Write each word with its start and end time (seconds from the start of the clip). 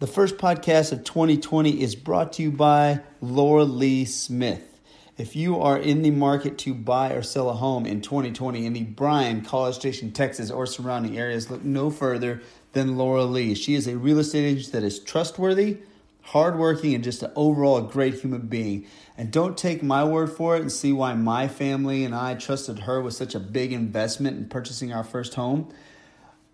The 0.00 0.06
first 0.06 0.36
podcast 0.36 0.92
of 0.92 1.02
2020 1.02 1.82
is 1.82 1.96
brought 1.96 2.32
to 2.34 2.42
you 2.44 2.52
by 2.52 3.00
Laura 3.20 3.64
Lee 3.64 4.04
Smith. 4.04 4.78
If 5.16 5.34
you 5.34 5.60
are 5.60 5.76
in 5.76 6.02
the 6.02 6.12
market 6.12 6.56
to 6.58 6.72
buy 6.72 7.10
or 7.10 7.22
sell 7.22 7.50
a 7.50 7.54
home 7.54 7.84
in 7.84 8.00
2020 8.00 8.64
in 8.64 8.74
the 8.74 8.84
Bryan, 8.84 9.42
College 9.42 9.74
Station, 9.74 10.12
Texas, 10.12 10.52
or 10.52 10.66
surrounding 10.66 11.18
areas, 11.18 11.50
look 11.50 11.64
no 11.64 11.90
further 11.90 12.42
than 12.74 12.96
Laura 12.96 13.24
Lee. 13.24 13.56
She 13.56 13.74
is 13.74 13.88
a 13.88 13.98
real 13.98 14.20
estate 14.20 14.44
agent 14.44 14.70
that 14.70 14.84
is 14.84 15.00
trustworthy, 15.00 15.78
hardworking, 16.22 16.94
and 16.94 17.02
just 17.02 17.24
an 17.24 17.32
overall 17.34 17.80
great 17.80 18.20
human 18.20 18.42
being. 18.42 18.86
And 19.16 19.32
don't 19.32 19.58
take 19.58 19.82
my 19.82 20.04
word 20.04 20.30
for 20.30 20.54
it 20.54 20.60
and 20.60 20.70
see 20.70 20.92
why 20.92 21.14
my 21.14 21.48
family 21.48 22.04
and 22.04 22.14
I 22.14 22.36
trusted 22.36 22.78
her 22.80 23.00
with 23.00 23.14
such 23.14 23.34
a 23.34 23.40
big 23.40 23.72
investment 23.72 24.36
in 24.36 24.48
purchasing 24.48 24.92
our 24.92 25.02
first 25.02 25.34
home 25.34 25.72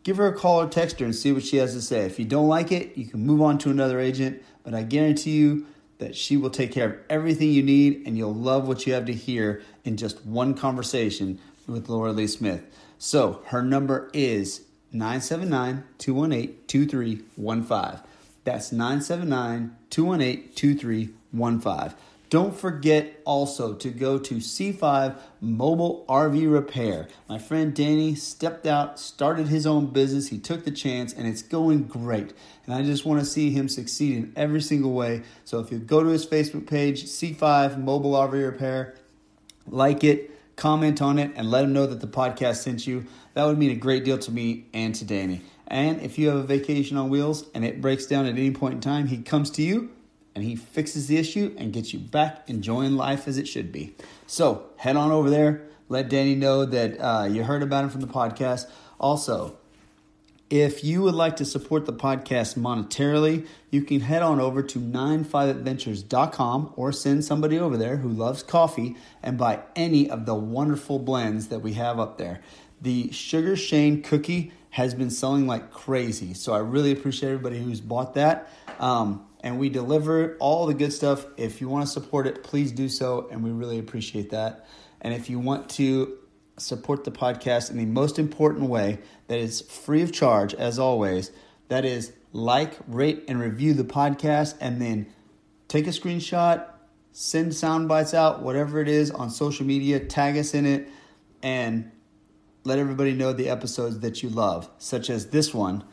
give 0.04 0.18
her 0.18 0.28
a 0.28 0.32
call 0.32 0.60
or 0.60 0.68
text 0.68 1.00
her 1.00 1.04
and 1.04 1.14
see 1.14 1.32
what 1.32 1.42
she 1.42 1.56
has 1.56 1.72
to 1.72 1.82
say. 1.82 2.06
If 2.06 2.18
you 2.18 2.24
don't 2.24 2.46
like 2.46 2.70
it, 2.70 2.96
you 2.96 3.06
can 3.06 3.26
move 3.26 3.42
on 3.42 3.58
to 3.58 3.70
another 3.70 3.98
agent, 3.98 4.42
but 4.62 4.74
I 4.74 4.82
guarantee 4.82 5.32
you 5.32 5.66
that 5.98 6.14
she 6.14 6.36
will 6.36 6.50
take 6.50 6.72
care 6.72 6.90
of 6.90 6.96
everything 7.08 7.50
you 7.50 7.62
need 7.62 8.02
and 8.06 8.16
you'll 8.16 8.34
love 8.34 8.68
what 8.68 8.86
you 8.86 8.92
have 8.92 9.06
to 9.06 9.14
hear 9.14 9.62
in 9.84 9.96
just 9.96 10.24
one 10.24 10.54
conversation 10.54 11.40
with 11.66 11.88
Laura 11.88 12.12
Lee 12.12 12.26
Smith. 12.26 12.62
So 12.98 13.42
her 13.46 13.62
number 13.62 14.10
is 14.12 14.62
979 14.92 15.84
218 15.98 16.58
2315. 16.66 18.00
That's 18.44 18.72
979 18.72 19.76
218 19.90 20.52
2315. 20.54 21.96
Don't 22.30 22.56
forget 22.56 23.20
also 23.24 23.74
to 23.74 23.90
go 23.90 24.18
to 24.18 24.36
C5 24.36 25.16
Mobile 25.40 26.04
RV 26.08 26.52
Repair. 26.52 27.08
My 27.28 27.38
friend 27.38 27.74
Danny 27.74 28.14
stepped 28.14 28.66
out, 28.66 28.98
started 28.98 29.48
his 29.48 29.66
own 29.66 29.86
business. 29.86 30.28
He 30.28 30.38
took 30.38 30.64
the 30.64 30.70
chance, 30.70 31.12
and 31.12 31.28
it's 31.28 31.42
going 31.42 31.84
great. 31.84 32.32
And 32.66 32.74
I 32.74 32.82
just 32.82 33.04
want 33.04 33.20
to 33.20 33.26
see 33.26 33.50
him 33.50 33.68
succeed 33.68 34.16
in 34.16 34.32
every 34.36 34.62
single 34.62 34.92
way. 34.92 35.22
So 35.44 35.60
if 35.60 35.70
you 35.70 35.78
go 35.78 36.02
to 36.02 36.08
his 36.08 36.26
Facebook 36.26 36.66
page, 36.66 37.04
C5 37.04 37.78
Mobile 37.78 38.12
RV 38.12 38.32
Repair, 38.32 38.94
like 39.68 40.02
it, 40.02 40.30
comment 40.56 41.02
on 41.02 41.18
it, 41.18 41.32
and 41.36 41.50
let 41.50 41.64
him 41.64 41.72
know 41.72 41.86
that 41.86 42.00
the 42.00 42.08
podcast 42.08 42.56
sent 42.56 42.86
you. 42.86 43.06
That 43.34 43.44
would 43.44 43.58
mean 43.58 43.70
a 43.70 43.76
great 43.76 44.04
deal 44.04 44.18
to 44.18 44.32
me 44.32 44.66
and 44.72 44.94
to 44.94 45.04
Danny. 45.04 45.42
And 45.66 46.00
if 46.00 46.18
you 46.18 46.28
have 46.28 46.38
a 46.38 46.42
vacation 46.42 46.96
on 46.96 47.10
wheels 47.10 47.46
and 47.54 47.64
it 47.64 47.80
breaks 47.80 48.06
down 48.06 48.26
at 48.26 48.32
any 48.32 48.50
point 48.50 48.74
in 48.74 48.80
time, 48.80 49.06
he 49.06 49.18
comes 49.18 49.50
to 49.52 49.62
you 49.62 49.90
and 50.34 50.44
he 50.44 50.56
fixes 50.56 51.06
the 51.06 51.16
issue 51.16 51.54
and 51.58 51.72
gets 51.72 51.92
you 51.92 51.98
back 51.98 52.48
enjoying 52.48 52.96
life 52.96 53.28
as 53.28 53.38
it 53.38 53.46
should 53.46 53.70
be. 53.70 53.94
So 54.26 54.66
head 54.76 54.96
on 54.96 55.10
over 55.10 55.30
there. 55.30 55.62
Let 55.88 56.08
Danny 56.08 56.34
know 56.34 56.64
that 56.64 56.98
uh, 56.98 57.24
you 57.24 57.44
heard 57.44 57.62
about 57.62 57.84
him 57.84 57.90
from 57.90 58.00
the 58.00 58.06
podcast. 58.06 58.68
Also, 58.98 59.56
if 60.50 60.84
you 60.84 61.02
would 61.02 61.14
like 61.14 61.36
to 61.36 61.44
support 61.44 61.86
the 61.86 61.92
podcast 61.92 62.56
monetarily, 62.56 63.46
you 63.70 63.82
can 63.82 64.00
head 64.00 64.22
on 64.22 64.40
over 64.40 64.62
to 64.62 64.78
95adventures.com 64.78 66.72
or 66.76 66.92
send 66.92 67.24
somebody 67.24 67.58
over 67.58 67.76
there 67.76 67.96
who 67.96 68.08
loves 68.08 68.42
coffee 68.42 68.96
and 69.22 69.36
buy 69.36 69.62
any 69.74 70.08
of 70.08 70.26
the 70.26 70.34
wonderful 70.34 70.98
blends 70.98 71.48
that 71.48 71.60
we 71.60 71.72
have 71.74 71.98
up 71.98 72.18
there. 72.18 72.40
The 72.80 73.10
Sugar 73.10 73.56
Shane 73.56 74.02
cookie 74.02 74.52
has 74.70 74.94
been 74.94 75.10
selling 75.10 75.46
like 75.46 75.70
crazy, 75.70 76.34
so 76.34 76.52
I 76.52 76.58
really 76.58 76.92
appreciate 76.92 77.30
everybody 77.30 77.58
who's 77.62 77.80
bought 77.80 78.14
that. 78.14 78.50
Um, 78.78 79.24
and 79.44 79.58
we 79.58 79.68
deliver 79.68 80.38
all 80.40 80.64
the 80.64 80.72
good 80.72 80.92
stuff. 80.92 81.26
If 81.36 81.60
you 81.60 81.68
want 81.68 81.86
to 81.86 81.92
support 81.92 82.26
it, 82.26 82.42
please 82.42 82.72
do 82.72 82.88
so, 82.88 83.28
and 83.30 83.44
we 83.44 83.50
really 83.50 83.78
appreciate 83.78 84.30
that. 84.30 84.66
And 85.02 85.12
if 85.12 85.28
you 85.28 85.38
want 85.38 85.68
to 85.70 86.16
support 86.56 87.04
the 87.04 87.10
podcast 87.10 87.70
in 87.70 87.76
the 87.76 87.84
most 87.84 88.18
important 88.18 88.70
way 88.70 89.00
that 89.28 89.38
is 89.38 89.60
free 89.60 90.00
of 90.00 90.12
charge, 90.12 90.54
as 90.54 90.78
always, 90.78 91.30
that 91.68 91.84
is 91.84 92.14
like, 92.32 92.72
rate, 92.88 93.24
and 93.28 93.38
review 93.38 93.74
the 93.74 93.84
podcast, 93.84 94.54
and 94.62 94.80
then 94.80 95.12
take 95.68 95.86
a 95.86 95.90
screenshot, 95.90 96.64
send 97.12 97.54
sound 97.54 97.86
bites 97.86 98.14
out, 98.14 98.42
whatever 98.42 98.80
it 98.80 98.88
is 98.88 99.10
on 99.10 99.28
social 99.28 99.66
media, 99.66 100.00
tag 100.00 100.38
us 100.38 100.54
in 100.54 100.64
it, 100.64 100.88
and 101.42 101.92
let 102.64 102.78
everybody 102.78 103.12
know 103.12 103.34
the 103.34 103.50
episodes 103.50 103.98
that 103.98 104.22
you 104.22 104.30
love, 104.30 104.70
such 104.78 105.10
as 105.10 105.26
this 105.26 105.52
one 105.52 105.84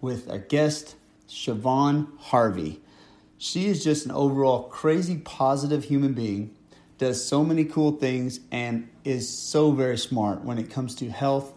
with 0.00 0.26
a 0.30 0.38
guest, 0.38 0.96
Siobhan 1.28 2.08
Harvey. 2.18 2.80
She 3.38 3.66
is 3.66 3.82
just 3.82 4.06
an 4.06 4.12
overall 4.12 4.64
crazy 4.64 5.18
positive 5.18 5.84
human 5.84 6.14
being, 6.14 6.54
does 6.98 7.24
so 7.24 7.44
many 7.44 7.64
cool 7.64 7.92
things, 7.92 8.40
and 8.50 8.88
is 9.04 9.28
so 9.28 9.72
very 9.72 9.98
smart 9.98 10.42
when 10.44 10.58
it 10.58 10.70
comes 10.70 10.94
to 10.96 11.10
health, 11.10 11.52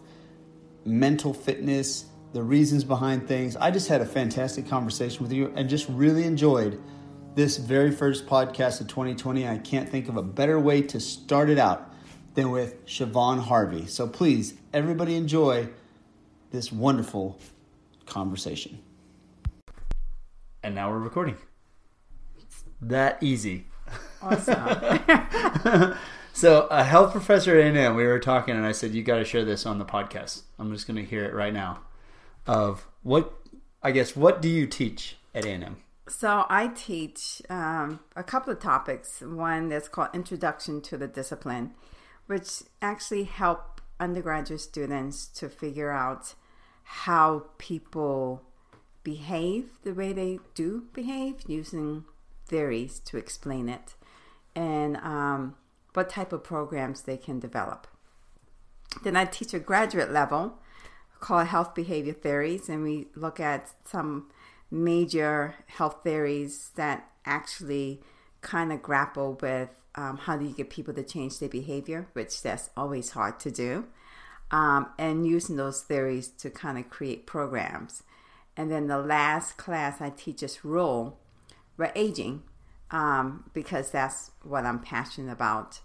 mental 0.84 1.32
fitness, 1.32 2.06
the 2.32 2.42
reasons 2.42 2.84
behind 2.84 3.26
things. 3.26 3.56
I 3.56 3.70
just 3.70 3.88
had 3.88 4.00
a 4.00 4.06
fantastic 4.06 4.68
conversation 4.68 5.22
with 5.22 5.32
you 5.32 5.52
and 5.56 5.68
just 5.68 5.88
really 5.88 6.24
enjoyed 6.24 6.80
this 7.34 7.56
very 7.56 7.90
first 7.90 8.26
podcast 8.26 8.80
of 8.80 8.88
2020. 8.88 9.46
I 9.46 9.58
can't 9.58 9.88
think 9.88 10.08
of 10.08 10.16
a 10.16 10.22
better 10.22 10.58
way 10.58 10.82
to 10.82 11.00
start 11.00 11.48
it 11.48 11.58
out 11.58 11.94
than 12.34 12.50
with 12.50 12.84
Siobhan 12.86 13.40
Harvey. 13.40 13.86
So 13.86 14.06
please, 14.06 14.54
everybody 14.72 15.14
enjoy 15.14 15.68
this 16.50 16.72
wonderful 16.72 17.38
conversation. 18.06 18.80
And 20.62 20.74
now 20.74 20.90
we're 20.90 20.98
recording 20.98 21.36
that 22.80 23.22
easy. 23.22 23.66
Awesome. 24.22 25.94
so 26.32 26.66
a 26.70 26.84
health 26.84 27.12
professor 27.12 27.58
at 27.58 27.74
A&M, 27.74 27.94
we 27.94 28.04
were 28.04 28.18
talking, 28.18 28.56
and 28.56 28.66
I 28.66 28.72
said, 28.72 28.92
"You 28.92 29.02
got 29.02 29.16
to 29.16 29.24
share 29.24 29.44
this 29.44 29.66
on 29.66 29.78
the 29.78 29.84
podcast." 29.84 30.42
I'm 30.58 30.72
just 30.72 30.86
going 30.86 30.96
to 30.96 31.04
hear 31.04 31.24
it 31.24 31.34
right 31.34 31.52
now. 31.52 31.80
Of 32.46 32.86
what 33.02 33.32
I 33.82 33.90
guess 33.92 34.16
what 34.16 34.42
do 34.42 34.48
you 34.48 34.66
teach 34.66 35.16
at 35.34 35.44
A&M? 35.44 35.76
So 36.08 36.46
I 36.48 36.68
teach 36.68 37.42
um, 37.50 38.00
a 38.16 38.24
couple 38.24 38.52
of 38.52 38.60
topics. 38.60 39.20
One 39.20 39.68
that's 39.68 39.88
called 39.88 40.08
Introduction 40.14 40.80
to 40.82 40.96
the 40.96 41.06
Discipline, 41.06 41.72
which 42.26 42.62
actually 42.80 43.24
help 43.24 43.80
undergraduate 44.00 44.60
students 44.60 45.26
to 45.26 45.48
figure 45.48 45.90
out 45.90 46.34
how 46.82 47.44
people 47.58 48.42
behave 49.02 49.70
the 49.82 49.92
way 49.92 50.12
they 50.12 50.38
do 50.54 50.84
behave 50.92 51.36
using 51.46 52.04
theories 52.48 52.98
to 53.00 53.16
explain 53.16 53.68
it 53.68 53.94
and 54.54 54.96
um, 54.98 55.54
what 55.94 56.10
type 56.10 56.32
of 56.32 56.42
programs 56.42 57.02
they 57.02 57.16
can 57.16 57.38
develop. 57.38 57.86
Then 59.04 59.16
I 59.16 59.24
teach 59.24 59.54
a 59.54 59.58
graduate 59.58 60.10
level 60.10 60.58
called 61.20 61.48
Health 61.48 61.74
Behavior 61.74 62.12
Theories, 62.12 62.68
and 62.68 62.82
we 62.82 63.08
look 63.14 63.38
at 63.38 63.70
some 63.84 64.30
major 64.70 65.54
health 65.66 66.00
theories 66.02 66.70
that 66.76 67.10
actually 67.24 68.00
kind 68.40 68.72
of 68.72 68.82
grapple 68.82 69.38
with 69.40 69.68
um, 69.94 70.16
how 70.16 70.36
do 70.36 70.44
you 70.44 70.52
get 70.52 70.70
people 70.70 70.94
to 70.94 71.02
change 71.02 71.38
their 71.38 71.48
behavior, 71.48 72.08
which 72.12 72.42
that's 72.42 72.70
always 72.76 73.10
hard 73.10 73.40
to 73.40 73.50
do, 73.50 73.86
um, 74.50 74.88
and 74.98 75.26
using 75.26 75.56
those 75.56 75.82
theories 75.82 76.28
to 76.28 76.50
kind 76.50 76.78
of 76.78 76.88
create 76.88 77.26
programs. 77.26 78.02
And 78.56 78.70
then 78.70 78.86
the 78.86 78.98
last 78.98 79.56
class 79.56 80.00
I 80.00 80.10
teach 80.10 80.42
is 80.42 80.64
role 80.64 81.18
we're 81.78 81.92
aging 81.94 82.42
um, 82.90 83.44
because 83.54 83.90
that's 83.90 84.32
what 84.42 84.66
I'm 84.66 84.80
passionate 84.80 85.32
about. 85.32 85.80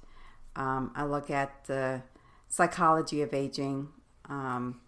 Um, 0.56 0.92
I 0.96 1.06
look 1.06 1.30
at 1.30 1.66
the 1.66 2.02
psychology 2.50 3.22
of 3.22 3.34
aging 3.34 3.90
um, 4.30 4.82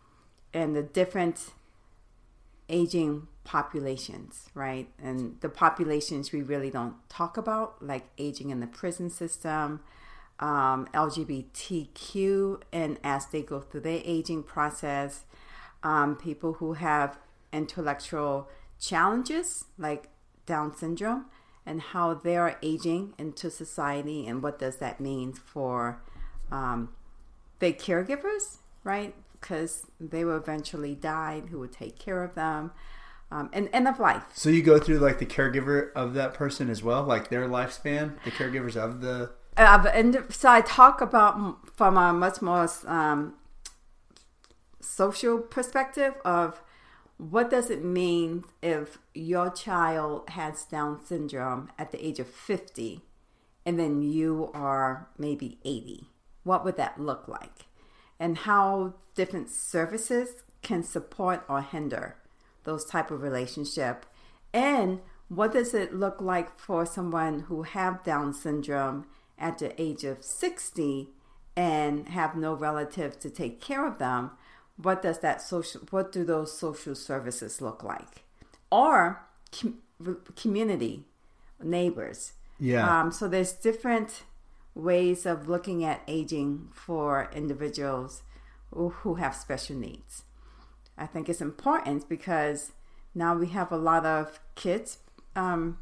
and 0.53 0.75
the 0.75 0.83
different 0.83 1.51
aging 2.69 3.27
populations, 3.43 4.49
right? 4.53 4.89
And 5.01 5.37
the 5.41 5.49
populations 5.49 6.31
we 6.31 6.41
really 6.41 6.71
don't 6.71 6.95
talk 7.09 7.37
about, 7.37 7.83
like 7.83 8.05
aging 8.17 8.49
in 8.49 8.59
the 8.59 8.67
prison 8.67 9.09
system, 9.09 9.81
um, 10.39 10.87
LGBTQ, 10.93 12.61
and 12.73 12.99
as 13.03 13.27
they 13.27 13.41
go 13.41 13.61
through 13.61 13.81
their 13.81 14.01
aging 14.03 14.43
process, 14.43 15.25
um, 15.83 16.15
people 16.15 16.53
who 16.53 16.73
have 16.73 17.17
intellectual 17.53 18.49
challenges 18.79 19.65
like 19.77 20.09
down 20.45 20.75
syndrome 20.75 21.25
and 21.65 21.81
how 21.81 22.13
they 22.13 22.37
are 22.37 22.57
aging 22.61 23.13
into 23.17 23.49
society 23.49 24.27
and 24.27 24.43
what 24.43 24.59
does 24.59 24.77
that 24.77 24.99
mean 24.99 25.33
for 25.33 26.01
um, 26.51 26.89
the 27.59 27.73
caregivers, 27.73 28.57
right? 28.83 29.15
Because 29.39 29.87
they 29.99 30.23
will 30.23 30.37
eventually 30.37 30.95
die, 30.95 31.43
who 31.49 31.59
will 31.59 31.67
take 31.67 31.97
care 31.97 32.23
of 32.23 32.35
them, 32.35 32.71
um, 33.31 33.49
and 33.51 33.69
end 33.73 33.87
of 33.87 33.99
life. 33.99 34.23
So 34.33 34.49
you 34.49 34.61
go 34.61 34.77
through 34.77 34.99
like 34.99 35.19
the 35.19 35.25
caregiver 35.25 35.91
of 35.93 36.13
that 36.13 36.33
person 36.33 36.69
as 36.69 36.83
well, 36.83 37.03
like 37.03 37.29
their 37.29 37.47
lifespan, 37.47 38.21
the 38.23 38.31
caregivers 38.31 38.75
of 38.75 39.01
the. 39.01 39.31
Uh, 39.57 39.89
and 39.93 40.23
so 40.29 40.49
I 40.49 40.61
talk 40.61 41.01
about 41.01 41.75
from 41.75 41.97
a 41.97 42.13
much 42.13 42.41
more 42.41 42.69
um, 42.85 43.33
social 44.81 45.39
perspective 45.39 46.13
of 46.23 46.61
what 47.17 47.49
does 47.49 47.69
it 47.69 47.83
mean 47.83 48.43
if 48.61 48.97
your 49.13 49.49
child 49.49 50.29
has 50.29 50.65
Down 50.65 51.03
syndrome 51.03 51.69
at 51.77 51.91
the 51.91 52.05
age 52.05 52.19
of 52.19 52.27
50 52.27 53.01
and 53.65 53.79
then 53.79 54.01
you 54.01 54.51
are 54.53 55.07
maybe 55.17 55.57
80? 55.63 56.07
What 56.43 56.65
would 56.65 56.77
that 56.77 56.99
look 56.99 57.27
like? 57.27 57.65
And 58.19 58.39
how 58.39 58.95
different 59.15 59.49
services 59.49 60.43
can 60.61 60.83
support 60.83 61.43
or 61.47 61.61
hinder 61.61 62.17
those 62.63 62.85
type 62.85 63.11
of 63.11 63.21
relationship 63.21 64.05
And 64.55 65.01
what 65.27 65.51
does 65.51 65.73
it 65.73 65.93
look 65.93 66.21
like 66.21 66.57
for 66.57 66.85
someone 66.85 67.41
who 67.41 67.63
have 67.63 68.05
Down 68.05 68.33
syndrome 68.33 69.05
at 69.37 69.57
the 69.57 69.79
age 69.81 70.05
of 70.05 70.23
60 70.23 71.09
and 71.57 72.07
have 72.07 72.37
no 72.37 72.53
relatives 72.53 73.17
to 73.17 73.29
take 73.29 73.59
care 73.59 73.85
of 73.85 73.97
them? 73.97 74.31
What 74.77 75.01
does 75.01 75.19
that 75.19 75.41
social 75.41 75.81
what 75.89 76.11
do 76.11 76.23
those 76.23 76.57
social 76.57 76.95
services 76.95 77.61
look 77.61 77.83
like? 77.83 78.23
Or 78.71 79.25
com- 79.51 79.79
community 80.35 81.05
neighbors. 81.61 82.33
Yeah. 82.59 83.01
Um, 83.01 83.11
so 83.11 83.27
there's 83.27 83.53
different 83.53 84.23
ways 84.73 85.25
of 85.25 85.47
looking 85.47 85.83
at 85.83 86.01
aging 86.07 86.69
for 86.73 87.29
individuals 87.33 88.23
who, 88.71 89.15
have 89.15 89.33
special 89.33 89.77
needs. 89.77 90.23
I 90.97 91.05
think 91.05 91.29
it's 91.29 91.39
important 91.39 92.09
because 92.09 92.73
now 93.13 93.35
we 93.35 93.47
have 93.47 93.71
a 93.71 93.77
lot 93.77 94.05
of 94.05 94.41
kids 94.55 94.97
um, 95.35 95.77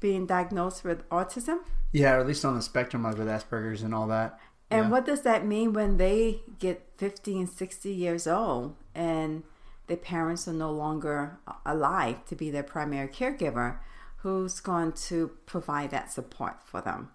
being 0.00 0.24
diagnosed 0.26 0.84
with 0.84 1.06
autism. 1.10 1.58
Yeah, 1.92 2.14
or 2.14 2.20
at 2.20 2.26
least 2.26 2.44
on 2.44 2.56
the 2.56 2.62
spectrum, 2.62 3.02
like 3.02 3.18
with 3.18 3.28
Asperger's 3.28 3.82
and 3.82 3.94
all 3.94 4.06
that. 4.08 4.40
And 4.74 4.86
Yeah. 4.86 4.90
what 4.90 5.06
does 5.06 5.22
that 5.22 5.46
mean 5.46 5.72
when 5.72 5.98
they 5.98 6.42
get 6.58 6.82
50 6.96 7.38
and 7.38 7.48
60 7.48 7.92
years 7.92 8.26
old 8.26 8.74
and 8.92 9.44
their 9.86 9.96
parents 9.96 10.48
are 10.48 10.52
no 10.52 10.72
longer 10.72 11.38
alive 11.64 12.24
to 12.26 12.34
be 12.34 12.50
their 12.50 12.64
primary 12.64 13.06
caregiver? 13.08 13.78
Who's 14.18 14.58
going 14.58 14.92
to 15.08 15.28
provide 15.46 15.90
that 15.90 16.10
support 16.10 16.56
for 16.64 16.80
them? 16.80 17.10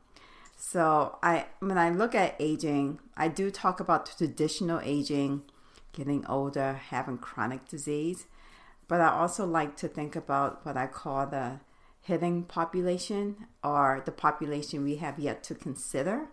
So 0.56 1.18
I 1.22 1.48
when 1.60 1.78
I 1.78 1.90
look 1.90 2.16
at 2.16 2.36
aging, 2.40 3.00
I 3.18 3.28
do 3.28 3.52
talk 3.52 3.80
about 3.82 4.06
traditional 4.06 4.80
aging, 4.82 5.44
getting 5.92 6.26
older, 6.28 6.74
having 6.74 7.18
chronic 7.18 7.68
disease, 7.68 8.26
but 8.88 9.02
I 9.02 9.10
also 9.10 9.46
like 9.46 9.76
to 9.78 9.88
think 9.88 10.16
about 10.16 10.66
what 10.66 10.78
I 10.78 10.88
call 10.88 11.28
the 11.28 11.60
hidden 12.02 12.44
population 12.44 13.48
or 13.64 14.02
the 14.06 14.12
population 14.12 14.84
we 14.84 14.96
have 14.98 15.20
yet 15.20 15.44
to 15.44 15.56
consider. 15.56 16.28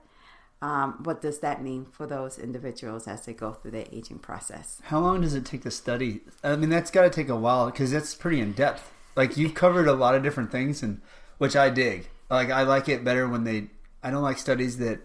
Um, 0.62 1.00
what 1.04 1.20
does 1.20 1.40
that 1.40 1.62
mean 1.62 1.84
for 1.84 2.06
those 2.06 2.38
individuals 2.38 3.06
as 3.06 3.26
they 3.26 3.34
go 3.34 3.52
through 3.52 3.72
their 3.72 3.86
aging 3.92 4.18
process? 4.18 4.80
How 4.84 5.00
long 5.00 5.20
does 5.20 5.34
it 5.34 5.44
take 5.44 5.62
to 5.62 5.70
study? 5.70 6.20
I 6.42 6.56
mean, 6.56 6.70
that's 6.70 6.90
got 6.90 7.02
to 7.02 7.10
take 7.10 7.28
a 7.28 7.36
while 7.36 7.66
because 7.66 7.90
that's 7.90 8.14
pretty 8.14 8.40
in 8.40 8.52
depth. 8.52 8.90
Like 9.14 9.36
you've 9.36 9.54
covered 9.54 9.86
a 9.86 9.92
lot 9.92 10.14
of 10.14 10.22
different 10.22 10.50
things, 10.50 10.82
and 10.82 11.00
which 11.38 11.56
I 11.56 11.68
dig. 11.70 12.08
Like 12.30 12.50
I 12.50 12.62
like 12.62 12.88
it 12.88 13.04
better 13.04 13.28
when 13.28 13.44
they. 13.44 13.68
I 14.02 14.10
don't 14.10 14.22
like 14.22 14.38
studies 14.38 14.78
that 14.78 15.00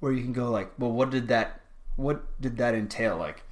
where 0.00 0.12
you 0.12 0.22
can 0.22 0.32
go 0.32 0.50
like, 0.50 0.72
well, 0.78 0.90
what 0.90 1.10
did 1.10 1.28
that, 1.28 1.60
what 1.94 2.40
did 2.40 2.56
that 2.56 2.74
entail? 2.74 3.16
Like 3.16 3.44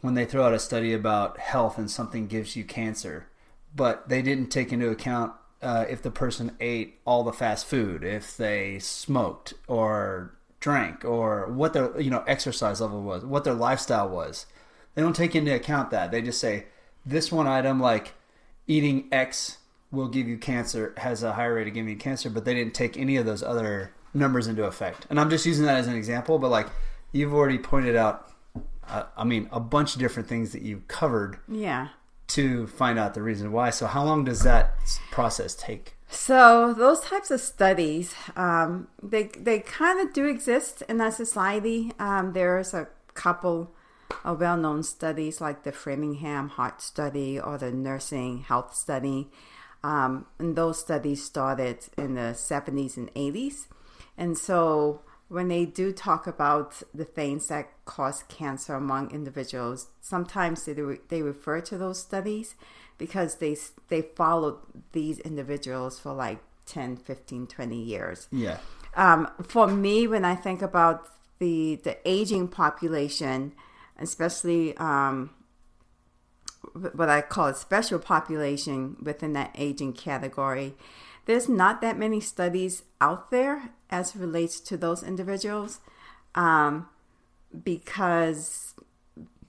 when 0.00 0.14
they 0.14 0.24
throw 0.24 0.46
out 0.46 0.54
a 0.54 0.58
study 0.58 0.92
about 0.92 1.38
health 1.38 1.78
and 1.78 1.90
something 1.90 2.28
gives 2.28 2.54
you 2.54 2.64
cancer, 2.64 3.26
but 3.74 4.08
they 4.08 4.22
didn't 4.22 4.50
take 4.50 4.72
into 4.72 4.88
account 4.88 5.32
uh, 5.60 5.84
if 5.88 6.00
the 6.02 6.10
person 6.10 6.56
ate 6.60 7.00
all 7.04 7.24
the 7.24 7.32
fast 7.32 7.66
food, 7.66 8.04
if 8.04 8.36
they 8.36 8.78
smoked 8.78 9.54
or 9.66 10.37
drank, 10.60 11.04
or 11.04 11.46
what 11.46 11.72
their 11.72 12.00
you 12.00 12.10
know 12.10 12.24
exercise 12.26 12.80
level 12.80 13.02
was, 13.02 13.24
what 13.24 13.44
their 13.44 13.54
lifestyle 13.54 14.08
was. 14.08 14.46
They 14.94 15.02
don't 15.02 15.16
take 15.16 15.36
into 15.36 15.54
account 15.54 15.90
that. 15.90 16.10
They 16.10 16.22
just 16.22 16.40
say 16.40 16.66
this 17.06 17.30
one 17.30 17.46
item 17.46 17.80
like 17.80 18.14
eating 18.66 19.08
X 19.12 19.58
will 19.90 20.08
give 20.08 20.28
you 20.28 20.36
cancer 20.36 20.92
has 20.98 21.22
a 21.22 21.32
higher 21.32 21.54
rate 21.54 21.68
of 21.68 21.74
giving 21.74 21.90
you 21.90 21.96
cancer, 21.96 22.28
but 22.28 22.44
they 22.44 22.54
didn't 22.54 22.74
take 22.74 22.96
any 22.96 23.16
of 23.16 23.24
those 23.24 23.42
other 23.42 23.92
numbers 24.12 24.46
into 24.46 24.64
effect. 24.64 25.06
And 25.08 25.18
I'm 25.18 25.30
just 25.30 25.46
using 25.46 25.64
that 25.64 25.76
as 25.76 25.86
an 25.86 25.94
example, 25.94 26.38
but 26.38 26.50
like 26.50 26.68
you've 27.12 27.32
already 27.32 27.58
pointed 27.58 27.96
out, 27.96 28.30
uh, 28.86 29.04
I 29.16 29.24
mean, 29.24 29.48
a 29.50 29.60
bunch 29.60 29.94
of 29.94 30.00
different 30.00 30.28
things 30.28 30.52
that 30.52 30.62
you've 30.62 30.88
covered 30.88 31.38
Yeah. 31.48 31.88
To 32.28 32.66
find 32.66 32.98
out 32.98 33.14
the 33.14 33.22
reason 33.22 33.52
why. 33.52 33.70
So 33.70 33.86
how 33.86 34.04
long 34.04 34.24
does 34.24 34.42
that 34.42 34.74
process 35.10 35.54
take? 35.54 35.94
So 36.10 36.72
those 36.72 37.00
types 37.00 37.30
of 37.30 37.40
studies, 37.40 38.14
um, 38.36 38.88
they 39.02 39.24
they 39.24 39.60
kind 39.60 40.00
of 40.00 40.14
do 40.14 40.26
exist 40.26 40.82
in 40.88 41.00
our 41.00 41.10
society. 41.10 41.92
Um, 41.98 42.32
there's 42.32 42.72
a 42.72 42.88
couple 43.14 43.74
of 44.24 44.40
well-known 44.40 44.82
studies 44.82 45.40
like 45.40 45.64
the 45.64 45.72
Framingham 45.72 46.48
Heart 46.48 46.80
Study 46.80 47.38
or 47.38 47.58
the 47.58 47.70
Nursing 47.70 48.40
Health 48.40 48.74
Study, 48.74 49.28
um, 49.84 50.26
and 50.38 50.56
those 50.56 50.80
studies 50.80 51.24
started 51.24 51.78
in 51.98 52.14
the 52.14 52.32
70s 52.34 52.96
and 52.96 53.12
80s. 53.14 53.66
And 54.16 54.36
so 54.36 55.02
when 55.28 55.48
they 55.48 55.66
do 55.66 55.92
talk 55.92 56.26
about 56.26 56.82
the 56.94 57.04
things 57.04 57.48
that 57.48 57.68
cause 57.84 58.24
cancer 58.28 58.74
among 58.74 59.10
individuals, 59.10 59.88
sometimes 60.00 60.64
they, 60.64 60.74
they 61.08 61.22
refer 61.22 61.60
to 61.60 61.76
those 61.76 62.00
studies 62.00 62.54
because 62.96 63.36
they 63.36 63.56
they 63.88 64.02
followed 64.02 64.58
these 64.92 65.18
individuals 65.20 66.00
for 66.00 66.12
like 66.12 66.38
10, 66.66 66.96
15, 66.96 67.46
20 67.46 67.80
years. 67.80 68.28
Yeah. 68.32 68.58
Um, 68.96 69.30
for 69.42 69.68
me, 69.68 70.06
when 70.06 70.24
I 70.24 70.34
think 70.34 70.62
about 70.62 71.08
the 71.38 71.76
the 71.76 71.98
aging 72.08 72.48
population, 72.48 73.52
especially 73.98 74.76
um, 74.78 75.30
what 76.72 77.08
I 77.08 77.20
call 77.20 77.48
a 77.48 77.54
special 77.54 77.98
population 77.98 78.96
within 79.02 79.34
that 79.34 79.54
aging 79.56 79.92
category, 79.92 80.74
there's 81.28 81.46
not 81.46 81.82
that 81.82 81.98
many 81.98 82.20
studies 82.20 82.84
out 83.02 83.30
there 83.30 83.68
as 83.90 84.16
relates 84.16 84.60
to 84.60 84.78
those 84.78 85.02
individuals, 85.02 85.80
um, 86.34 86.88
because 87.62 88.74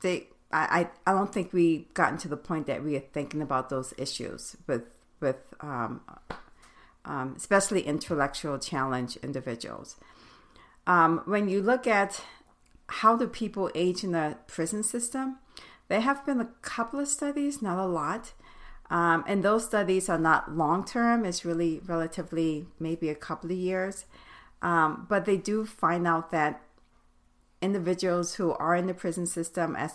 they. 0.02 0.28
I, 0.52 0.90
I 1.06 1.12
don't 1.12 1.32
think 1.32 1.54
we 1.54 1.88
gotten 1.94 2.18
to 2.20 2.28
the 2.28 2.36
point 2.36 2.66
that 2.68 2.84
we 2.84 2.96
are 2.96 3.04
thinking 3.14 3.42
about 3.42 3.70
those 3.70 3.94
issues 3.98 4.58
with 4.68 4.84
with 5.22 5.38
um, 5.62 6.02
um, 7.06 7.36
especially 7.38 7.82
intellectual 7.82 8.60
challenge 8.60 9.16
individuals. 9.18 9.96
Um, 10.86 11.22
when 11.26 11.48
you 11.48 11.62
look 11.62 11.88
at 11.88 12.22
how 12.88 13.16
do 13.16 13.28
people 13.28 13.72
age 13.74 14.04
in 14.04 14.12
the 14.12 14.38
prison 14.48 14.84
system, 14.84 15.38
there 15.88 16.02
have 16.02 16.26
been 16.26 16.42
a 16.42 16.50
couple 16.62 17.00
of 17.00 17.08
studies, 17.08 17.62
not 17.62 17.78
a 17.78 17.86
lot. 17.86 18.34
Um, 18.90 19.24
and 19.28 19.44
those 19.44 19.66
studies 19.66 20.10
are 20.10 20.18
not 20.18 20.56
long 20.56 20.84
term, 20.84 21.26
it's 21.26 21.46
really 21.46 21.80
relatively 21.86 22.66
maybe 22.80 23.10
a 23.10 23.16
couple 23.16 23.52
of 23.52 23.58
years. 23.58 24.06
Um, 24.62 25.06
but 25.08 25.26
they 25.26 25.38
do 25.38 25.66
find 25.66 26.08
out 26.08 26.32
that 26.32 26.62
individuals 27.62 28.36
who 28.36 28.54
are 28.54 28.76
in 28.76 28.88
the 28.88 28.94
prison 28.94 29.26
system, 29.26 29.76
as 29.76 29.94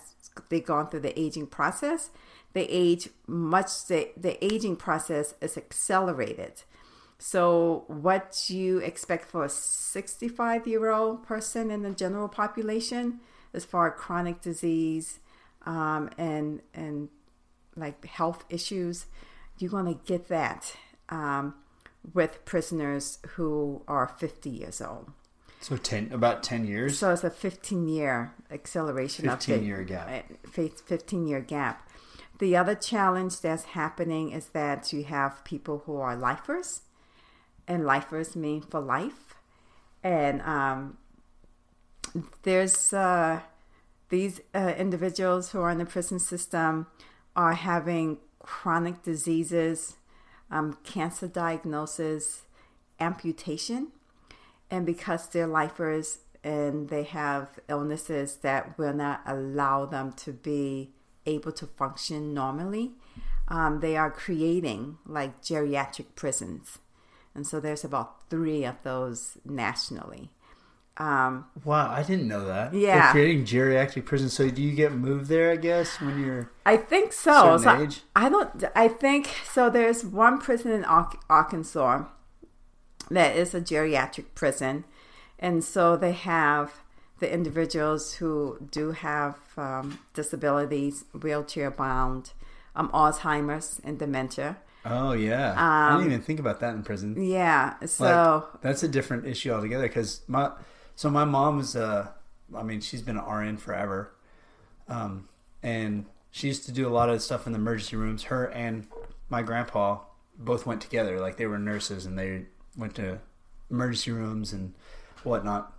they've 0.48 0.64
gone 0.64 0.88
through 0.88 1.00
the 1.00 1.18
aging 1.18 1.48
process, 1.48 2.10
they 2.52 2.66
age 2.66 3.08
much, 3.26 3.86
the, 3.86 4.10
the 4.16 4.42
aging 4.44 4.76
process 4.76 5.34
is 5.40 5.56
accelerated. 5.56 6.62
So, 7.18 7.84
what 7.86 8.44
you 8.48 8.78
expect 8.78 9.24
for 9.24 9.44
a 9.44 9.48
65 9.48 10.66
year 10.66 10.90
old 10.90 11.22
person 11.24 11.70
in 11.70 11.82
the 11.82 11.90
general 11.90 12.28
population, 12.28 13.20
as 13.52 13.64
far 13.64 13.92
as 13.92 13.98
chronic 13.98 14.40
disease 14.40 15.20
um, 15.64 16.10
and 16.18 16.60
and 16.74 17.08
like 17.76 18.04
health 18.06 18.44
issues, 18.48 19.06
you're 19.58 19.70
going 19.70 19.86
to 19.86 20.00
get 20.06 20.28
that 20.28 20.76
um, 21.08 21.54
with 22.12 22.44
prisoners 22.44 23.18
who 23.36 23.82
are 23.88 24.08
50 24.08 24.50
years 24.50 24.80
old. 24.80 25.10
So 25.60 25.78
ten 25.78 26.12
about 26.12 26.42
ten 26.42 26.66
years. 26.66 26.98
So 26.98 27.10
it's 27.10 27.24
a 27.24 27.30
15 27.30 27.88
year 27.88 28.34
acceleration 28.50 29.26
of 29.30 29.38
15 29.38 29.60
the- 29.60 29.64
year 29.64 29.82
gap. 29.82 30.26
15 30.52 31.26
year 31.26 31.40
gap. 31.40 31.88
The 32.38 32.54
other 32.54 32.74
challenge 32.74 33.40
that's 33.40 33.64
happening 33.64 34.30
is 34.30 34.48
that 34.48 34.92
you 34.92 35.04
have 35.04 35.42
people 35.44 35.84
who 35.86 35.96
are 35.96 36.16
lifers, 36.16 36.82
and 37.66 37.86
lifers 37.86 38.36
mean 38.36 38.60
for 38.60 38.80
life. 38.80 39.36
And 40.02 40.42
um, 40.42 40.98
there's 42.42 42.92
uh, 42.92 43.40
these 44.10 44.40
uh, 44.54 44.74
individuals 44.76 45.52
who 45.52 45.60
are 45.60 45.70
in 45.70 45.78
the 45.78 45.86
prison 45.86 46.18
system 46.18 46.88
are 47.36 47.54
having 47.54 48.18
chronic 48.40 49.02
diseases, 49.02 49.96
um, 50.50 50.78
cancer 50.84 51.26
diagnosis, 51.26 52.42
amputation 53.00 53.88
and 54.70 54.86
because 54.86 55.28
they're 55.28 55.46
lifers 55.46 56.18
and 56.42 56.88
they 56.88 57.04
have 57.04 57.58
illnesses 57.68 58.36
that 58.36 58.76
will 58.78 58.92
not 58.92 59.22
allow 59.26 59.86
them 59.86 60.12
to 60.12 60.32
be 60.32 60.90
able 61.26 61.52
to 61.52 61.66
function 61.66 62.34
normally, 62.34 62.92
um, 63.48 63.80
they 63.80 63.96
are 63.96 64.10
creating 64.10 64.98
like 65.06 65.40
geriatric 65.42 66.06
prisons. 66.14 66.78
And 67.34 67.46
so 67.46 67.60
there's 67.60 67.84
about 67.84 68.28
three 68.30 68.64
of 68.64 68.76
those 68.82 69.38
nationally. 69.44 70.30
Um, 70.96 71.46
Wow, 71.64 71.90
I 71.90 72.02
didn't 72.04 72.28
know 72.28 72.46
that. 72.46 72.72
Yeah. 72.72 73.02
They're 73.02 73.10
creating 73.12 73.44
geriatric 73.46 74.04
prisons. 74.04 74.32
So 74.32 74.48
do 74.48 74.62
you 74.62 74.72
get 74.76 74.92
moved 74.92 75.28
there? 75.28 75.50
I 75.50 75.56
guess 75.56 76.00
when 76.00 76.22
you're 76.22 76.50
I 76.64 76.76
think 76.76 77.12
so. 77.12 77.56
So 77.58 77.82
age? 77.82 78.02
I 78.14 78.28
don't. 78.28 78.64
I 78.76 78.86
think 78.88 79.28
so. 79.44 79.68
There's 79.70 80.04
one 80.04 80.38
prison 80.38 80.70
in 80.70 80.84
Arkansas 80.84 82.04
that 83.10 83.36
is 83.36 83.54
a 83.54 83.60
geriatric 83.60 84.26
prison, 84.34 84.84
and 85.38 85.62
so 85.64 85.96
they 85.96 86.12
have 86.12 86.72
the 87.18 87.32
individuals 87.32 88.14
who 88.14 88.58
do 88.70 88.92
have 88.92 89.36
um, 89.56 89.98
disabilities, 90.14 91.04
wheelchair 91.22 91.70
bound, 91.70 92.32
um, 92.76 92.88
Alzheimer's, 92.90 93.80
and 93.84 93.98
dementia. 93.98 94.58
Oh 94.84 95.12
yeah, 95.12 95.54
I 95.56 95.92
Um, 95.94 95.98
didn't 96.00 96.12
even 96.12 96.24
think 96.24 96.40
about 96.40 96.60
that 96.60 96.74
in 96.74 96.82
prison. 96.82 97.16
Yeah. 97.22 97.74
So 97.86 98.48
like, 98.52 98.62
that's 98.62 98.82
a 98.82 98.88
different 98.88 99.26
issue 99.26 99.50
altogether. 99.50 99.88
Because 99.88 100.20
my 100.28 100.50
so 100.96 101.10
my 101.10 101.24
mom 101.24 101.58
was 101.58 101.76
uh, 101.76 102.08
I 102.54 102.62
mean, 102.62 102.80
she's 102.80 103.02
been 103.02 103.16
an 103.16 103.24
RN 103.24 103.56
forever, 103.56 104.12
um, 104.88 105.28
and 105.62 106.06
she 106.30 106.48
used 106.48 106.66
to 106.66 106.72
do 106.72 106.86
a 106.86 106.90
lot 106.90 107.08
of 107.08 107.22
stuff 107.22 107.46
in 107.46 107.52
the 107.52 107.58
emergency 107.58 107.96
rooms. 107.96 108.24
Her 108.24 108.50
and 108.50 108.86
my 109.28 109.42
grandpa 109.42 110.00
both 110.36 110.66
went 110.66 110.80
together. 110.80 111.20
Like 111.20 111.36
they 111.36 111.46
were 111.46 111.58
nurses, 111.58 112.06
and 112.06 112.18
they 112.18 112.46
went 112.76 112.94
to 112.96 113.18
emergency 113.70 114.10
rooms 114.10 114.52
and 114.52 114.74
whatnot. 115.22 115.72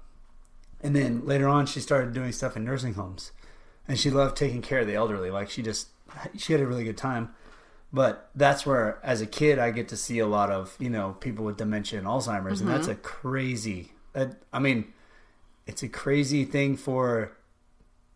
And 0.81 0.95
then 0.95 1.25
later 1.25 1.47
on, 1.47 1.65
she 1.65 1.79
started 1.79 2.13
doing 2.13 2.31
stuff 2.31 2.55
in 2.57 2.63
nursing 2.63 2.95
homes, 2.95 3.31
and 3.87 3.99
she 3.99 4.09
loved 4.09 4.37
taking 4.37 4.61
care 4.61 4.79
of 4.79 4.87
the 4.87 4.95
elderly. 4.95 5.29
Like 5.29 5.49
she 5.49 5.61
just 5.61 5.89
she 6.37 6.53
had 6.53 6.61
a 6.61 6.67
really 6.67 6.83
good 6.83 6.97
time. 6.97 7.33
But 7.93 8.29
that's 8.35 8.65
where, 8.65 8.99
as 9.03 9.21
a 9.21 9.25
kid, 9.25 9.57
I 9.57 9.71
get 9.71 9.87
to 9.89 9.95
see 9.95 10.19
a 10.19 10.27
lot 10.27 10.49
of 10.49 10.75
you 10.79 10.89
know 10.89 11.15
people 11.19 11.45
with 11.45 11.57
dementia 11.57 11.99
and 11.99 12.07
Alzheimer's, 12.07 12.59
and 12.59 12.69
that's 12.69 12.87
a 12.87 12.95
crazy. 12.95 13.91
That, 14.13 14.37
I 14.51 14.59
mean, 14.59 14.93
it's 15.67 15.83
a 15.83 15.89
crazy 15.89 16.45
thing 16.45 16.77
for 16.77 17.37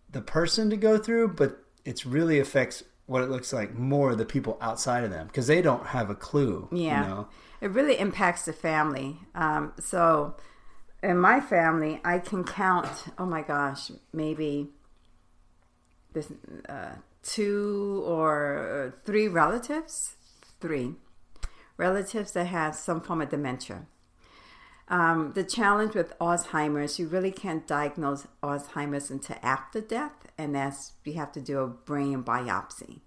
the 0.10 0.22
person 0.22 0.70
to 0.70 0.78
go 0.78 0.98
through, 0.98 1.30
but 1.30 1.64
it's 1.86 2.06
really 2.06 2.40
affects 2.40 2.84
what 3.06 3.24
it 3.24 3.30
looks 3.30 3.52
like 3.52 3.74
more 3.74 4.14
the 4.16 4.26
people 4.26 4.58
outside 4.62 5.04
of 5.04 5.10
them 5.10 5.28
because 5.28 5.48
they 5.48 5.62
don't 5.62 5.88
have 5.88 6.10
a 6.10 6.16
clue. 6.16 6.68
Yeah. 6.72 7.02
you 7.02 7.08
know? 7.08 7.28
it 7.62 7.72
really 7.72 7.98
impacts 7.98 8.46
the 8.46 8.54
family. 8.54 9.18
Um, 9.36 9.74
so 9.80 10.36
in 11.02 11.18
my 11.18 11.40
family, 11.40 12.00
I 12.04 12.20
can 12.20 12.44
count, 12.44 12.88
oh 13.18 13.26
my 13.26 13.42
gosh, 13.42 13.92
maybe 14.14 14.70
this 16.14 16.32
uh, 16.68 16.96
two 17.24 18.04
or 18.06 18.96
three 19.06 19.28
relatives, 19.28 20.16
three 20.60 20.94
relatives 21.78 22.34
that 22.34 22.48
have 22.48 22.76
some 22.76 23.02
form 23.02 23.22
of 23.22 23.30
dementia. 23.30 23.86
Um, 24.90 25.34
the 25.34 25.44
challenge 25.44 25.94
with 25.94 26.18
Alzheimer's, 26.18 26.98
you 26.98 27.08
really 27.08 27.32
can't 27.32 27.68
diagnose 27.68 28.26
Alzheimer's 28.42 29.12
until 29.12 29.38
after 29.44 29.82
death, 29.82 30.28
and 30.38 30.56
that's 30.56 30.94
you 31.06 31.14
have 31.14 31.32
to 31.34 31.42
do 31.42 31.60
a 31.60 31.68
brain 31.68 32.24
biopsy. 32.24 33.02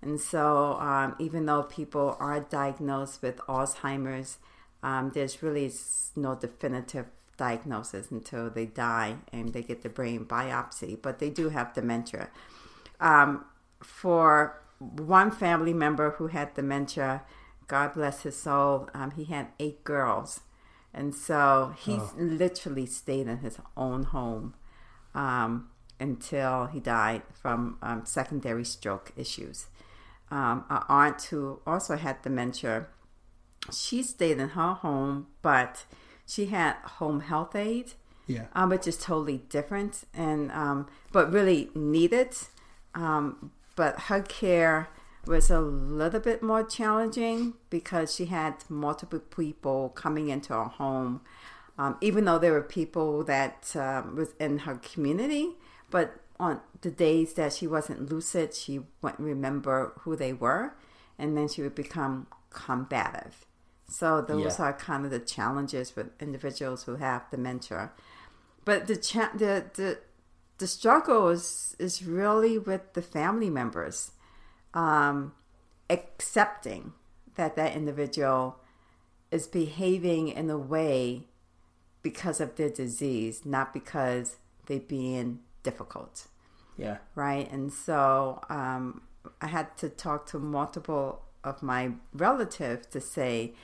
And 0.00 0.20
so, 0.20 0.74
um, 0.74 1.16
even 1.18 1.46
though 1.46 1.64
people 1.64 2.16
are 2.20 2.38
diagnosed 2.38 3.22
with 3.22 3.38
Alzheimer's, 3.48 4.38
um, 4.82 5.10
there's 5.14 5.42
really 5.42 5.72
no 6.14 6.36
definitive 6.36 7.06
diagnosis 7.36 8.10
until 8.10 8.48
they 8.48 8.66
die 8.66 9.16
and 9.32 9.52
they 9.52 9.62
get 9.62 9.82
the 9.82 9.88
brain 9.88 10.24
biopsy. 10.24 11.00
But 11.00 11.18
they 11.18 11.30
do 11.30 11.48
have 11.48 11.74
dementia. 11.74 12.28
Um, 13.00 13.44
for 13.82 14.60
one 14.78 15.30
family 15.30 15.72
member 15.72 16.12
who 16.12 16.28
had 16.28 16.54
dementia, 16.54 17.22
God 17.66 17.94
bless 17.94 18.22
his 18.22 18.36
soul, 18.36 18.88
um, 18.94 19.10
he 19.12 19.24
had 19.24 19.48
eight 19.58 19.82
girls. 19.82 20.40
And 20.96 21.14
so 21.14 21.74
he 21.78 21.98
literally 22.16 22.86
stayed 22.86 23.28
in 23.28 23.38
his 23.38 23.58
own 23.76 24.04
home 24.04 24.54
um, 25.14 25.68
until 26.00 26.66
he 26.66 26.80
died 26.80 27.22
from 27.34 27.76
um, 27.82 28.06
secondary 28.06 28.64
stroke 28.64 29.12
issues. 29.14 29.66
Um, 30.30 30.64
our 30.70 30.84
aunt, 30.88 31.22
who 31.24 31.60
also 31.66 31.96
had 31.96 32.22
dementia, 32.22 32.86
she 33.70 34.02
stayed 34.02 34.38
in 34.38 34.50
her 34.50 34.72
home, 34.72 35.26
but 35.42 35.84
she 36.26 36.46
had 36.46 36.74
home 36.98 37.20
health 37.20 37.54
aid, 37.54 37.92
Yeah. 38.26 38.46
um, 38.54 38.70
which 38.70 38.88
is 38.88 38.96
totally 38.96 39.38
different 39.50 40.04
and 40.14 40.50
um, 40.50 40.88
but 41.12 41.30
really 41.30 41.70
needed. 41.74 42.34
Um, 42.94 43.50
but 43.76 44.00
her 44.08 44.22
care 44.22 44.88
was 45.26 45.50
a 45.50 45.60
little 45.60 46.20
bit 46.20 46.42
more 46.42 46.62
challenging 46.62 47.54
because 47.70 48.14
she 48.14 48.26
had 48.26 48.64
multiple 48.68 49.18
people 49.18 49.90
coming 49.90 50.28
into 50.28 50.52
her 50.52 50.64
home. 50.64 51.20
Um, 51.78 51.96
even 52.00 52.24
though 52.24 52.38
there 52.38 52.52
were 52.52 52.62
people 52.62 53.22
that 53.24 53.74
um, 53.76 54.16
was 54.16 54.30
in 54.40 54.60
her 54.60 54.76
community, 54.76 55.50
but 55.90 56.20
on 56.38 56.60
the 56.80 56.90
days 56.90 57.34
that 57.34 57.52
she 57.52 57.66
wasn't 57.66 58.10
lucid, 58.10 58.54
she 58.54 58.80
wouldn't 59.02 59.20
remember 59.20 59.92
who 60.00 60.16
they 60.16 60.32
were, 60.32 60.74
and 61.18 61.36
then 61.36 61.48
she 61.48 61.62
would 61.62 61.74
become 61.74 62.26
combative. 62.50 63.44
So 63.88 64.20
those 64.20 64.58
Yeah. 64.58 64.66
are 64.66 64.72
kind 64.72 65.04
of 65.04 65.10
the 65.10 65.20
challenges 65.20 65.94
with 65.94 66.10
individuals 66.20 66.84
who 66.84 66.96
have 66.96 67.30
dementia. 67.30 67.92
But 68.64 68.86
the 68.86 68.96
cha- 68.96 69.32
the 69.34 69.64
the 69.74 69.98
the 70.58 70.66
struggle 70.66 71.28
is 71.28 71.76
is 71.78 72.02
really 72.04 72.58
with 72.58 72.94
the 72.94 73.02
family 73.02 73.50
members 73.50 74.12
um, 74.76 75.32
accepting 75.90 76.92
that 77.34 77.56
that 77.56 77.74
individual 77.74 78.60
is 79.32 79.48
behaving 79.48 80.28
in 80.28 80.48
a 80.50 80.58
way 80.58 81.24
because 82.02 82.40
of 82.40 82.54
their 82.54 82.70
disease, 82.70 83.44
not 83.44 83.72
because 83.72 84.36
they're 84.66 84.78
being 84.78 85.40
difficult 85.64 86.28
Yeah. 86.76 86.98
right? 87.16 87.50
And 87.50 87.72
so 87.72 88.40
um, 88.48 89.02
I 89.40 89.48
had 89.48 89.76
to 89.78 89.88
talk 89.88 90.26
to 90.26 90.38
multiple 90.38 91.22
of 91.42 91.62
my 91.62 91.92
relatives 92.12 92.86
to 92.88 93.00
say, 93.00 93.54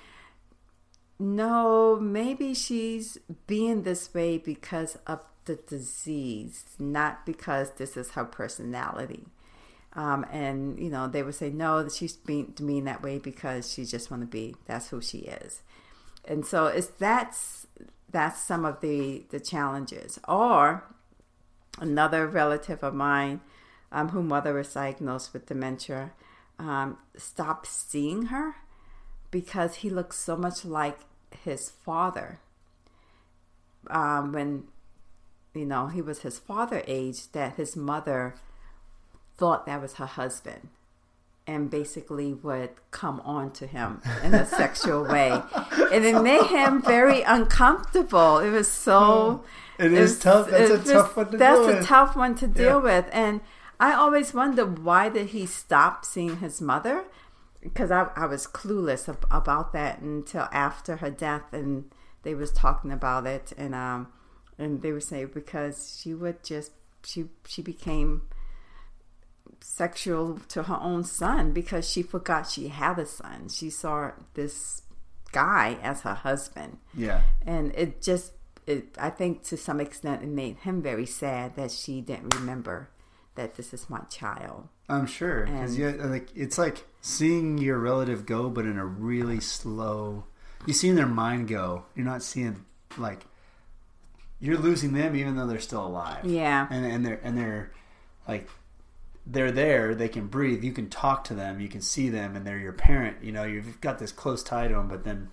no, 1.19 1.99
maybe 2.00 2.54
she's 2.54 3.19
being 3.47 3.83
this 3.83 4.12
way 4.12 4.38
because 4.38 4.97
of 5.07 5.21
the 5.45 5.57
disease, 5.57 6.64
not 6.78 7.25
because 7.26 7.73
this 7.73 7.97
is 7.97 8.12
her 8.12 8.25
personality. 8.25 9.26
Um, 9.94 10.25
and 10.32 10.78
you 10.78 10.88
know, 10.88 11.06
they 11.06 11.22
would 11.22 11.34
say, 11.34 11.50
no, 11.50 11.88
she's 11.88 12.16
being 12.16 12.54
being 12.64 12.84
that 12.84 13.02
way 13.02 13.18
because 13.18 13.70
she 13.70 13.84
just 13.84 14.11
want 14.11 14.22
to 14.22 14.26
be. 14.26 14.56
That's 14.66 14.88
who 14.88 15.00
she 15.00 15.18
is. 15.18 15.62
And 16.25 16.46
so 16.46 16.66
it's 16.66 16.87
that's 16.87 17.66
that's 18.11 18.40
some 18.40 18.64
of 18.64 18.80
the 18.80 19.25
the 19.30 19.40
challenges. 19.40 20.18
Or 20.26 20.84
another 21.78 22.26
relative 22.26 22.82
of 22.82 22.94
mine, 22.94 23.40
um, 23.90 24.11
whose 24.11 24.25
mother 24.25 24.54
was 24.54 24.72
diagnosed 24.72 25.32
with 25.32 25.46
dementia, 25.46 26.12
um, 26.58 26.99
stopped 27.16 27.66
seeing 27.66 28.26
her 28.26 28.56
because 29.30 29.76
he 29.76 29.90
looked 29.90 30.14
so 30.14 30.37
much 30.37 30.64
like 30.64 30.99
his 31.44 31.70
father. 31.70 32.40
Um, 33.90 34.32
when 34.32 34.64
you 35.54 35.66
know 35.66 35.88
he 35.88 36.00
was 36.00 36.20
his 36.20 36.38
father 36.38 36.82
age, 36.87 37.32
that 37.32 37.56
his 37.56 37.76
mother 37.76 38.37
thought 39.42 39.66
that 39.66 39.80
was 39.84 39.94
her 39.94 40.06
husband. 40.22 40.68
And 41.52 41.68
basically 41.78 42.32
would 42.46 42.70
come 42.92 43.18
on 43.37 43.50
to 43.58 43.66
him 43.66 44.00
in 44.22 44.32
a 44.32 44.46
sexual 44.46 45.02
way. 45.16 45.30
And 45.92 46.04
it 46.11 46.22
made 46.22 46.46
him 46.58 46.80
very 46.80 47.20
uncomfortable. 47.22 48.38
It 48.46 48.50
was 48.50 48.68
so 48.88 49.42
It 49.78 49.92
is 49.92 50.20
tough. 50.20 50.49
That's 50.50 50.70
a 50.70 50.92
tough 50.94 51.16
one 51.16 51.30
to 51.32 51.37
that's 51.37 51.58
deal 51.58 51.68
a 51.70 51.75
with. 51.78 51.87
tough 51.87 52.14
one 52.25 52.34
to 52.42 52.46
deal 52.46 52.78
Yeah. 52.78 52.88
with. 52.90 53.06
And 53.12 53.40
I 53.80 53.90
always 54.02 54.32
wondered 54.32 54.70
why 54.88 55.08
did 55.16 55.28
he 55.37 55.44
stop 55.46 56.04
seeing 56.04 56.37
his 56.38 56.61
mother? 56.61 56.96
Because 57.61 57.90
I, 57.90 58.02
I 58.14 58.26
was 58.26 58.46
clueless 58.46 59.08
ab- 59.08 59.26
about 59.40 59.72
that 59.72 59.94
until 60.00 60.46
after 60.52 60.92
her 61.02 61.11
death, 61.11 61.46
and 61.52 61.70
they 62.22 62.34
was 62.42 62.50
talking 62.52 62.92
about 62.92 63.26
it, 63.37 63.52
and 63.62 63.75
um, 63.75 64.00
and 64.58 64.82
they 64.82 64.92
were 64.92 65.00
saying 65.11 65.30
because 65.34 65.76
she 66.00 66.11
would 66.22 66.38
just 66.52 66.70
she 67.11 67.20
she 67.52 67.62
became 67.62 68.11
sexual 69.62 70.38
to 70.49 70.64
her 70.64 70.78
own 70.81 71.04
son 71.04 71.52
because 71.52 71.88
she 71.88 72.02
forgot 72.02 72.49
she 72.49 72.69
had 72.69 72.99
a 72.99 73.07
son. 73.07 73.49
She 73.49 73.71
saw 73.71 74.12
this 74.35 74.83
guy 75.33 75.78
as 75.83 76.02
her 76.02 76.14
husband 76.14 76.76
Yeah. 76.95 77.23
and 77.47 77.73
it 77.75 78.02
just 78.02 78.33
it, 78.66 78.95
i 78.99 79.09
think 79.09 79.42
to 79.45 79.57
some 79.57 79.81
extent 79.81 80.23
it 80.23 80.28
made 80.28 80.57
him 80.59 80.83
very 80.83 81.07
sad 81.07 81.57
that 81.57 81.71
she 81.71 82.02
didn't 82.02 82.35
remember 82.35 82.90
that 83.35 83.54
this 83.54 83.73
is 83.73 83.88
my 83.88 84.00
child 84.11 84.69
I'm 84.90 85.07
sure 85.07 85.47
because 85.47 85.78
yeah, 85.78 85.92
like 86.00 86.28
it's 86.35 86.59
like 86.59 86.85
seeing 87.00 87.57
your 87.57 87.78
relative 87.78 88.26
go, 88.26 88.50
but 88.50 88.66
in 88.66 88.76
a 88.76 88.85
really 88.85 89.40
slow. 89.40 90.25
You're 90.66 90.75
seeing 90.75 90.97
their 90.97 91.07
mind 91.07 91.49
go. 91.49 91.87
You're 91.97 92.04
not 92.04 92.23
seeing 92.23 92.66
like 92.99 93.25
you're 94.38 94.59
losing 94.59 94.92
them, 94.92 95.16
even 95.16 95.35
though 95.37 95.47
they're 95.47 95.61
still 95.61 95.87
alive. 95.87 96.26
yeah 96.26 96.66
and 96.71 96.85
and 96.85 97.07
they're 97.07 97.21
and 97.25 97.38
they're 97.38 97.71
like 98.28 98.49
they're 99.26 99.52
there. 99.52 99.95
They 99.95 100.09
can 100.09 100.26
breathe. 100.26 100.64
You 100.64 100.73
can 100.73 100.88
talk 100.91 101.25
to 101.25 101.35
them. 101.35 101.61
You 101.61 101.69
can 101.69 101.81
see 101.81 102.09
them, 102.09 102.35
and 102.37 102.47
they're 102.47 102.59
your 102.59 102.73
parent. 102.73 103.19
You 103.23 103.33
know, 103.33 103.45
you've 103.45 103.81
got 103.81 103.99
this 103.99 104.11
close 104.12 104.43
tie 104.43 104.69
to 104.69 104.75
them, 104.75 104.88
but 104.88 105.05
then 105.05 105.31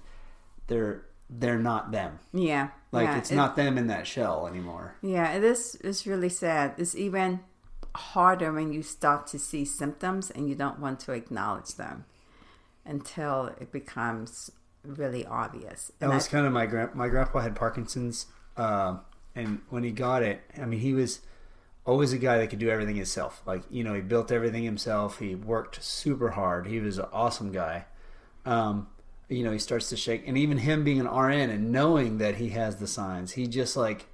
they're 0.68 1.06
they're 1.32 1.60
not 1.60 1.92
them. 1.92 2.18
yeah 2.34 2.70
Like 2.92 3.06
yeah. 3.08 3.18
it's 3.20 3.32
It- 3.32 3.36
not 3.36 3.56
them 3.56 3.78
in 3.78 3.86
that 3.88 4.08
shell 4.08 4.48
anymore. 4.48 4.96
yeah 5.04 5.38
this 5.38 5.76
is 5.76 6.08
really 6.08 6.28
sad 6.30 6.74
it's 6.80 6.96
even 6.96 7.42
harder 7.94 8.52
when 8.52 8.74
you 8.74 8.82
start 8.82 9.28
to 9.28 9.38
see 9.38 9.64
symptoms 9.64 10.32
and 10.32 10.50
you 10.50 10.56
don't 10.56 10.80
want 10.80 11.00
to 11.02 11.12
acknowledge 11.12 11.76
them 11.76 12.06
until 12.86 13.52
it 13.62 13.72
becomes 13.72 14.50
really 14.84 15.24
obvious 15.26 15.92
That 16.00 16.06
And 16.08 16.16
was 16.16 16.28
I- 16.28 16.32
kind 16.32 16.46
of 16.48 16.54
my 16.54 16.66
grand 16.66 16.96
my 16.96 17.08
grandpa 17.10 17.40
had 17.42 17.56
Parkinson's, 17.56 18.26
uh, 18.58 18.98
and 19.36 19.62
when 19.70 19.84
he 19.84 19.92
got 19.92 20.24
it, 20.24 20.42
I 20.60 20.66
mean, 20.66 20.80
he 20.80 20.94
was 20.94 21.20
always 21.90 22.14
a 22.14 22.18
guy 22.18 22.38
that 22.38 22.48
could 22.50 22.60
do 22.60 22.70
everything 22.70 22.96
himself. 22.96 23.42
Like 23.46 23.64
you 23.70 23.84
know, 23.84 23.94
he 23.94 24.02
built 24.02 24.32
everything 24.32 24.64
himself. 24.64 25.20
He 25.20 25.36
worked 25.36 25.84
super 25.84 26.30
hard. 26.32 26.68
He 26.68 26.80
was 26.80 26.98
an 26.98 27.08
awesome 27.12 27.52
guy, 27.52 27.86
um, 28.46 28.88
you 29.28 29.44
know, 29.44 29.52
he 29.52 29.60
starts 29.60 29.90
to 29.90 29.98
shake, 29.98 30.28
and 30.28 30.38
even 30.38 30.58
him 30.60 30.84
being 30.84 31.00
an 31.00 31.08
RN 31.08 31.50
and 31.50 31.72
knowing 31.72 32.18
that 32.20 32.36
he 32.36 32.50
has 32.50 32.78
the 32.78 32.88
signs, 32.88 33.32
he 33.34 33.46
just 33.48 33.76
like, 33.78 34.08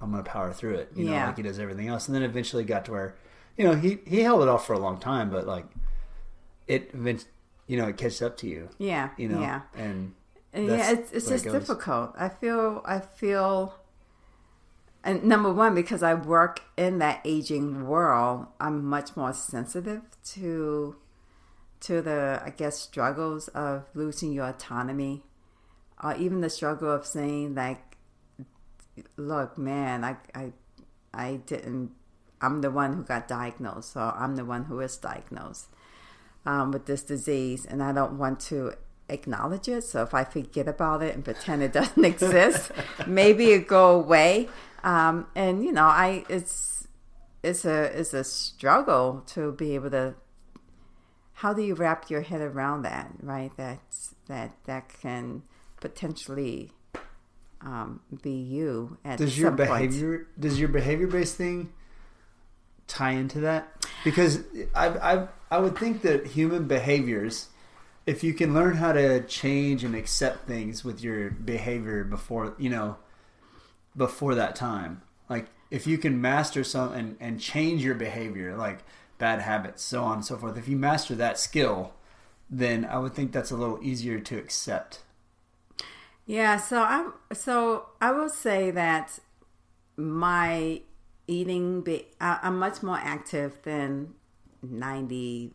I'm 0.00 0.10
gonna 0.10 0.22
power 0.22 0.52
through 0.52 0.74
it, 0.76 0.92
you 0.96 1.04
know, 1.06 1.12
like 1.26 1.36
he 1.36 1.42
does 1.42 1.58
everything 1.58 1.88
else, 1.88 2.06
and 2.08 2.14
then 2.14 2.22
eventually 2.22 2.64
got 2.64 2.84
to 2.86 2.92
where, 2.92 3.14
you 3.56 3.64
know, 3.64 3.74
he 3.74 3.98
he 4.06 4.20
held 4.22 4.42
it 4.42 4.48
off 4.48 4.66
for 4.66 4.72
a 4.72 4.78
long 4.78 4.98
time, 4.98 5.30
but 5.30 5.46
like, 5.46 5.66
it, 6.66 6.90
you 7.66 7.76
know, 7.76 7.86
it 7.88 7.96
catches 7.96 8.22
up 8.22 8.36
to 8.38 8.46
you, 8.48 8.68
Yeah. 8.78 9.10
you 9.16 9.28
know, 9.28 9.40
Yeah. 9.40 9.60
and 9.76 10.14
yeah, 10.54 10.92
it's, 10.92 11.12
it's 11.12 11.26
where 11.26 11.36
it 11.36 11.42
just 11.44 11.52
difficult. 11.52 12.14
I 12.18 12.28
feel, 12.28 12.82
I 12.84 13.00
feel, 13.00 13.74
and 15.04 15.24
number 15.24 15.52
one, 15.52 15.74
because 15.74 16.02
I 16.02 16.14
work 16.14 16.62
in 16.76 16.98
that 16.98 17.20
aging 17.24 17.86
world, 17.86 18.46
I'm 18.60 18.84
much 18.84 19.16
more 19.16 19.32
sensitive 19.32 20.02
to, 20.32 20.96
to 21.80 22.02
the, 22.02 22.42
I 22.44 22.50
guess, 22.50 22.78
struggles 22.78 23.48
of 23.48 23.84
losing 23.94 24.32
your 24.32 24.48
autonomy, 24.48 25.22
or 26.02 26.14
even 26.16 26.40
the 26.40 26.50
struggle 26.50 26.90
of 26.92 27.06
saying 27.06 27.54
like, 27.54 27.96
look, 29.16 29.56
man, 29.56 30.04
I, 30.04 30.16
I, 30.34 30.52
I 31.14 31.36
didn't. 31.46 31.92
I'm 32.40 32.60
the 32.60 32.70
one 32.70 32.92
who 32.92 33.02
got 33.02 33.26
diagnosed, 33.26 33.92
so 33.92 34.12
I'm 34.16 34.36
the 34.36 34.44
one 34.44 34.64
who 34.64 34.78
is 34.80 34.96
diagnosed 34.96 35.66
um, 36.46 36.70
with 36.70 36.86
this 36.86 37.02
disease, 37.02 37.66
and 37.66 37.82
I 37.82 37.92
don't 37.92 38.16
want 38.18 38.40
to 38.40 38.74
acknowledge 39.08 39.68
it. 39.68 39.82
So 39.84 40.02
if 40.02 40.14
I 40.14 40.24
forget 40.24 40.68
about 40.68 41.02
it 41.02 41.14
and 41.14 41.24
pretend 41.24 41.62
it 41.62 41.72
doesn't 41.80 42.04
exist, 42.04 42.72
maybe 43.06 43.52
it 43.52 43.66
go 43.68 43.90
away. 43.98 44.48
Um, 44.84 45.26
and 45.34 45.64
you 45.64 45.72
know, 45.72 45.84
I 45.84 46.24
it's 46.28 46.86
it's 47.42 47.64
a 47.64 47.84
it's 47.98 48.14
a 48.14 48.24
struggle 48.24 49.22
to 49.28 49.52
be 49.52 49.74
able 49.74 49.90
to. 49.90 50.14
How 51.34 51.52
do 51.52 51.62
you 51.62 51.74
wrap 51.74 52.10
your 52.10 52.22
head 52.22 52.40
around 52.40 52.82
that? 52.82 53.12
Right, 53.22 53.52
that's 53.56 54.14
that 54.26 54.52
that 54.66 54.88
can 55.00 55.42
potentially 55.80 56.72
um, 57.60 58.00
be 58.22 58.32
you 58.32 58.98
at 59.04 59.18
does 59.18 59.38
your 59.38 59.48
some 59.48 59.56
point. 59.56 59.68
behavior 59.90 60.26
does 60.38 60.58
your 60.58 60.68
behavior 60.68 61.06
based 61.06 61.36
thing 61.36 61.72
tie 62.86 63.12
into 63.12 63.40
that 63.40 63.86
because 64.04 64.42
I, 64.74 64.88
I 64.88 65.28
i 65.50 65.58
would 65.58 65.76
think 65.76 66.02
that 66.02 66.26
human 66.26 66.66
behaviors 66.66 67.48
if 68.08 68.24
you 68.24 68.32
can 68.32 68.54
learn 68.54 68.76
how 68.76 68.92
to 68.92 69.20
change 69.24 69.84
and 69.84 69.94
accept 69.94 70.46
things 70.48 70.82
with 70.82 71.02
your 71.02 71.30
behavior 71.30 72.02
before 72.04 72.54
you 72.58 72.70
know 72.70 72.96
before 73.96 74.34
that 74.34 74.56
time 74.56 75.02
like 75.28 75.46
if 75.70 75.86
you 75.86 75.98
can 75.98 76.18
master 76.20 76.64
some 76.64 76.92
and, 76.94 77.16
and 77.20 77.38
change 77.38 77.84
your 77.84 77.94
behavior 77.94 78.56
like 78.56 78.78
bad 79.18 79.40
habits 79.40 79.82
so 79.82 80.02
on 80.02 80.14
and 80.14 80.24
so 80.24 80.36
forth 80.36 80.56
if 80.56 80.66
you 80.68 80.76
master 80.76 81.14
that 81.14 81.38
skill 81.38 81.92
then 82.48 82.84
i 82.86 82.96
would 82.98 83.12
think 83.12 83.30
that's 83.30 83.50
a 83.50 83.56
little 83.56 83.78
easier 83.82 84.18
to 84.18 84.38
accept 84.38 85.00
Yeah, 86.28 86.58
so 86.58 86.82
I'm 86.82 87.14
so 87.32 87.86
I 88.02 88.12
will 88.12 88.28
say 88.28 88.70
that 88.70 89.18
my 89.96 90.82
eating 91.26 91.80
be 91.80 92.06
I'm 92.20 92.58
much 92.58 92.82
more 92.82 92.98
active 92.98 93.62
than 93.62 94.14
95% 94.62 95.52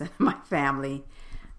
of 0.00 0.20
my 0.20 0.34
family. 0.44 1.04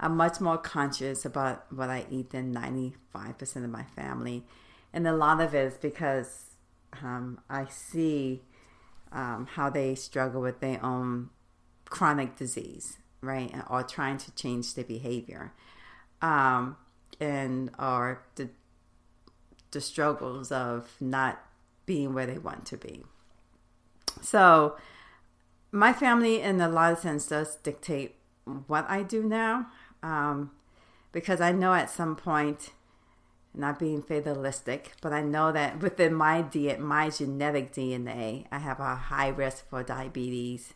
I'm 0.02 0.18
much 0.18 0.42
more 0.42 0.58
conscious 0.58 1.24
about 1.24 1.72
what 1.72 1.90
I 1.90 2.06
eat 2.10 2.32
than 2.32 2.54
95% 2.54 3.64
of 3.64 3.70
my 3.70 3.84
family. 3.84 4.44
And 4.92 5.08
a 5.08 5.14
lot 5.14 5.40
of 5.40 5.54
it 5.54 5.60
is 5.60 5.74
because 5.76 6.56
um, 7.02 7.40
I 7.50 7.68
see 7.68 8.42
um, 9.12 9.48
how 9.54 9.70
they 9.70 9.96
struggle 9.96 10.42
with 10.42 10.60
their 10.60 10.84
own 10.84 11.30
chronic 11.86 12.36
disease, 12.36 12.98
right? 13.22 13.54
Or 13.70 13.84
trying 13.84 14.18
to 14.18 14.32
change 14.36 14.74
their 14.74 14.84
behavior. 14.84 15.54
Um, 16.22 16.78
and 17.20 17.70
or 17.78 18.24
the 18.36 18.50
the 19.72 19.82
struggles 19.82 20.52
of 20.52 20.96
not 21.00 21.42
being 21.86 22.14
where 22.14 22.26
they 22.26 22.38
want 22.38 22.66
to 22.66 22.78
be. 22.78 23.04
So, 24.22 24.76
my 25.72 25.94
family, 25.94 26.42
in 26.42 26.60
a 26.60 26.68
lot 26.68 26.92
of 26.92 27.00
sense, 27.00 27.28
does 27.28 27.56
dictate 27.56 28.16
what 28.68 28.86
I 28.90 29.04
do 29.04 29.24
now, 29.24 29.68
um, 30.04 30.52
because 31.12 31.42
I 31.42 31.52
know 31.52 31.74
at 31.74 31.90
some 31.90 32.16
point, 32.16 32.72
not 33.54 33.80
being 33.80 34.02
fatalistic, 34.02 34.94
but 35.02 35.12
I 35.12 35.22
know 35.22 35.52
that 35.52 35.82
within 35.82 36.14
my 36.14 36.42
D- 36.42 36.76
my 36.78 37.10
genetic 37.10 37.74
DNA, 37.74 38.46
I 38.52 38.60
have 38.60 38.80
a 38.80 38.96
high 38.96 39.28
risk 39.28 39.68
for 39.70 39.84
diabetes, 39.84 40.74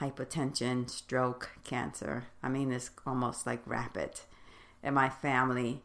hypertension, 0.00 0.88
stroke, 0.88 1.50
cancer. 1.64 2.28
I 2.42 2.48
mean, 2.48 2.72
it's 2.72 2.90
almost 3.06 3.46
like 3.46 3.60
rapid 3.66 4.20
in 4.82 4.94
my 4.94 5.08
family. 5.08 5.82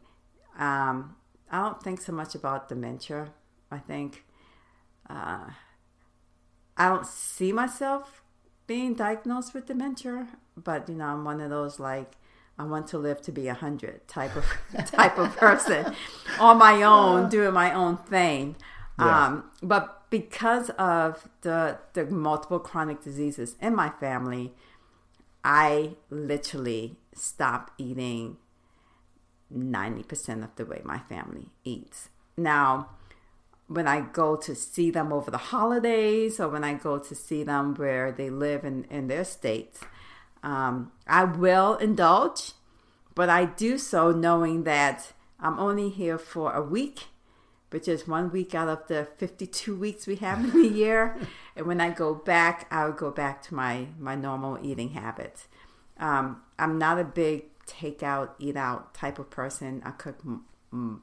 Um, 0.58 1.16
I 1.50 1.62
don't 1.62 1.82
think 1.82 2.00
so 2.00 2.12
much 2.12 2.34
about 2.34 2.68
dementia. 2.68 3.32
I 3.70 3.78
think 3.78 4.24
uh, 5.08 5.50
I 6.76 6.88
don't 6.88 7.06
see 7.06 7.52
myself 7.52 8.22
being 8.66 8.94
diagnosed 8.94 9.54
with 9.54 9.66
dementia, 9.66 10.28
but 10.56 10.88
you 10.88 10.94
know, 10.94 11.06
I'm 11.06 11.24
one 11.24 11.40
of 11.40 11.50
those 11.50 11.78
like 11.78 12.12
I 12.58 12.64
want 12.64 12.88
to 12.88 12.98
live 12.98 13.20
to 13.22 13.32
be 13.32 13.48
a 13.48 13.54
hundred 13.54 14.06
type 14.08 14.34
of 14.36 14.44
type 14.86 15.18
of 15.18 15.36
person 15.36 15.94
on 16.40 16.58
my 16.58 16.82
own, 16.82 17.28
doing 17.28 17.52
my 17.52 17.72
own 17.72 17.96
thing. 17.96 18.56
Yeah. 18.98 19.26
Um, 19.26 19.44
but 19.62 20.10
because 20.10 20.70
of 20.70 21.28
the 21.42 21.78
the 21.92 22.06
multiple 22.06 22.58
chronic 22.58 23.02
diseases 23.02 23.56
in 23.60 23.74
my 23.74 23.90
family, 23.90 24.54
I 25.44 25.96
literally 26.10 26.96
stopped 27.14 27.72
eating 27.78 28.36
90% 29.54 30.44
of 30.44 30.54
the 30.56 30.66
way 30.66 30.82
my 30.84 30.98
family 30.98 31.48
eats. 31.64 32.10
Now, 32.36 32.90
when 33.66 33.86
I 33.86 34.00
go 34.00 34.36
to 34.36 34.54
see 34.54 34.90
them 34.90 35.12
over 35.12 35.30
the 35.30 35.38
holidays 35.38 36.40
or 36.40 36.48
when 36.48 36.64
I 36.64 36.74
go 36.74 36.98
to 36.98 37.14
see 37.14 37.44
them 37.44 37.74
where 37.74 38.10
they 38.10 38.30
live 38.30 38.64
in, 38.64 38.84
in 38.84 39.08
their 39.08 39.24
states, 39.24 39.80
um, 40.42 40.92
I 41.06 41.24
will 41.24 41.76
indulge, 41.76 42.52
but 43.14 43.28
I 43.28 43.44
do 43.44 43.78
so 43.78 44.10
knowing 44.10 44.64
that 44.64 45.12
I'm 45.40 45.58
only 45.58 45.88
here 45.90 46.18
for 46.18 46.52
a 46.52 46.62
week, 46.62 47.06
which 47.70 47.88
is 47.88 48.08
one 48.08 48.30
week 48.30 48.54
out 48.54 48.68
of 48.68 48.86
the 48.88 49.08
52 49.16 49.76
weeks 49.76 50.06
we 50.06 50.16
have 50.16 50.42
in 50.42 50.50
the 50.50 50.68
year. 50.74 51.16
and 51.56 51.66
when 51.66 51.80
I 51.80 51.90
go 51.90 52.14
back, 52.14 52.66
I'll 52.70 52.92
go 52.92 53.10
back 53.10 53.42
to 53.42 53.54
my, 53.54 53.88
my 53.98 54.14
normal 54.14 54.58
eating 54.62 54.90
habits. 54.90 55.48
Um, 55.98 56.42
I'm 56.58 56.78
not 56.78 56.98
a 56.98 57.04
big 57.04 57.44
takeout, 57.66 58.30
eat 58.38 58.56
out 58.56 58.94
type 58.94 59.18
of 59.18 59.30
person. 59.30 59.82
I 59.84 59.90
cook 59.90 60.22
mm, 60.72 61.00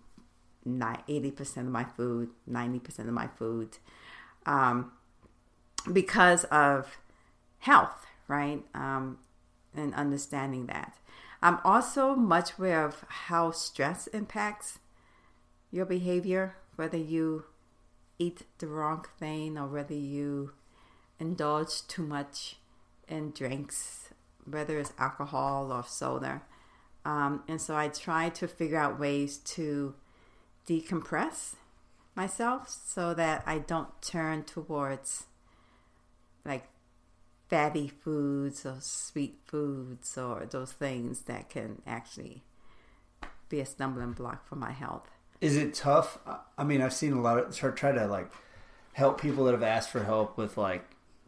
80% 0.67 1.57
of 1.57 1.65
my 1.65 1.83
food, 1.83 2.29
90% 2.49 2.99
of 2.99 3.13
my 3.13 3.27
food 3.27 3.77
um, 4.45 4.91
because 5.91 6.43
of 6.45 6.97
health, 7.59 8.05
right? 8.27 8.63
Um, 8.73 9.19
and 9.75 9.93
understanding 9.93 10.67
that. 10.67 10.97
I'm 11.41 11.59
also 11.63 12.15
much 12.15 12.57
aware 12.57 12.85
of 12.85 13.05
how 13.07 13.51
stress 13.51 14.07
impacts 14.07 14.79
your 15.71 15.85
behavior, 15.85 16.55
whether 16.75 16.97
you 16.97 17.45
eat 18.17 18.43
the 18.59 18.67
wrong 18.67 19.05
thing 19.19 19.57
or 19.57 19.67
whether 19.67 19.93
you 19.93 20.53
indulge 21.19 21.85
too 21.87 22.03
much 22.03 22.57
in 23.07 23.31
drinks, 23.31 24.09
whether 24.49 24.79
it's 24.79 24.93
alcohol 24.97 25.71
or 25.71 25.83
soda. 25.83 26.41
Um, 27.03 27.43
and 27.47 27.61
so 27.61 27.75
I 27.75 27.89
try 27.89 28.29
to 28.29 28.47
figure 28.47 28.79
out 28.79 28.99
ways 28.99 29.37
to 29.37 29.93
decompress 30.67 31.55
myself 32.15 32.75
so 32.85 33.13
that 33.13 33.43
I 33.45 33.59
don't 33.59 34.01
turn 34.01 34.43
towards 34.43 35.25
like 36.43 36.67
fatty 37.47 37.87
foods 37.87 38.65
or 38.65 38.77
sweet 38.79 39.39
foods 39.45 40.17
or 40.17 40.47
those 40.49 40.71
things 40.71 41.21
that 41.21 41.49
can 41.49 41.81
actually 41.85 42.43
be 43.49 43.59
a 43.59 43.65
stumbling 43.65 44.13
block 44.13 44.47
for 44.47 44.55
my 44.55 44.71
health. 44.71 45.09
Is 45.41 45.55
it 45.57 45.73
tough? 45.73 46.17
I- 46.57 46.63
mean, 46.63 46.81
I've 46.81 46.93
seen 46.93 47.13
a 47.13 47.21
lot 47.21 47.37
of 47.37 47.55
try, 47.55 47.69
try 47.71 47.91
to 47.91 48.07
like 48.07 48.31
help 48.93 49.21
people 49.21 49.45
that 49.45 49.51
have 49.51 49.63
asked 49.63 49.89
for 49.89 50.03
help 50.03 50.37
with 50.37 50.57
like 50.57 50.83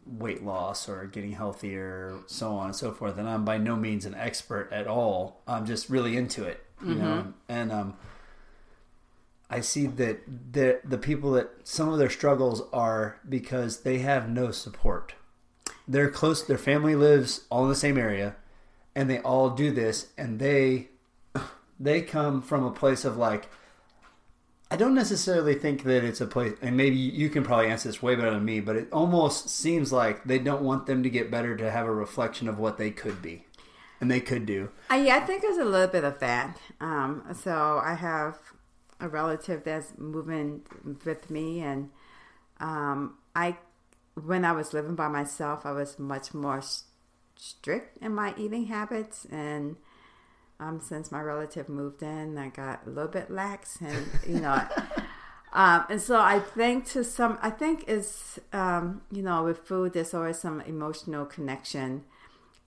weight 0.06 0.42
loss 0.42 0.88
or 0.88 1.04
getting 1.06 1.32
healthier, 1.32 2.14
so 2.26 2.52
on 2.52 2.66
and 2.66 2.76
so 2.76 2.90
forth. 2.92 3.18
And 3.18 3.28
I'm 3.28 3.44
by 3.44 3.58
no 3.58 3.76
means 3.76 4.04
an 4.06 4.14
expert 4.14 4.70
at 4.72 4.86
all. 4.86 5.42
I'm 5.46 5.66
just 5.66 5.88
really 5.90 6.16
into 6.16 6.44
it, 6.44 6.64
you 6.84 6.94
know. 6.94 7.34
And 7.48 7.70
um, 7.70 7.96
I 9.50 9.60
see 9.60 9.86
that 9.86 10.52
the 10.52 10.80
the 10.84 10.98
people 10.98 11.32
that 11.32 11.50
some 11.64 11.90
of 11.90 11.98
their 11.98 12.10
struggles 12.10 12.62
are 12.72 13.18
because 13.28 13.80
they 13.80 13.98
have 13.98 14.28
no 14.28 14.50
support. 14.50 15.14
They're 15.88 16.10
close. 16.10 16.44
Their 16.44 16.58
family 16.58 16.94
lives 16.94 17.44
all 17.50 17.64
in 17.64 17.70
the 17.70 17.74
same 17.74 17.96
area, 17.98 18.36
and 18.94 19.08
they 19.08 19.18
all 19.20 19.50
do 19.50 19.72
this, 19.72 20.08
and 20.18 20.38
they 20.38 20.88
they 21.80 22.02
come 22.02 22.42
from 22.42 22.64
a 22.64 22.70
place 22.70 23.04
of 23.04 23.16
like 23.16 23.48
I 24.70 24.76
don't 24.76 24.94
necessarily 24.94 25.54
think 25.54 25.84
that 25.84 26.04
it's 26.04 26.20
a 26.20 26.26
place, 26.26 26.54
and 26.60 26.76
maybe 26.76 26.96
you 26.96 27.30
can 27.30 27.42
probably 27.42 27.68
answer 27.68 27.88
this 27.88 28.02
way 28.02 28.14
better 28.16 28.32
than 28.32 28.44
me, 28.44 28.60
but 28.60 28.76
it 28.76 28.88
almost 28.92 29.48
seems 29.48 29.92
like 29.92 30.24
they 30.24 30.38
don't 30.38 30.62
want 30.62 30.84
them 30.86 31.02
to 31.02 31.08
get 31.08 31.30
better 31.30 31.56
to 31.56 31.70
have 31.70 31.86
a 31.86 31.94
reflection 31.94 32.48
of 32.48 32.58
what 32.58 32.76
they 32.76 32.90
could 32.90 33.22
be. 33.22 33.44
and 34.00 34.10
they 34.10 34.20
could 34.20 34.46
do. 34.46 34.70
Uh, 34.90 34.94
yeah, 34.94 35.16
I 35.16 35.20
think 35.20 35.42
there's 35.42 35.58
a 35.58 35.64
little 35.64 35.88
bit 35.88 36.04
of 36.04 36.18
that. 36.20 36.56
Um, 36.80 37.24
so 37.34 37.80
I 37.84 37.94
have 37.94 38.38
a 39.00 39.08
relative 39.08 39.64
that's 39.64 39.94
moving 39.98 40.62
with 41.04 41.30
me, 41.30 41.60
and 41.60 41.90
um, 42.60 43.14
I, 43.34 43.56
when 44.24 44.44
I 44.44 44.52
was 44.52 44.72
living 44.72 44.94
by 44.94 45.08
myself, 45.08 45.64
I 45.64 45.72
was 45.72 45.98
much 45.98 46.34
more 46.34 46.62
strict 47.36 47.98
in 48.02 48.14
my 48.14 48.34
eating 48.36 48.66
habits, 48.66 49.26
and 49.30 49.76
um, 50.60 50.80
since 50.80 51.12
my 51.12 51.20
relative 51.20 51.68
moved 51.68 52.02
in, 52.02 52.36
I 52.38 52.48
got 52.48 52.86
a 52.86 52.90
little 52.90 53.10
bit 53.10 53.30
lax, 53.30 53.78
and 53.80 54.06
you 54.26 54.40
know. 54.40 54.66
Um, 55.50 55.86
and 55.88 56.00
so 56.00 56.20
I 56.20 56.40
think 56.40 56.86
to 56.88 57.02
some, 57.02 57.38
I 57.40 57.48
think 57.48 57.84
is 57.88 58.38
um, 58.52 59.00
you 59.10 59.22
know 59.22 59.44
with 59.44 59.60
food 59.60 59.94
there's 59.94 60.12
always 60.12 60.38
some 60.38 60.60
emotional 60.60 61.24
connection, 61.24 62.04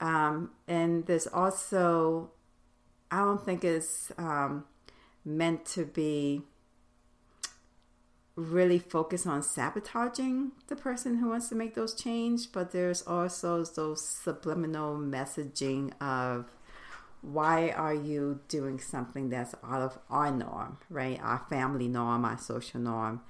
um, 0.00 0.50
and 0.66 1.06
there's 1.06 1.28
also 1.28 2.32
I 3.10 3.18
don't 3.18 3.44
think 3.44 3.62
it's 3.62 4.10
um, 4.18 4.64
meant 5.24 5.64
to 5.66 5.84
be 5.84 6.42
really 8.34 8.78
focus 8.78 9.26
on 9.26 9.42
sabotaging 9.42 10.52
the 10.68 10.76
person 10.76 11.16
who 11.18 11.28
wants 11.28 11.48
to 11.50 11.54
make 11.54 11.74
those 11.74 11.94
change, 11.94 12.50
but 12.52 12.72
there's 12.72 13.02
also 13.02 13.64
those 13.64 14.06
subliminal 14.06 14.96
messaging 14.96 15.92
of 16.00 16.50
why 17.20 17.70
are 17.70 17.94
you 17.94 18.40
doing 18.48 18.80
something 18.80 19.28
that's 19.28 19.54
out 19.62 19.82
of 19.82 19.98
our 20.10 20.30
norm, 20.30 20.78
right? 20.90 21.20
Our 21.22 21.44
family 21.48 21.88
norm, 21.88 22.24
our 22.24 22.38
social 22.38 22.80
norm. 22.80 23.20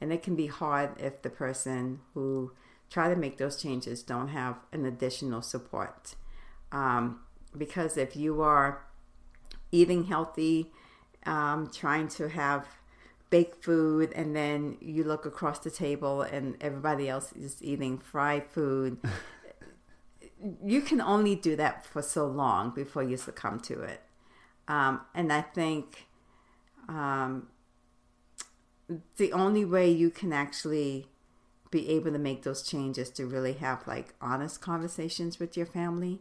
And 0.00 0.12
it 0.12 0.22
can 0.22 0.36
be 0.36 0.46
hard 0.46 0.90
if 0.98 1.22
the 1.22 1.30
person 1.30 2.00
who 2.14 2.52
try 2.90 3.08
to 3.08 3.16
make 3.16 3.38
those 3.38 3.60
changes 3.60 4.02
don't 4.02 4.28
have 4.28 4.56
an 4.72 4.84
additional 4.84 5.42
support. 5.42 6.14
Um, 6.70 7.20
because 7.56 7.96
if 7.96 8.14
you 8.14 8.40
are 8.42 8.86
eating 9.72 10.04
healthy, 10.04 10.70
um, 11.26 11.70
trying 11.72 12.08
to 12.08 12.28
have 12.28 12.66
baked 13.30 13.64
food, 13.64 14.12
and 14.14 14.34
then 14.34 14.76
you 14.80 15.04
look 15.04 15.24
across 15.24 15.60
the 15.60 15.70
table 15.70 16.22
and 16.22 16.56
everybody 16.60 17.08
else 17.08 17.32
is 17.32 17.62
eating 17.62 17.98
fried 17.98 18.50
food, 18.50 18.98
you 20.64 20.80
can 20.80 21.00
only 21.00 21.34
do 21.34 21.56
that 21.56 21.86
for 21.86 22.02
so 22.02 22.26
long 22.26 22.70
before 22.70 23.02
you 23.02 23.16
succumb 23.16 23.60
to 23.60 23.80
it. 23.80 24.02
Um, 24.68 25.00
and 25.14 25.32
I 25.32 25.42
think 25.42 26.06
um, 26.88 27.48
the 29.16 29.32
only 29.32 29.64
way 29.64 29.90
you 29.90 30.10
can 30.10 30.32
actually 30.32 31.06
be 31.70 31.88
able 31.88 32.12
to 32.12 32.18
make 32.18 32.42
those 32.42 32.62
changes 32.62 33.10
to 33.10 33.26
really 33.26 33.52
have 33.54 33.86
like 33.86 34.14
honest 34.20 34.60
conversations 34.60 35.38
with 35.38 35.56
your 35.56 35.66
family 35.66 36.20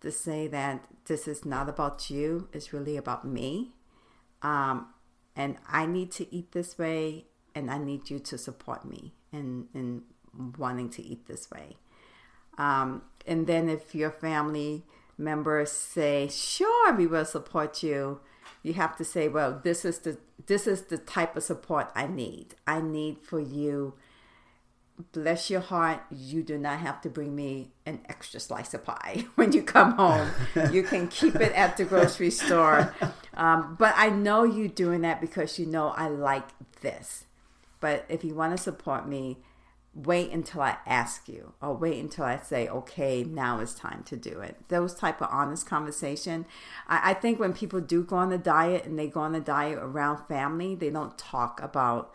to 0.00 0.12
say 0.12 0.46
that 0.46 0.84
this 1.06 1.26
is 1.26 1.44
not 1.44 1.68
about 1.68 2.10
you, 2.10 2.48
it's 2.52 2.72
really 2.72 2.96
about 2.96 3.24
me. 3.24 3.72
Um, 4.42 4.88
and 5.36 5.56
I 5.68 5.86
need 5.86 6.10
to 6.12 6.34
eat 6.34 6.52
this 6.52 6.78
way, 6.78 7.26
and 7.54 7.70
I 7.70 7.78
need 7.78 8.10
you 8.10 8.18
to 8.20 8.38
support 8.38 8.84
me 8.84 9.12
in, 9.32 9.68
in 9.74 10.02
wanting 10.58 10.88
to 10.90 11.02
eat 11.02 11.26
this 11.26 11.50
way. 11.50 11.76
Um, 12.58 13.02
and 13.26 13.46
then 13.46 13.68
if 13.68 13.94
your 13.94 14.10
family 14.10 14.84
members 15.18 15.70
say, 15.70 16.28
"Sure, 16.28 16.94
we 16.94 17.06
will 17.06 17.24
support 17.24 17.82
you," 17.82 18.20
you 18.62 18.74
have 18.74 18.96
to 18.96 19.04
say, 19.04 19.28
"Well, 19.28 19.60
this 19.62 19.84
is 19.84 20.00
the 20.00 20.18
this 20.46 20.66
is 20.66 20.82
the 20.82 20.98
type 20.98 21.36
of 21.36 21.42
support 21.42 21.90
I 21.94 22.06
need. 22.06 22.54
I 22.66 22.80
need 22.80 23.18
for 23.18 23.40
you." 23.40 23.94
Bless 25.12 25.50
your 25.50 25.60
heart, 25.60 26.00
you 26.10 26.42
do 26.42 26.56
not 26.56 26.78
have 26.78 27.02
to 27.02 27.10
bring 27.10 27.36
me 27.36 27.72
an 27.84 28.00
extra 28.08 28.40
slice 28.40 28.72
of 28.72 28.82
pie 28.82 29.26
when 29.34 29.52
you 29.52 29.62
come 29.62 29.92
home. 29.92 30.30
you 30.72 30.82
can 30.82 31.08
keep 31.08 31.34
it 31.34 31.52
at 31.52 31.76
the 31.76 31.84
grocery 31.84 32.30
store. 32.30 32.94
Um, 33.36 33.76
but 33.78 33.94
I 33.96 34.08
know 34.08 34.44
you 34.44 34.68
doing 34.68 35.02
that 35.02 35.20
because 35.20 35.58
you 35.58 35.66
know 35.66 35.88
I 35.88 36.08
like 36.08 36.48
this. 36.80 37.24
But 37.80 38.06
if 38.08 38.24
you 38.24 38.34
want 38.34 38.56
to 38.56 38.62
support 38.62 39.06
me, 39.06 39.38
wait 39.94 40.30
until 40.30 40.60
I 40.60 40.76
ask 40.86 41.28
you 41.28 41.54
or 41.62 41.74
wait 41.74 41.98
until 41.98 42.24
I 42.24 42.38
say, 42.38 42.68
okay, 42.68 43.24
now 43.24 43.60
it's 43.60 43.74
time 43.74 44.02
to 44.04 44.16
do 44.16 44.40
it. 44.40 44.56
Those 44.68 44.94
type 44.94 45.22
of 45.22 45.28
honest 45.30 45.66
conversation. 45.66 46.44
I, 46.86 47.10
I, 47.10 47.14
think 47.14 47.40
when 47.40 47.54
people 47.54 47.80
do 47.80 48.02
go 48.02 48.16
on 48.16 48.30
a 48.30 48.38
diet 48.38 48.84
and 48.84 48.98
they 48.98 49.08
go 49.08 49.20
on 49.20 49.34
a 49.34 49.40
diet 49.40 49.78
around 49.78 50.26
family, 50.26 50.74
they 50.74 50.90
don't 50.90 51.16
talk 51.16 51.62
about 51.62 52.14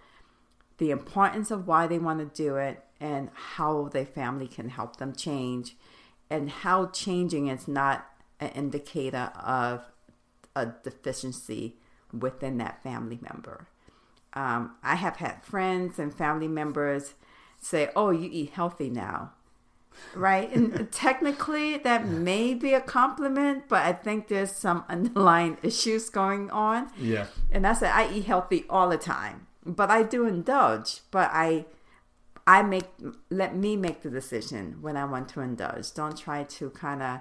the 0.78 0.92
importance 0.92 1.50
of 1.50 1.68
why 1.68 1.88
they 1.88 1.98
want 1.98 2.20
to 2.20 2.44
do 2.44 2.56
it 2.58 2.84
and 3.00 3.30
how 3.34 3.90
their 3.92 4.06
family 4.06 4.48
can 4.48 4.70
help 4.70 4.98
them 4.98 5.16
change 5.16 5.76
and 6.30 6.50
how 6.50 6.88
changing 6.88 7.48
is 7.48 7.68
not 7.68 8.08
an 8.40 8.50
indicator 8.50 9.32
of 9.44 9.91
a 10.56 10.68
deficiency 10.84 11.78
within 12.18 12.58
that 12.58 12.84
family 12.84 13.20
member. 13.22 13.68
Um, 14.34 14.76
I 14.84 14.96
have 14.96 15.18
had 15.18 15.44
friends 15.44 16.00
and 16.00 16.14
family 16.14 16.48
members 16.48 17.16
say, 17.60 17.90
"Oh, 17.96 18.12
you 18.12 18.30
eat 18.32 18.52
healthy 18.52 18.90
now." 18.90 19.34
Right? 20.16 20.50
And 20.54 20.92
technically 20.92 21.78
that 21.78 22.08
may 22.08 22.54
be 22.54 22.74
a 22.74 22.82
compliment, 22.82 23.66
but 23.68 23.86
I 23.86 23.94
think 23.94 24.28
there's 24.28 24.52
some 24.52 24.86
underlying 24.90 25.58
issues 25.64 26.10
going 26.10 26.50
on. 26.50 26.90
Yeah. 26.98 27.28
And 27.52 27.68
I 27.68 27.74
say 27.74 27.90
I 27.90 28.12
eat 28.12 28.26
healthy 28.26 28.66
all 28.70 28.90
the 28.90 28.98
time, 28.98 29.48
but 29.66 29.92
I 29.92 30.04
do 30.04 30.26
indulge, 30.26 31.02
but 31.12 31.30
I 31.34 31.66
I 32.48 32.64
make 32.64 32.88
let 33.30 33.56
me 33.56 33.76
make 33.76 34.02
the 34.02 34.10
decision 34.10 34.78
when 34.82 34.96
I 34.96 35.06
want 35.06 35.28
to 35.30 35.42
indulge. 35.42 35.94
Don't 35.94 36.18
try 36.18 36.44
to 36.44 36.70
kind 36.70 37.04
of 37.04 37.20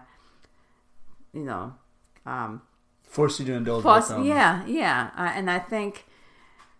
you 1.33 1.43
know 1.43 1.75
um 2.25 2.63
force 3.11 3.39
you 3.39 3.45
to 3.47 3.53
indulge 3.53 3.83
force, 3.83 4.11
yeah 4.23 4.65
yeah 4.67 5.11
uh, 5.17 5.31
and 5.35 5.51
i 5.51 5.59
think 5.59 6.07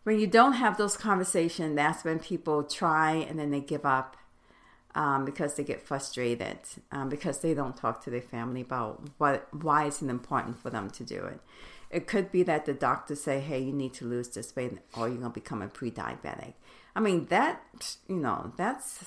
when 0.05 0.19
you 0.19 0.27
don't 0.27 0.55
have 0.55 0.77
those 0.77 0.97
conversations, 0.97 1.77
that's 1.77 2.05
when 2.05 2.19
people 2.19 2.63
try 2.63 3.13
and 3.13 3.39
then 3.39 3.51
they 3.51 3.61
give 3.61 3.85
up 3.85 4.17
um, 4.95 5.25
because 5.25 5.55
they 5.55 5.63
get 5.63 5.83
frustrated 5.83 6.59
um, 6.91 7.09
because 7.09 7.41
they 7.41 7.55
don't 7.55 7.77
talk 7.77 8.03
to 8.05 8.11
their 8.11 8.23
family 8.23 8.63
about 8.63 9.03
what 9.19 9.47
why 9.53 9.85
it's 9.87 10.03
important 10.03 10.59
for 10.59 10.71
them 10.71 10.91
to 10.91 11.05
do 11.05 11.25
it. 11.25 11.41
It 11.91 12.07
could 12.07 12.33
be 12.33 12.43
that 12.45 12.67
the 12.67 12.75
doctor 12.75 13.15
say, 13.15 13.41
"Hey, 13.41 13.61
you 13.61 13.73
need 13.73 13.95
to 13.95 14.05
lose 14.05 14.29
this 14.29 14.55
weight, 14.57 14.79
or 14.97 15.09
you're 15.09 15.19
gonna 15.19 15.31
become 15.31 15.63
a 15.63 15.69
pre-diabetic." 15.69 16.55
I 16.97 17.01
mean, 17.01 17.27
that 17.27 17.63
you 18.09 18.17
know, 18.17 18.53
that's 18.57 19.05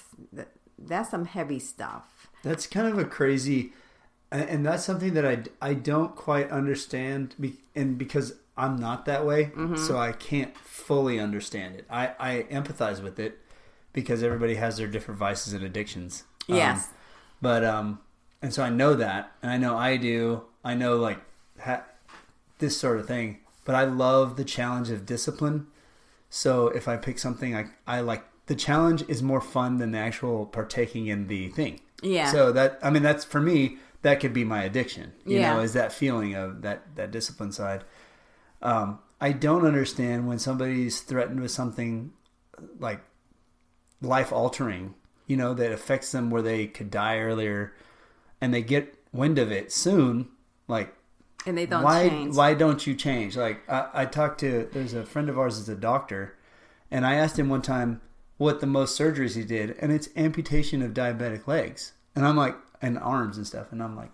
that's 0.77 1.09
some 1.09 1.25
heavy 1.25 1.59
stuff. 1.59 2.27
That's 2.43 2.67
kind 2.67 2.87
of 2.87 2.97
a 2.97 3.05
crazy, 3.05 3.73
and 4.41 4.65
that's 4.65 4.83
something 4.83 5.13
that 5.13 5.25
I 5.25 5.43
I 5.61 5.73
don't 5.73 6.15
quite 6.15 6.49
understand, 6.49 7.35
and 7.75 7.97
because 7.97 8.35
I'm 8.57 8.77
not 8.77 9.05
that 9.05 9.25
way, 9.25 9.45
mm-hmm. 9.45 9.77
so 9.77 9.97
I 9.97 10.11
can't 10.11 10.55
fully 10.57 11.19
understand 11.19 11.75
it. 11.75 11.85
I, 11.89 12.11
I 12.19 12.45
empathize 12.51 13.01
with 13.01 13.19
it 13.19 13.39
because 13.93 14.21
everybody 14.21 14.55
has 14.55 14.77
their 14.77 14.87
different 14.87 15.19
vices 15.19 15.53
and 15.53 15.63
addictions. 15.63 16.23
Um, 16.49 16.55
yes. 16.55 16.87
Um, 16.87 16.93
but 17.41 17.63
um, 17.63 17.99
and 18.41 18.53
so 18.53 18.63
I 18.63 18.69
know 18.69 18.93
that, 18.95 19.31
and 19.41 19.51
I 19.51 19.57
know 19.57 19.77
I 19.77 19.97
do. 19.97 20.43
I 20.63 20.75
know 20.75 20.97
like 20.97 21.19
ha- 21.59 21.83
this 22.59 22.77
sort 22.77 22.99
of 22.99 23.07
thing. 23.07 23.39
But 23.65 23.75
I 23.75 23.85
love 23.85 24.35
the 24.35 24.43
challenge 24.43 24.89
of 24.89 25.05
discipline. 25.05 25.67
So 26.29 26.67
if 26.67 26.87
I 26.87 26.97
pick 26.97 27.17
something, 27.17 27.55
I 27.55 27.65
I 27.87 28.01
like 28.01 28.23
the 28.47 28.55
challenge 28.55 29.03
is 29.07 29.23
more 29.23 29.41
fun 29.41 29.77
than 29.77 29.91
the 29.91 29.99
actual 29.99 30.45
partaking 30.45 31.07
in 31.07 31.27
the 31.27 31.49
thing. 31.49 31.79
Yeah. 32.01 32.31
So 32.31 32.51
that 32.51 32.79
I 32.83 32.89
mean 32.89 33.03
that's 33.03 33.23
for 33.23 33.39
me 33.39 33.77
that 34.03 34.19
could 34.19 34.33
be 34.33 34.43
my 34.43 34.63
addiction. 34.63 35.13
You 35.25 35.39
yeah. 35.39 35.53
know, 35.53 35.61
is 35.61 35.73
that 35.73 35.91
feeling 35.91 36.35
of 36.35 36.61
that 36.61 36.95
that 36.95 37.11
discipline 37.11 37.51
side. 37.51 37.83
Um, 38.61 38.99
I 39.19 39.31
don't 39.31 39.65
understand 39.65 40.27
when 40.27 40.39
somebody's 40.39 41.01
threatened 41.01 41.39
with 41.39 41.51
something 41.51 42.11
like 42.79 43.01
life 44.01 44.31
altering, 44.31 44.93
you 45.27 45.37
know, 45.37 45.53
that 45.53 45.71
affects 45.71 46.11
them 46.11 46.29
where 46.29 46.41
they 46.41 46.67
could 46.67 46.91
die 46.91 47.19
earlier, 47.19 47.73
and 48.39 48.53
they 48.53 48.61
get 48.61 48.95
wind 49.11 49.39
of 49.39 49.51
it 49.51 49.71
soon, 49.71 50.29
like. 50.67 50.93
And 51.45 51.57
they 51.57 51.65
don't 51.65 51.83
why, 51.83 52.07
change. 52.07 52.35
Why 52.35 52.53
don't 52.53 52.85
you 52.85 52.95
change? 52.95 53.35
Like 53.35 53.67
I, 53.69 53.89
I 53.93 54.05
talked 54.05 54.39
to 54.41 54.69
there's 54.71 54.93
a 54.93 55.05
friend 55.05 55.29
of 55.29 55.39
ours 55.39 55.57
is 55.57 55.69
a 55.69 55.75
doctor, 55.75 56.37
and 56.91 57.05
I 57.05 57.15
asked 57.15 57.39
him 57.39 57.49
one 57.49 57.61
time 57.61 58.01
what 58.37 58.59
the 58.59 58.67
most 58.67 58.99
surgeries 58.99 59.35
he 59.35 59.43
did, 59.43 59.77
and 59.79 59.91
it's 59.91 60.09
amputation 60.17 60.81
of 60.81 60.93
diabetic 60.93 61.47
legs, 61.47 61.93
and 62.15 62.25
I'm 62.25 62.37
like, 62.37 62.55
and 62.83 62.99
arms 62.99 63.37
and 63.37 63.47
stuff, 63.47 63.71
and 63.71 63.81
I'm 63.81 63.95
like, 63.95 64.11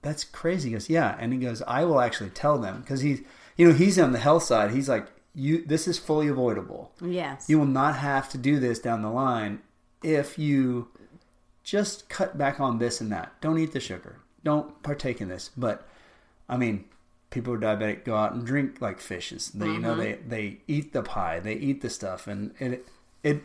that's 0.00 0.24
crazy. 0.24 0.70
He 0.70 0.72
goes, 0.72 0.88
yeah, 0.88 1.16
and 1.20 1.32
he 1.32 1.38
goes, 1.38 1.60
I 1.66 1.84
will 1.84 2.00
actually 2.00 2.30
tell 2.30 2.58
them 2.58 2.80
because 2.80 3.02
he's 3.02 3.20
you 3.56 3.68
know, 3.68 3.74
he's 3.74 3.98
on 3.98 4.12
the 4.12 4.18
health 4.18 4.44
side. 4.44 4.70
He's 4.70 4.88
like, 4.88 5.06
you, 5.34 5.64
this 5.64 5.86
is 5.86 5.98
fully 5.98 6.28
avoidable. 6.28 6.92
Yes. 7.00 7.48
You 7.48 7.58
will 7.58 7.66
not 7.66 7.96
have 7.96 8.28
to 8.30 8.38
do 8.38 8.58
this 8.58 8.78
down 8.78 9.02
the 9.02 9.10
line 9.10 9.60
if 10.02 10.38
you 10.38 10.88
just 11.62 12.08
cut 12.08 12.36
back 12.36 12.60
on 12.60 12.78
this 12.78 13.00
and 13.00 13.12
that. 13.12 13.32
Don't 13.40 13.58
eat 13.58 13.72
the 13.72 13.80
sugar. 13.80 14.18
Don't 14.44 14.82
partake 14.82 15.20
in 15.20 15.28
this. 15.28 15.50
But, 15.56 15.86
I 16.48 16.56
mean, 16.56 16.84
people 17.30 17.54
who 17.54 17.58
are 17.58 17.62
diabetic 17.62 18.04
go 18.04 18.16
out 18.16 18.32
and 18.32 18.44
drink 18.44 18.80
like 18.80 19.00
fishes. 19.00 19.50
They, 19.50 19.66
mm-hmm. 19.66 19.74
you 19.74 19.80
know, 19.80 19.94
they, 19.94 20.14
they 20.14 20.58
eat 20.66 20.92
the 20.92 21.02
pie, 21.02 21.40
they 21.40 21.54
eat 21.54 21.80
the 21.80 21.90
stuff, 21.90 22.26
and 22.26 22.54
it, 22.58 22.86
it, 23.22 23.42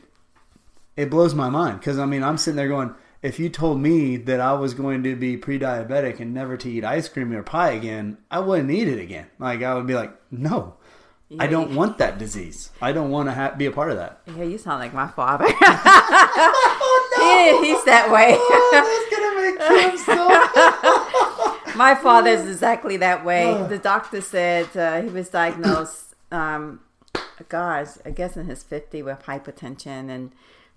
it 0.95 1.09
blows 1.09 1.35
my 1.35 1.49
mind 1.49 1.79
because 1.79 1.99
I 1.99 2.05
mean, 2.05 2.23
I'm 2.23 2.37
sitting 2.37 2.55
there 2.55 2.67
going, 2.67 2.95
if 3.21 3.39
you 3.39 3.49
told 3.49 3.79
me 3.79 4.17
that 4.17 4.39
I 4.39 4.53
was 4.53 4.73
going 4.73 5.03
to 5.03 5.15
be 5.15 5.37
pre-diabetic 5.37 6.19
and 6.19 6.33
never 6.33 6.57
to 6.57 6.69
eat 6.69 6.83
ice 6.83 7.09
cream 7.09 7.33
or 7.33 7.43
pie 7.43 7.71
again, 7.71 8.17
I 8.29 8.39
wouldn't 8.39 8.71
eat 8.71 8.87
it 8.87 8.99
again. 8.99 9.27
Like 9.39 9.63
I 9.63 9.73
would 9.73 9.87
be 9.87 9.95
like, 9.95 10.13
no, 10.31 10.75
yeah, 11.29 11.43
I 11.43 11.47
don't 11.47 11.75
want 11.75 11.97
that 11.97 12.17
disease. 12.17 12.71
I 12.81 12.91
don't 12.91 13.09
want 13.09 13.27
to 13.27 13.33
ha- 13.33 13.55
be 13.57 13.65
a 13.65 13.71
part 13.71 13.91
of 13.91 13.97
that. 13.97 14.21
Yeah, 14.27 14.43
you 14.43 14.57
sound 14.57 14.79
like 14.79 14.93
my 14.93 15.07
father. 15.07 15.45
oh, 15.49 17.17
no. 17.17 17.61
he, 17.61 17.67
he's 17.67 17.83
that 17.85 18.09
way. 18.11 18.35
Oh, 18.39 19.93
so... 21.65 21.73
my 21.77 21.95
father 21.95 22.29
is 22.29 22.47
exactly 22.47 22.97
that 22.97 23.25
way. 23.25 23.45
The 23.67 23.77
doctor 23.77 24.21
said 24.21 24.75
uh, 24.77 25.01
he 25.01 25.09
was 25.09 25.27
diagnosed, 25.29 26.15
um, 26.31 26.79
gosh, 27.49 27.89
I 28.05 28.11
guess 28.11 28.37
in 28.37 28.45
his 28.45 28.63
50 28.63 29.01
with 29.01 29.23
hypertension 29.23 30.09
and 30.09 30.31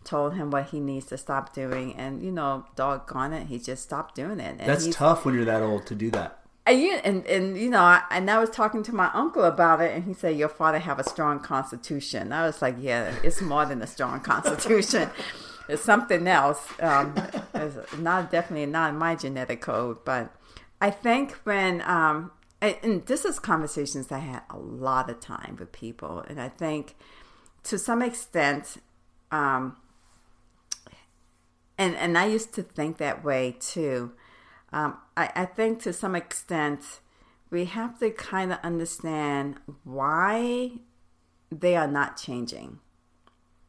told 0.05 0.35
him 0.35 0.51
what 0.51 0.71
he 0.71 0.81
needs 0.81 1.07
to 1.07 1.19
stop 1.19 1.55
doing. 1.55 1.95
And, 1.97 2.23
you 2.23 2.33
know, 2.33 2.67
doggone 2.77 3.33
it, 3.33 3.47
he 3.49 3.59
just 3.59 3.83
stopped 3.83 4.15
doing 4.15 4.41
it. 4.41 4.57
And 4.59 4.69
That's 4.69 4.95
tough 4.95 5.25
when 5.25 5.35
you're 5.35 5.45
that 5.45 5.63
old 5.63 5.87
to 5.87 5.95
do 5.95 6.11
that. 6.13 6.41
And 6.67 6.81
you 6.81 6.93
and, 7.03 7.27
and 7.27 7.57
you 7.57 7.71
know, 7.71 7.81
I, 7.81 8.03
and 8.11 8.31
I 8.31 8.39
was 8.39 8.51
talking 8.51 8.83
to 8.85 8.95
my 8.95 9.11
uncle 9.15 9.45
about 9.45 9.81
it, 9.81 9.93
and 9.93 10.05
he 10.05 10.13
said, 10.13 10.37
"Your 10.37 10.51
father 10.51 10.79
have 10.79 10.99
a 10.99 11.09
strong 11.09 11.41
constitution." 11.41 12.33
I 12.35 12.45
was 12.45 12.61
like, 12.61 12.77
"Yeah, 12.79 13.15
it's 13.25 13.41
more 13.41 13.65
than 13.65 13.81
a 13.81 13.87
strong 13.87 14.21
constitution. 14.33 15.09
it's 15.69 15.83
something 15.83 16.29
else. 16.29 16.69
Um, 16.81 17.15
it's 17.55 17.97
not 17.97 18.31
definitely 18.31 18.67
not 18.67 18.91
in 18.91 18.99
my 18.99 19.15
genetic 19.15 19.63
code." 19.63 20.05
But 20.05 20.33
I 20.83 20.91
think 20.91 21.33
when 21.45 21.81
um, 21.81 22.31
and, 22.61 22.77
and 22.83 23.07
this 23.07 23.25
is 23.25 23.39
conversations 23.39 24.13
I 24.13 24.19
had 24.19 24.43
a 24.51 24.59
lot 24.59 25.09
of 25.09 25.19
time 25.19 25.57
with 25.59 25.73
people, 25.73 26.25
and 26.29 26.41
I 26.41 26.51
think 26.51 26.95
to 27.65 27.79
some 27.79 28.03
extent, 28.03 28.77
um, 29.31 29.77
and 31.81 31.97
and 31.97 32.17
I 32.17 32.27
used 32.27 32.53
to 32.55 32.63
think 32.63 32.99
that 32.99 33.25
way 33.25 33.57
too 33.59 34.13
um, 34.73 34.99
I, 35.17 35.31
I 35.35 35.45
think 35.47 35.83
to 35.83 35.93
some 35.93 36.15
extent 36.15 37.01
we 37.51 37.65
have 37.65 37.99
to 37.99 38.11
kind 38.11 38.53
of 38.53 38.59
understand 38.63 39.57
why 39.85 40.73
they 41.51 41.75
are 41.75 41.89
not 41.89 42.17
changing. 42.17 42.79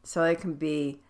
So 0.04 0.22
it 0.24 0.40
can 0.40 0.54
be 0.54 1.00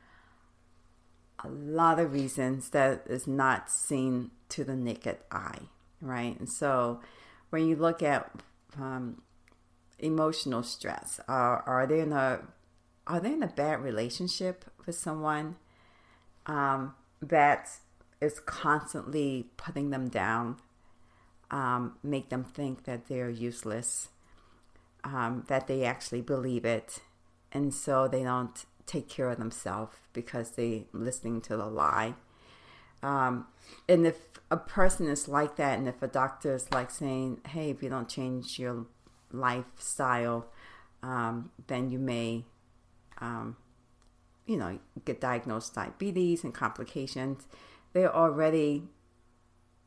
a 1.45 1.49
lot 1.49 1.99
of 1.99 2.13
reasons 2.13 2.71
that 2.71 3.05
is 3.07 3.27
not 3.27 3.71
seen 3.71 4.31
to 4.51 4.65
the 4.65 4.77
naked 4.77 5.19
eye, 5.31 5.69
right? 6.01 6.39
And 6.39 6.49
so 6.49 7.01
when 7.51 7.67
you 7.67 7.77
look 7.77 8.03
at 8.03 8.31
um, 8.79 9.21
emotional 9.99 10.63
stress, 10.63 11.21
are 11.29 11.63
are 11.67 11.87
they 11.87 12.01
in 12.01 12.13
a 12.13 12.41
are 13.07 13.21
they 13.21 13.33
in 13.33 13.43
a 13.43 13.49
bad 13.49 13.83
relationship 13.83 14.65
with 14.87 14.95
someone 14.95 15.57
um, 16.47 16.95
that 17.21 17.69
is 18.21 18.41
constantly 18.41 19.47
putting 19.57 19.91
them 19.91 20.09
down, 20.09 20.57
um, 21.51 21.97
make 22.03 22.29
them 22.29 22.45
think 22.45 22.85
that 22.85 23.09
they're 23.09 23.31
useless, 23.31 24.09
um, 25.05 25.45
that 25.49 25.67
they 25.67 25.85
actually 25.85 26.21
believe 26.21 26.65
it, 26.65 27.01
and 27.51 27.75
so 27.75 28.09
they 28.09 28.23
don't 28.23 28.65
take 28.87 29.09
care 29.09 29.31
of 29.31 29.39
themselves 29.39 29.97
because 30.13 30.53
they 30.53 30.87
listening 30.93 31.41
to 31.41 31.57
the 31.57 31.67
lie. 31.67 32.15
Um, 33.03 33.47
and 33.89 34.07
if 34.07 34.17
a 34.51 34.57
person 34.57 35.07
is 35.09 35.29
like 35.29 35.57
that, 35.57 35.79
and 35.79 35.89
if 35.89 36.03
a 36.03 36.09
doctor 36.09 36.55
is 36.55 36.71
like 36.73 36.91
saying, 36.91 37.41
"Hey, 37.49 37.71
if 37.71 37.83
you 37.83 37.89
don't 37.89 38.09
change 38.09 38.59
your 38.59 38.87
lifestyle, 39.33 40.47
um, 41.03 41.51
then 41.67 41.91
you 41.91 41.99
may." 41.99 42.45
Um, 43.19 43.57
you 44.47 44.57
know, 44.57 44.79
get 45.05 45.21
diagnosed 45.21 45.75
diabetes 45.75 46.45
and 46.45 46.53
complications 46.53 47.47
they're 47.93 48.15
already 48.15 48.85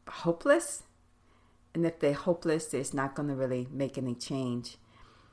hopeless. 0.08 0.84
And 1.74 1.86
if 1.86 2.00
they're 2.00 2.14
hopeless, 2.14 2.74
it's 2.74 2.94
not 2.94 3.16
going 3.16 3.30
to 3.30 3.36
really 3.36 3.68
make 3.72 3.98
any 3.98 4.16
change. 4.16 4.78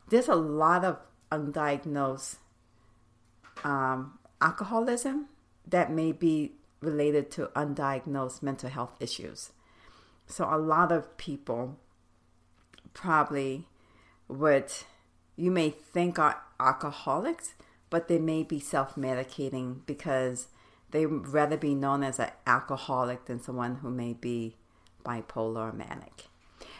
There's 0.08 0.28
a 0.28 0.34
lot 0.34 0.84
of 0.84 0.98
undiagnosed 1.30 2.36
um, 3.64 4.18
alcoholism 4.40 5.28
that 5.66 5.92
may 5.92 6.12
be 6.12 6.52
related 6.80 7.30
to 7.32 7.46
undiagnosed 7.54 8.42
mental 8.42 8.68
health 8.68 8.96
issues. 8.98 9.52
So 10.26 10.48
a 10.50 10.58
lot 10.58 10.90
of 10.90 11.16
people 11.16 11.78
probably 12.92 13.68
would, 14.26 14.72
you 15.36 15.50
may 15.50 15.70
think 15.70 16.18
are 16.18 16.42
alcoholics, 16.58 17.54
but 17.92 18.08
they 18.08 18.18
may 18.18 18.42
be 18.42 18.58
self 18.58 18.94
medicating 18.94 19.84
because 19.84 20.48
they 20.92 21.04
rather 21.04 21.58
be 21.58 21.74
known 21.74 22.02
as 22.02 22.18
an 22.18 22.30
alcoholic 22.46 23.26
than 23.26 23.40
someone 23.40 23.76
who 23.76 23.90
may 23.90 24.14
be 24.14 24.56
bipolar 25.04 25.68
or 25.68 25.72
manic. 25.72 26.28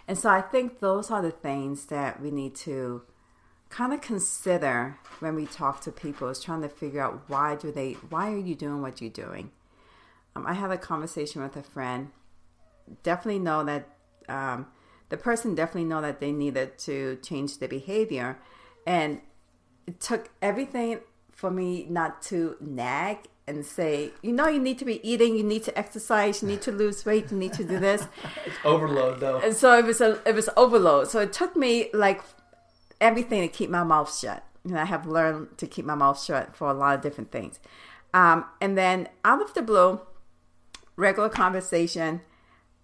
And 0.09 0.16
so 0.16 0.31
I 0.31 0.40
think 0.40 0.81
those 0.81 1.11
are 1.11 1.20
the 1.20 1.31
things 1.31 1.87
that 1.87 2.22
we 2.22 2.31
need 2.31 2.55
to 2.57 3.03
kind 3.68 3.92
of 3.92 4.01
consider 4.01 4.98
when 5.20 5.35
we 5.35 5.44
talk 5.44 5.83
to 5.83 5.92
people 5.92 6.29
is 6.29 6.42
trying 6.42 6.62
to 6.62 6.68
figure 6.70 7.03
out 7.03 7.25
why 7.29 7.57
do 7.57 7.70
they 7.70 7.92
why 8.09 8.33
are 8.33 8.38
you 8.38 8.55
doing 8.55 8.81
what 8.81 9.03
you're 9.03 9.11
doing? 9.11 9.51
Um, 10.35 10.46
i 10.46 10.55
had 10.55 10.70
a 10.70 10.79
conversation 10.79 11.42
with 11.42 11.57
a 11.57 11.62
friend. 11.62 12.09
Definitely 13.03 13.40
know 13.40 13.64
that 13.64 13.87
um, 14.31 14.66
the 15.11 15.18
person 15.18 15.55
definitely 15.55 15.85
know 15.85 16.01
that 16.01 16.20
they 16.20 16.33
needed 16.33 16.79
to 16.79 17.18
change 17.22 17.59
their 17.59 17.68
behavior. 17.68 18.38
And 18.87 19.20
it 19.87 20.01
took 20.01 20.31
everything 20.40 21.01
for 21.33 21.51
me 21.51 21.87
not 21.88 22.23
to 22.23 22.57
nag 22.61 23.18
and 23.47 23.66
say, 23.66 24.12
you 24.23 24.33
know, 24.33 24.47
you 24.47 24.61
need 24.61 24.79
to 24.79 24.85
be 24.85 25.07
eating, 25.09 25.37
you 25.37 25.42
need 25.42 25.64
to 25.64 25.77
exercise, 25.77 26.42
you 26.42 26.49
need 26.49 26.62
to 26.62 26.73
lose 26.73 27.05
weight, 27.05 27.31
you 27.31 27.37
need 27.37 27.53
to 27.55 27.64
do 27.64 27.79
this. 27.79 28.07
it's 28.47 28.57
overload 28.64 29.21
though. 29.21 29.38
And 29.38 29.55
so 29.55 29.77
it 29.77 29.85
was 29.85 30.01
a 30.01 30.21
it 30.27 30.35
was 30.35 30.49
overload. 30.57 31.09
So 31.09 31.21
it 31.21 31.33
took 31.33 31.57
me 31.57 31.90
like 31.92 32.23
everything 33.01 33.40
to 33.42 33.49
keep 33.49 33.71
my 33.71 33.83
mouth 33.83 34.16
shut. 34.16 34.45
And 34.64 34.79
I 34.79 34.85
have 34.85 35.07
learned 35.07 35.59
to 35.59 35.66
keep 35.66 35.85
my 35.85 35.97
mouth 35.97 36.23
shut 36.23 36.55
for 36.55 36.71
a 36.71 36.75
lot 36.75 36.95
of 36.95 37.01
different 37.01 37.33
things. 37.33 37.59
Um, 38.14 38.45
and 38.61 38.79
then 38.79 39.09
out 39.25 39.42
of 39.42 39.55
the 39.55 39.62
blue, 39.62 40.01
regular 40.97 41.29
conversation, 41.29 42.21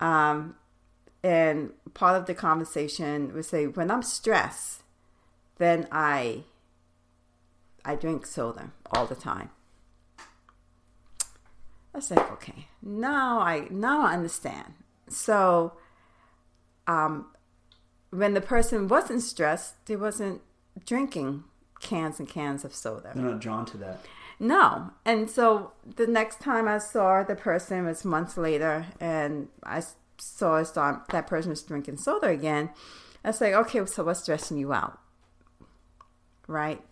um, 0.01 0.57
and 1.23 1.73
part 1.95 2.17
of 2.17 2.27
the 2.27 2.35
conversation 2.35 3.33
would 3.35 3.45
say, 3.45 3.67
when 3.67 3.91
I'm 3.91 4.03
stressed, 4.03 4.83
then 5.59 5.87
I 5.93 6.45
I 7.89 7.95
drink 7.95 8.27
soda 8.27 8.73
all 8.93 9.07
the 9.07 9.15
time. 9.15 9.49
I 11.95 11.99
was 11.99 12.11
like, 12.11 12.31
okay, 12.33 12.67
now 12.83 13.41
I 13.41 13.67
now 13.71 14.03
I 14.03 14.13
understand. 14.13 14.75
So, 15.09 15.73
um, 16.87 17.29
when 18.11 18.35
the 18.35 18.43
person 18.43 18.89
wasn't 18.89 19.23
stressed, 19.23 19.87
they 19.87 19.97
wasn't 19.97 20.43
drinking 20.85 21.45
cans 21.81 22.19
and 22.19 22.29
cans 22.29 22.63
of 22.63 22.75
soda. 22.75 23.13
They're 23.15 23.25
not 23.25 23.41
drawn 23.41 23.65
to 23.67 23.79
that. 23.79 24.05
No, 24.39 24.91
and 25.07 25.31
so 25.31 25.73
the 25.97 26.07
next 26.07 26.41
time 26.41 26.69
I 26.69 26.79
saw 26.79 27.23
the 27.23 27.35
person 27.35 27.87
was 27.87 28.05
months 28.05 28.37
later, 28.37 28.85
and 29.01 29.49
I 29.63 29.83
saw, 30.19 30.63
saw 30.63 31.01
that 31.11 31.27
person 31.27 31.51
was 31.51 31.63
drinking 31.63 31.97
soda 31.97 32.27
again. 32.27 32.69
I 33.25 33.29
was 33.29 33.41
like, 33.41 33.55
okay, 33.55 33.85
so 33.87 34.05
what's 34.05 34.21
stressing 34.21 34.59
you 34.59 34.75
out? 34.75 34.99
Right? 36.47 36.83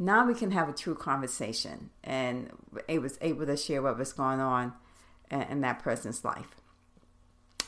Now 0.00 0.26
we 0.26 0.34
can 0.34 0.50
have 0.52 0.68
a 0.68 0.72
true 0.72 0.94
conversation 0.94 1.90
and 2.02 2.50
it 2.88 3.00
was 3.02 3.18
able 3.20 3.44
to 3.44 3.56
share 3.56 3.82
what 3.82 3.98
was 3.98 4.14
going 4.14 4.40
on 4.40 4.72
in, 5.30 5.60
that 5.60 5.78
person's 5.78 6.24
life. 6.24 6.56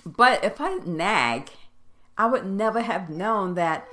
But 0.07 0.42
if 0.42 0.59
I 0.59 0.77
nag, 0.87 1.51
I 2.16 2.27
would 2.27 2.47
never 2.47 2.81
have 2.81 3.11
known 3.11 3.55
that 3.55 3.87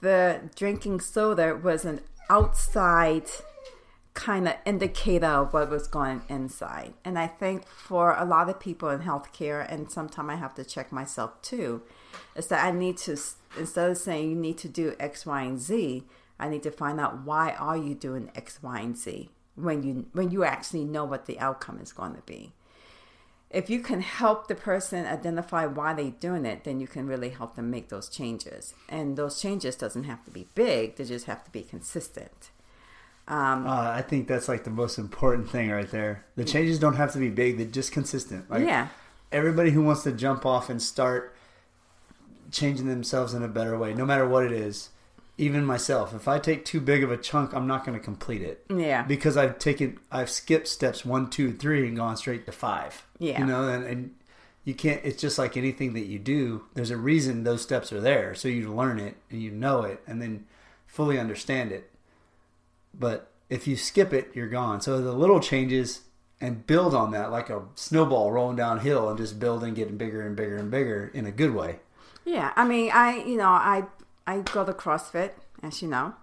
the 0.00 0.48
drinking 0.54 1.00
soda 1.00 1.58
was 1.60 1.84
an 1.84 2.02
outside 2.30 3.26
kind 4.14 4.46
of 4.46 4.54
indicator 4.64 5.26
of 5.26 5.52
what 5.52 5.68
was 5.68 5.88
going 5.88 6.22
inside. 6.28 6.94
And 7.04 7.18
I 7.18 7.26
think 7.26 7.66
for 7.66 8.14
a 8.16 8.24
lot 8.24 8.48
of 8.48 8.60
people 8.60 8.90
in 8.90 9.00
healthcare, 9.00 9.66
and 9.68 9.90
sometimes 9.90 10.30
I 10.30 10.36
have 10.36 10.54
to 10.54 10.64
check 10.64 10.92
myself 10.92 11.42
too, 11.42 11.82
is 12.36 12.46
that 12.46 12.64
I 12.64 12.70
need 12.70 12.96
to, 12.98 13.18
instead 13.58 13.90
of 13.90 13.98
saying 13.98 14.30
you 14.30 14.36
need 14.36 14.58
to 14.58 14.68
do 14.68 14.94
X, 15.00 15.26
Y, 15.26 15.42
and 15.42 15.58
Z, 15.60 16.04
I 16.38 16.48
need 16.48 16.62
to 16.64 16.70
find 16.70 17.00
out 17.00 17.24
why 17.24 17.52
are 17.52 17.76
you 17.76 17.94
doing 17.94 18.30
X, 18.34 18.62
Y, 18.62 18.80
and 18.80 18.96
Z 18.96 19.30
when 19.54 19.82
you 19.82 20.06
when 20.12 20.30
you 20.30 20.44
actually 20.44 20.84
know 20.84 21.04
what 21.04 21.26
the 21.26 21.38
outcome 21.38 21.78
is 21.80 21.92
going 21.92 22.14
to 22.14 22.22
be. 22.22 22.52
If 23.50 23.70
you 23.70 23.80
can 23.80 24.00
help 24.00 24.48
the 24.48 24.56
person 24.56 25.06
identify 25.06 25.64
why 25.66 25.94
they're 25.94 26.10
doing 26.10 26.44
it, 26.44 26.64
then 26.64 26.80
you 26.80 26.88
can 26.88 27.06
really 27.06 27.28
help 27.28 27.54
them 27.54 27.70
make 27.70 27.88
those 27.88 28.08
changes. 28.08 28.74
And 28.88 29.16
those 29.16 29.40
changes 29.40 29.76
doesn't 29.76 30.04
have 30.04 30.24
to 30.24 30.30
be 30.30 30.48
big; 30.54 30.96
they 30.96 31.04
just 31.04 31.26
have 31.26 31.44
to 31.44 31.50
be 31.50 31.62
consistent. 31.62 32.50
Um, 33.26 33.66
uh, 33.66 33.90
I 33.90 34.02
think 34.02 34.28
that's 34.28 34.48
like 34.48 34.64
the 34.64 34.70
most 34.70 34.98
important 34.98 35.48
thing 35.48 35.70
right 35.70 35.90
there. 35.90 36.24
The 36.36 36.44
changes 36.44 36.78
don't 36.78 36.96
have 36.96 37.12
to 37.12 37.18
be 37.18 37.30
big; 37.30 37.58
they're 37.58 37.66
just 37.66 37.92
consistent. 37.92 38.50
Like, 38.50 38.66
yeah. 38.66 38.88
Everybody 39.30 39.70
who 39.70 39.82
wants 39.82 40.02
to 40.04 40.12
jump 40.12 40.46
off 40.46 40.68
and 40.68 40.80
start 40.80 41.34
changing 42.52 42.86
themselves 42.86 43.34
in 43.34 43.42
a 43.42 43.48
better 43.48 43.76
way, 43.76 43.92
no 43.92 44.04
matter 44.04 44.28
what 44.28 44.44
it 44.44 44.52
is, 44.52 44.90
even 45.36 45.64
myself, 45.64 46.14
if 46.14 46.28
I 46.28 46.38
take 46.38 46.64
too 46.64 46.80
big 46.80 47.02
of 47.02 47.10
a 47.10 47.16
chunk, 47.16 47.54
I'm 47.54 47.66
not 47.66 47.84
going 47.84 47.98
to 47.98 48.04
complete 48.04 48.42
it. 48.42 48.64
Yeah. 48.74 49.02
Because 49.02 49.36
I've 49.36 49.58
taken, 49.58 49.98
I've 50.10 50.30
skipped 50.30 50.68
steps 50.68 51.04
one, 51.04 51.28
two, 51.28 51.52
three, 51.52 51.86
and 51.88 51.96
gone 51.96 52.16
straight 52.16 52.46
to 52.46 52.52
five. 52.52 53.04
Yeah. 53.18 53.40
You 53.40 53.46
know, 53.46 53.68
and, 53.68 53.84
and 53.84 54.14
you 54.64 54.74
can't. 54.74 55.00
It's 55.04 55.20
just 55.20 55.38
like 55.38 55.56
anything 55.56 55.92
that 55.94 56.06
you 56.06 56.18
do. 56.18 56.64
There's 56.74 56.90
a 56.90 56.96
reason 56.96 57.44
those 57.44 57.62
steps 57.62 57.92
are 57.92 58.00
there, 58.00 58.34
so 58.34 58.48
you 58.48 58.72
learn 58.72 58.98
it 58.98 59.16
and 59.30 59.42
you 59.42 59.50
know 59.50 59.82
it, 59.82 60.00
and 60.06 60.22
then 60.22 60.46
fully 60.86 61.18
understand 61.18 61.72
it. 61.72 61.90
But 62.92 63.30
if 63.50 63.66
you 63.66 63.76
skip 63.76 64.12
it, 64.12 64.30
you're 64.34 64.48
gone. 64.48 64.80
So 64.80 65.00
the 65.00 65.12
little 65.12 65.40
changes 65.40 66.02
and 66.40 66.66
build 66.66 66.94
on 66.94 67.10
that 67.10 67.30
like 67.30 67.50
a 67.50 67.62
snowball 67.74 68.32
rolling 68.32 68.56
downhill 68.56 69.08
and 69.08 69.18
just 69.18 69.38
building, 69.38 69.74
getting 69.74 69.96
bigger 69.96 70.26
and 70.26 70.36
bigger 70.36 70.56
and 70.56 70.70
bigger 70.70 71.10
in 71.12 71.26
a 71.26 71.32
good 71.32 71.54
way. 71.54 71.80
Yeah, 72.24 72.52
I 72.56 72.66
mean, 72.66 72.90
I 72.92 73.18
you 73.18 73.36
know, 73.36 73.48
I 73.48 73.84
I 74.26 74.38
go 74.40 74.64
to 74.64 74.72
CrossFit, 74.72 75.32
as 75.62 75.82
you 75.82 75.88
know, 75.88 76.14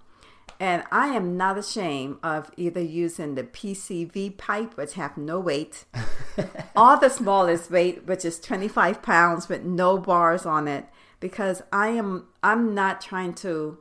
and 0.59 0.83
I 0.91 1.07
am 1.07 1.37
not 1.37 1.57
ashamed 1.57 2.17
of 2.23 2.51
either 2.57 2.81
using 2.81 3.35
the 3.35 3.43
PCV 3.43 4.37
pipe, 4.37 4.77
which 4.77 4.93
have 4.93 5.17
no 5.17 5.39
weight, 5.39 5.85
or 6.75 6.97
the 6.97 7.09
smallest 7.09 7.71
weight, 7.71 8.05
which 8.05 8.25
is 8.25 8.39
25 8.39 9.01
pounds 9.01 9.49
with 9.49 9.63
no 9.63 9.97
bars 9.97 10.45
on 10.45 10.67
it, 10.67 10.85
because 11.19 11.61
I 11.71 11.89
am 11.89 12.27
I'm 12.43 12.73
not 12.75 13.01
trying 13.01 13.33
to 13.35 13.79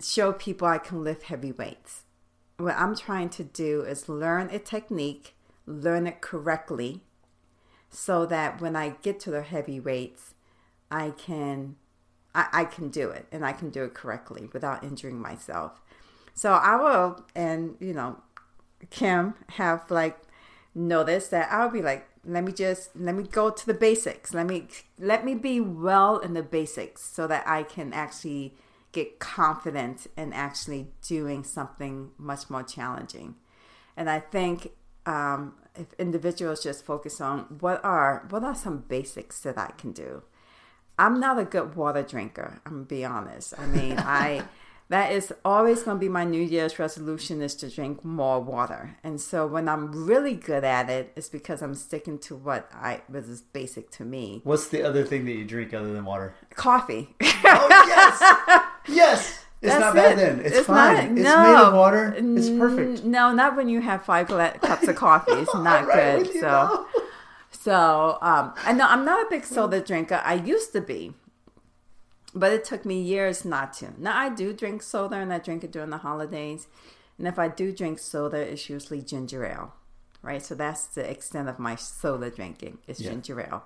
show 0.00 0.32
people 0.32 0.66
I 0.66 0.78
can 0.78 1.04
lift 1.04 1.24
heavy 1.24 1.52
weights. 1.52 2.04
What 2.56 2.76
I'm 2.76 2.96
trying 2.96 3.30
to 3.30 3.44
do 3.44 3.82
is 3.82 4.08
learn 4.08 4.48
a 4.50 4.58
technique, 4.58 5.34
learn 5.66 6.06
it 6.06 6.20
correctly, 6.20 7.02
so 7.90 8.26
that 8.26 8.60
when 8.60 8.76
I 8.76 8.90
get 9.02 9.20
to 9.20 9.30
the 9.30 9.42
heavy 9.42 9.80
weights, 9.80 10.34
I 10.90 11.10
can 11.10 11.76
I, 12.34 12.48
I 12.52 12.64
can 12.64 12.88
do 12.88 13.10
it 13.10 13.26
and 13.32 13.44
I 13.44 13.52
can 13.52 13.70
do 13.70 13.84
it 13.84 13.94
correctly 13.94 14.48
without 14.52 14.84
injuring 14.84 15.20
myself. 15.20 15.80
So 16.34 16.52
I 16.52 16.76
will 16.76 17.24
and 17.34 17.76
you 17.80 17.92
know, 17.92 18.18
Kim 18.90 19.34
have 19.50 19.90
like 19.90 20.18
noticed 20.74 21.30
that 21.30 21.52
I'll 21.52 21.70
be 21.70 21.82
like, 21.82 22.08
let 22.24 22.44
me 22.44 22.52
just 22.52 22.90
let 22.96 23.14
me 23.14 23.24
go 23.24 23.50
to 23.50 23.66
the 23.66 23.74
basics. 23.74 24.32
Let 24.32 24.46
me 24.46 24.68
let 24.98 25.24
me 25.24 25.34
be 25.34 25.60
well 25.60 26.18
in 26.18 26.34
the 26.34 26.42
basics 26.42 27.02
so 27.02 27.26
that 27.26 27.46
I 27.46 27.62
can 27.62 27.92
actually 27.92 28.54
get 28.92 29.18
confident 29.18 30.06
in 30.16 30.32
actually 30.32 30.88
doing 31.06 31.44
something 31.44 32.10
much 32.18 32.50
more 32.50 32.62
challenging. 32.62 33.36
And 33.96 34.08
I 34.08 34.20
think 34.20 34.72
um, 35.06 35.54
if 35.74 35.92
individuals 35.94 36.62
just 36.62 36.84
focus 36.84 37.20
on 37.20 37.40
what 37.60 37.84
are 37.84 38.26
what 38.30 38.44
are 38.44 38.54
some 38.54 38.78
basics 38.88 39.40
that 39.40 39.58
I 39.58 39.72
can 39.76 39.92
do. 39.92 40.22
I'm 40.98 41.18
not 41.20 41.38
a 41.38 41.44
good 41.44 41.74
water 41.74 42.02
drinker. 42.02 42.60
I'm 42.66 42.72
gonna 42.72 42.84
be 42.84 43.04
honest. 43.04 43.54
I 43.58 43.66
mean, 43.66 43.98
I 43.98 44.44
that 44.88 45.12
is 45.12 45.32
always 45.44 45.82
to 45.84 45.94
be 45.94 46.08
my 46.08 46.24
New 46.24 46.42
Year's 46.42 46.78
resolution 46.78 47.40
is 47.40 47.54
to 47.56 47.70
drink 47.70 48.04
more 48.04 48.40
water. 48.40 48.96
And 49.02 49.20
so 49.20 49.46
when 49.46 49.68
I'm 49.68 50.04
really 50.06 50.34
good 50.34 50.64
at 50.64 50.90
it, 50.90 51.12
it's 51.16 51.28
because 51.30 51.62
I'm 51.62 51.74
sticking 51.74 52.18
to 52.20 52.36
what 52.36 52.70
I 52.74 53.02
was 53.08 53.28
is 53.28 53.40
basic 53.40 53.90
to 53.92 54.04
me. 54.04 54.40
What's 54.44 54.68
the 54.68 54.82
other 54.82 55.04
thing 55.04 55.24
that 55.24 55.32
you 55.32 55.44
drink 55.44 55.72
other 55.72 55.92
than 55.92 56.04
water? 56.04 56.34
Coffee. 56.54 57.14
Oh 57.22 57.84
yes, 57.88 58.62
yes. 58.88 59.38
It's 59.62 59.72
That's 59.72 59.80
not 59.80 59.94
bad 59.94 60.12
it. 60.12 60.16
then. 60.16 60.40
It's, 60.40 60.56
It's 60.58 60.66
fine. 60.66 60.96
not- 60.96 61.04
it's 61.18 61.22
no. 61.22 61.42
made 61.44 61.62
of 61.68 61.74
water. 61.74 62.14
It's 62.18 62.50
perfect. 62.50 63.04
No, 63.04 63.32
not 63.32 63.56
when 63.56 63.68
you 63.68 63.80
have 63.80 64.04
five 64.04 64.26
cups 64.26 64.88
of 64.88 64.96
coffee. 64.96 65.30
It's 65.32 65.54
not 65.54 65.86
right 65.86 66.24
good. 66.24 66.32
so, 66.34 66.40
though. 66.40 66.86
So 67.62 68.18
um, 68.20 68.54
I 68.64 68.72
know 68.72 68.86
I'm 68.88 69.04
not 69.04 69.26
a 69.26 69.30
big 69.30 69.44
soda 69.44 69.80
drinker. 69.80 70.20
I 70.24 70.34
used 70.34 70.72
to 70.72 70.80
be, 70.80 71.14
but 72.34 72.52
it 72.52 72.64
took 72.64 72.84
me 72.84 73.00
years 73.00 73.44
not 73.44 73.72
to. 73.74 73.92
Now 73.98 74.16
I 74.18 74.28
do 74.30 74.52
drink 74.52 74.82
soda, 74.82 75.16
and 75.16 75.32
I 75.32 75.38
drink 75.38 75.62
it 75.62 75.70
during 75.70 75.90
the 75.90 75.98
holidays. 75.98 76.66
And 77.18 77.28
if 77.28 77.38
I 77.38 77.46
do 77.48 77.72
drink 77.72 77.98
soda, 78.00 78.38
it's 78.38 78.68
usually 78.68 79.00
ginger 79.00 79.44
ale, 79.46 79.74
right? 80.22 80.42
So 80.42 80.54
that's 80.56 80.86
the 80.86 81.08
extent 81.08 81.48
of 81.48 81.58
my 81.58 81.76
soda 81.76 82.30
drinking. 82.30 82.78
It's 82.88 83.00
Yeah. 83.00 83.10
ginger 83.10 83.40
ale. 83.40 83.62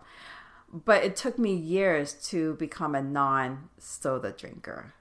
But 0.72 1.04
it 1.04 1.16
took 1.16 1.38
me 1.38 1.54
years 1.54 2.12
to 2.30 2.54
become 2.54 2.94
a 2.94 3.00
non-soda 3.00 4.32
drinker, 4.32 4.92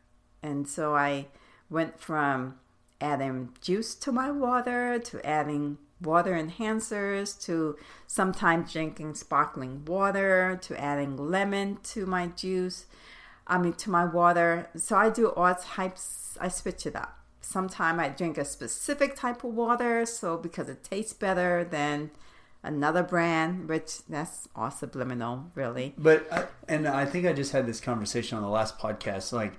and 0.41 0.67
so 0.67 0.95
I 0.95 1.27
went 1.69 1.99
from 1.99 2.59
adding 3.01 3.49
juice 3.59 3.95
to 3.95 4.11
my 4.11 4.31
water 4.31 4.99
to 4.99 5.25
adding 5.25 5.79
water 6.01 6.31
enhancers 6.33 7.41
to 7.45 7.77
sometimes 8.07 8.73
drinking 8.73 9.15
sparkling 9.15 9.83
water 9.85 10.59
to 10.61 10.79
adding 10.79 11.15
lemon 11.17 11.77
to 11.83 12.05
my 12.05 12.27
juice 12.27 12.85
i 13.47 13.57
mean 13.57 13.73
to 13.73 13.89
my 13.89 14.03
water 14.03 14.67
so 14.75 14.95
i 14.95 15.09
do 15.09 15.27
all 15.29 15.55
types 15.55 16.37
i 16.41 16.47
switch 16.47 16.85
it 16.85 16.95
up 16.95 17.19
sometimes 17.41 17.99
i 17.99 18.09
drink 18.09 18.37
a 18.37 18.43
specific 18.45 19.15
type 19.15 19.43
of 19.43 19.53
water 19.53 20.05
so 20.05 20.37
because 20.37 20.67
it 20.67 20.83
tastes 20.83 21.13
better 21.13 21.63
than 21.63 22.11
another 22.63 23.03
brand 23.03 23.69
which 23.69 24.05
that's 24.09 24.49
all 24.55 24.71
subliminal 24.71 25.51
really 25.53 25.93
But 25.97 26.27
I, 26.33 26.45
and 26.67 26.87
I 26.87 27.05
think 27.05 27.25
I 27.25 27.33
just 27.33 27.51
had 27.51 27.67
this 27.67 27.79
conversation 27.79 28.37
on 28.37 28.43
the 28.43 28.49
last 28.49 28.79
podcast. 28.79 29.31
Like 29.31 29.53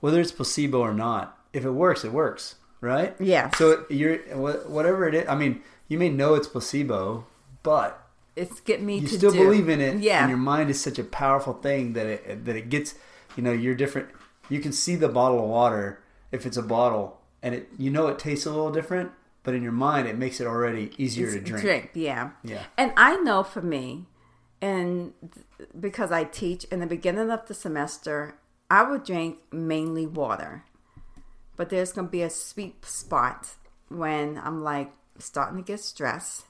whether 0.00 0.20
it's 0.20 0.30
placebo 0.30 0.80
or 0.80 0.92
not, 0.94 1.38
if 1.52 1.64
it 1.64 1.70
works, 1.70 2.04
it 2.04 2.12
works, 2.12 2.56
right? 2.80 3.14
Yeah. 3.18 3.50
So 3.56 3.86
you're 3.88 4.18
whatever 4.36 5.08
it 5.08 5.14
is. 5.14 5.28
I 5.28 5.36
mean, 5.36 5.62
you 5.90 5.98
may 5.98 6.08
know 6.08 6.34
it's 6.34 6.48
placebo, 6.48 7.26
but 7.62 8.06
it's 8.36 8.60
get 8.60 8.80
me 8.80 8.98
you 9.00 9.08
to 9.08 9.14
still 9.16 9.32
do. 9.32 9.38
believe 9.44 9.68
in 9.68 9.80
it. 9.82 9.98
yeah 9.98 10.20
And 10.20 10.30
your 10.30 10.38
mind 10.38 10.70
is 10.70 10.80
such 10.80 10.98
a 10.98 11.04
powerful 11.04 11.52
thing 11.52 11.92
that 11.92 12.06
it 12.06 12.44
that 12.46 12.56
it 12.56 12.70
gets. 12.70 12.94
You 13.36 13.42
know, 13.42 13.52
you're 13.52 13.74
different. 13.74 14.08
You 14.48 14.60
can 14.60 14.72
see 14.72 14.94
the 14.96 15.08
bottle 15.08 15.42
of 15.44 15.50
water 15.50 16.02
if 16.32 16.46
it's 16.46 16.56
a 16.56 16.62
bottle, 16.62 17.20
and 17.42 17.54
it 17.54 17.68
you 17.76 17.90
know 17.90 18.06
it 18.06 18.18
tastes 18.18 18.46
a 18.46 18.50
little 18.50 18.70
different, 18.72 19.10
but 19.42 19.52
in 19.54 19.62
your 19.62 19.72
mind 19.72 20.08
it 20.08 20.16
makes 20.16 20.40
it 20.40 20.46
already 20.46 20.92
easier 20.96 21.30
to 21.30 21.40
drink. 21.40 21.90
yeah. 21.94 22.30
Yeah. 22.42 22.62
And 22.78 22.92
I 22.96 23.16
know 23.16 23.42
for 23.42 23.60
me, 23.62 24.06
and 24.62 25.12
because 25.78 26.12
I 26.12 26.24
teach 26.24 26.64
in 26.64 26.80
the 26.80 26.86
beginning 26.86 27.30
of 27.30 27.46
the 27.46 27.54
semester, 27.54 28.36
I 28.70 28.84
would 28.84 29.04
drink 29.04 29.38
mainly 29.52 30.06
water. 30.06 30.64
But 31.56 31.68
there's 31.68 31.92
going 31.92 32.06
to 32.06 32.10
be 32.10 32.22
a 32.22 32.30
sweet 32.30 32.84
spot 32.86 33.50
when 33.88 34.38
I'm 34.42 34.62
like 34.62 34.92
starting 35.20 35.58
to 35.58 35.64
get 35.64 35.80
stressed 35.80 36.44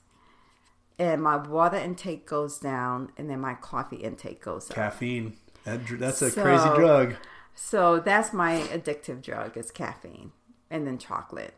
and 0.99 1.23
my 1.23 1.37
water 1.37 1.77
intake 1.79 2.27
goes 2.27 2.59
down 2.59 3.11
and 3.17 3.29
then 3.31 3.41
my 3.41 3.55
coffee 3.55 3.97
intake 3.97 4.43
goes 4.43 4.71
up. 4.71 4.77
Caffeine. 4.77 5.37
That, 5.65 5.81
that's 5.99 6.23
a 6.23 6.31
So- 6.31 6.43
crazy 6.43 6.69
drug. 6.77 7.15
So 7.55 8.01
that's 8.01 8.33
my 8.33 8.61
addictive 8.73 9.23
drug 9.23 9.57
is 9.57 9.71
caffeine 9.71 10.33
and 10.71 10.87
then 10.87 10.99
chocolate 10.99 11.55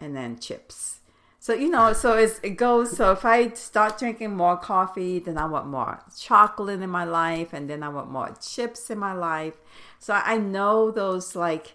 and 0.00 0.14
then 0.16 0.38
chips. 0.38 1.00
So 1.38 1.52
you 1.52 1.68
know, 1.68 1.92
so 1.92 2.14
it's, 2.14 2.40
it 2.42 2.56
goes. 2.56 2.96
So 2.96 3.12
if 3.12 3.24
I 3.24 3.50
start 3.50 3.98
drinking 3.98 4.34
more 4.34 4.56
coffee, 4.56 5.18
then 5.18 5.36
I 5.36 5.44
want 5.44 5.66
more 5.66 6.02
chocolate 6.18 6.80
in 6.80 6.88
my 6.88 7.04
life, 7.04 7.52
and 7.52 7.68
then 7.68 7.82
I 7.82 7.90
want 7.90 8.10
more 8.10 8.34
chips 8.40 8.88
in 8.88 8.98
my 8.98 9.12
life. 9.12 9.52
So 9.98 10.14
I 10.14 10.38
know 10.38 10.90
those 10.90 11.36
like 11.36 11.74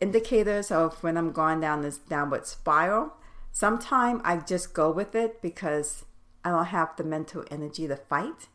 indicators 0.00 0.70
of 0.70 1.02
when 1.02 1.16
I'm 1.18 1.32
going 1.32 1.60
down 1.60 1.82
this 1.82 1.98
downward 1.98 2.46
spiral. 2.46 3.12
Sometimes 3.52 4.20
I 4.24 4.38
just 4.38 4.74
go 4.74 4.90
with 4.90 5.14
it 5.14 5.40
because 5.40 6.04
I 6.44 6.50
don't 6.50 6.66
have 6.66 6.96
the 6.96 7.04
mental 7.04 7.44
energy 7.50 7.86
to 7.86 7.96
fight, 7.96 8.48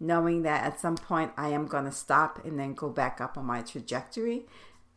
knowing 0.00 0.42
that 0.42 0.64
at 0.64 0.80
some 0.80 0.96
point 0.96 1.32
I 1.36 1.48
am 1.48 1.66
going 1.66 1.84
to 1.84 1.92
stop 1.92 2.44
and 2.44 2.58
then 2.58 2.72
go 2.72 2.88
back 2.88 3.20
up 3.20 3.36
on 3.36 3.44
my 3.44 3.62
trajectory. 3.62 4.46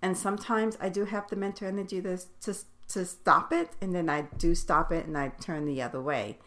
And 0.02 0.18
sometimes 0.18 0.78
I 0.80 0.90
do 0.90 1.06
have 1.06 1.28
the 1.28 1.36
mental 1.36 1.68
energy 1.68 2.02
to, 2.02 2.18
to, 2.42 2.56
to 2.90 3.06
stop 3.06 3.52
it, 3.52 3.72
and 3.82 3.94
then 3.94 4.10
I 4.10 4.28
do 4.38 4.56
stop 4.56 4.92
it 4.92 5.06
and 5.06 5.18
I 5.18 5.30
turn 5.42 5.66
the 5.66 5.82
other 5.82 6.02
way. 6.02 6.38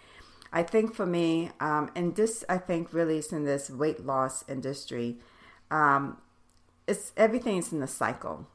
I 0.53 0.63
think 0.63 0.95
for 0.95 1.07
me, 1.07 1.51
um, 1.61 1.91
and 1.95 2.15
this 2.15 2.45
I 2.49 2.59
think 2.59 2.93
really 2.93 3.19
is 3.19 3.33
in 3.33 3.45
this 3.45 3.69
weight 3.69 4.07
loss 4.07 4.45
industry, 4.49 5.19
um, 5.71 6.19
it's 6.87 7.13
everything's 7.17 7.73
in 7.73 7.81
the 7.81 7.87
cycle 7.87 8.47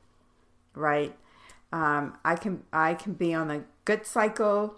right? 0.77 1.15
Um, 1.73 2.17
I 2.23 2.35
can 2.35 2.63
I 2.71 2.93
can 2.93 3.13
be 3.13 3.33
on 3.33 3.51
a 3.51 3.63
good 3.87 4.05
cycle, 4.05 4.75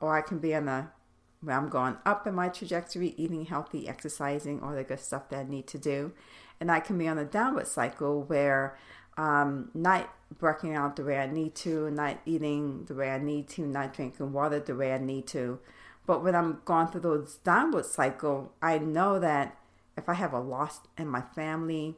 or 0.00 0.16
I 0.16 0.20
can 0.20 0.38
be 0.38 0.54
on 0.54 0.68
a 0.68 0.92
where 1.42 1.56
I'm 1.56 1.68
going 1.68 1.96
up 2.06 2.26
in 2.26 2.34
my 2.34 2.48
trajectory, 2.48 3.14
eating 3.16 3.44
healthy, 3.44 3.88
exercising, 3.88 4.62
all 4.62 4.72
the 4.72 4.84
good 4.84 5.00
stuff 5.00 5.28
that 5.28 5.40
I 5.40 5.42
need 5.42 5.66
to 5.68 5.78
do, 5.78 6.12
and 6.60 6.70
I 6.70 6.80
can 6.80 6.96
be 6.96 7.08
on 7.08 7.18
a 7.18 7.24
downward 7.24 7.66
cycle 7.66 8.22
where 8.22 8.78
um, 9.18 9.70
not 9.74 10.08
working 10.40 10.74
out 10.76 10.94
the 10.94 11.04
way 11.04 11.18
I 11.18 11.26
need 11.26 11.56
to, 11.56 11.90
not 11.90 12.18
eating 12.24 12.84
the 12.84 12.94
way 12.94 13.10
I 13.10 13.18
need 13.18 13.48
to, 13.50 13.62
not 13.66 13.94
drinking 13.94 14.32
water 14.32 14.60
the 14.60 14.76
way 14.76 14.92
I 14.92 14.98
need 14.98 15.26
to. 15.28 15.58
But 16.06 16.22
when 16.22 16.36
I'm 16.36 16.60
going 16.64 16.86
through 16.86 17.00
those 17.00 17.36
downward 17.42 17.86
cycle, 17.86 18.52
I 18.62 18.78
know 18.78 19.18
that 19.18 19.58
if 19.96 20.08
I 20.08 20.14
have 20.14 20.32
a 20.32 20.40
loss 20.40 20.80
in 20.96 21.08
my 21.08 21.20
family, 21.20 21.96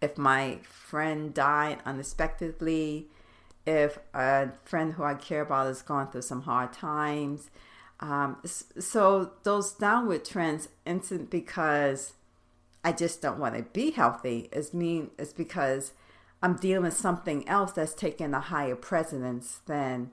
if 0.00 0.16
my 0.16 0.60
friend 0.62 1.34
died 1.34 1.80
unexpectedly, 1.84 3.08
if 3.66 3.98
a 4.14 4.50
friend 4.64 4.94
who 4.94 5.02
I 5.04 5.14
care 5.14 5.42
about 5.42 5.66
has 5.66 5.82
gone 5.82 6.10
through 6.10 6.22
some 6.22 6.42
hard 6.42 6.72
times. 6.72 7.50
Um, 8.00 8.38
so 8.44 9.32
those 9.42 9.72
downward 9.72 10.24
trends 10.24 10.68
isn't 10.86 11.30
because 11.30 12.14
I 12.82 12.92
just 12.92 13.20
don't 13.20 13.38
want 13.38 13.56
to 13.56 13.62
be 13.62 13.90
healthy. 13.90 14.48
It's 14.52 14.72
mean 14.72 15.10
it's 15.18 15.34
because 15.34 15.92
I'm 16.42 16.56
dealing 16.56 16.84
with 16.84 16.96
something 16.96 17.46
else 17.46 17.72
that's 17.72 17.92
taking 17.92 18.32
a 18.32 18.40
higher 18.40 18.74
precedence 18.76 19.60
than 19.66 20.10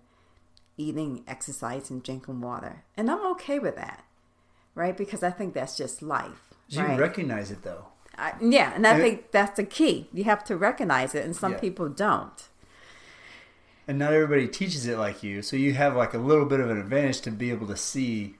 eating, 0.76 1.24
exercise, 1.28 1.90
and 1.90 2.04
drinking 2.04 2.42
water. 2.42 2.84
And 2.98 3.10
I'm 3.10 3.26
okay 3.32 3.58
with 3.58 3.78
that, 3.78 4.04
right? 4.76 4.96
Because 4.96 5.24
I 5.24 5.32
think 5.32 5.54
that's 5.54 5.78
just 5.78 6.02
life. 6.02 6.54
You 6.68 6.82
right? 6.84 7.00
recognize 7.00 7.50
it 7.52 7.64
though. 7.64 7.86
I, 8.18 8.34
yeah, 8.42 8.74
and 8.76 8.86
I 8.86 8.94
And- 8.96 9.02
think 9.02 9.32
that's 9.32 9.56
the 9.56 9.64
key. 9.64 10.10
You 10.12 10.26
have 10.26 10.44
to 10.46 10.58
recognize 10.58 11.16
it, 11.16 11.24
and 11.24 11.36
some 11.36 11.54
Yeah. 11.54 11.60
people 11.60 11.88
don't. 11.88 12.50
And 13.88 13.98
not 14.00 14.14
everybody 14.14 14.48
teaches 14.48 14.86
it 14.86 14.98
like 14.98 15.24
you, 15.24 15.42
so 15.42 15.56
you 15.56 15.74
have 15.74 15.96
like 15.96 16.14
a 16.14 16.18
little 16.18 16.46
bit 16.46 16.60
of 16.60 16.70
an 16.70 16.78
advantage 16.78 17.22
to 17.22 17.32
be 17.32 17.52
able 17.52 17.68
to 17.68 17.78
see 17.78 18.36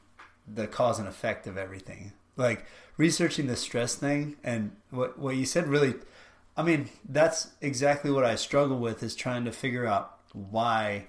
the 0.46 0.68
cause 0.68 1.00
and 1.00 1.08
effect 1.08 1.48
of 1.48 1.58
everything. 1.58 2.12
Like 2.36 2.66
researching 2.98 3.48
the 3.48 3.56
stress 3.56 3.96
thing 3.96 4.36
and 4.44 4.72
what 4.90 5.18
what 5.18 5.36
you 5.36 5.46
said 5.46 5.68
really 5.68 5.96
I 6.58 6.64
mean, 6.64 6.90
that's 7.08 7.52
exactly 7.62 8.10
what 8.10 8.26
I 8.26 8.34
struggle 8.34 8.80
with 8.80 9.04
is 9.04 9.16
trying 9.16 9.46
to 9.46 9.52
figure 9.52 9.86
out 9.86 10.18
why 10.34 11.06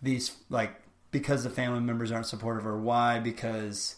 these 0.00 0.36
like 0.48 0.80
because 1.10 1.44
the 1.44 1.50
family 1.50 1.80
members 1.80 2.10
aren't 2.10 2.26
supportive 2.26 2.66
or 2.66 2.78
why 2.78 3.20
because 3.20 3.96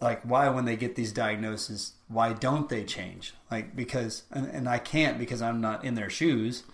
like 0.00 0.20
why 0.22 0.48
when 0.48 0.64
they 0.64 0.76
get 0.76 0.96
these 0.96 1.12
diagnoses 1.12 1.92
why 2.08 2.32
don't 2.32 2.68
they 2.68 2.84
change 2.84 3.32
like 3.50 3.74
because 3.74 4.24
and, 4.30 4.46
and 4.48 4.68
i 4.68 4.76
can't 4.76 5.18
because 5.18 5.40
i'm 5.40 5.60
not 5.60 5.84
in 5.84 5.94
their 5.94 6.10
shoes 6.10 6.64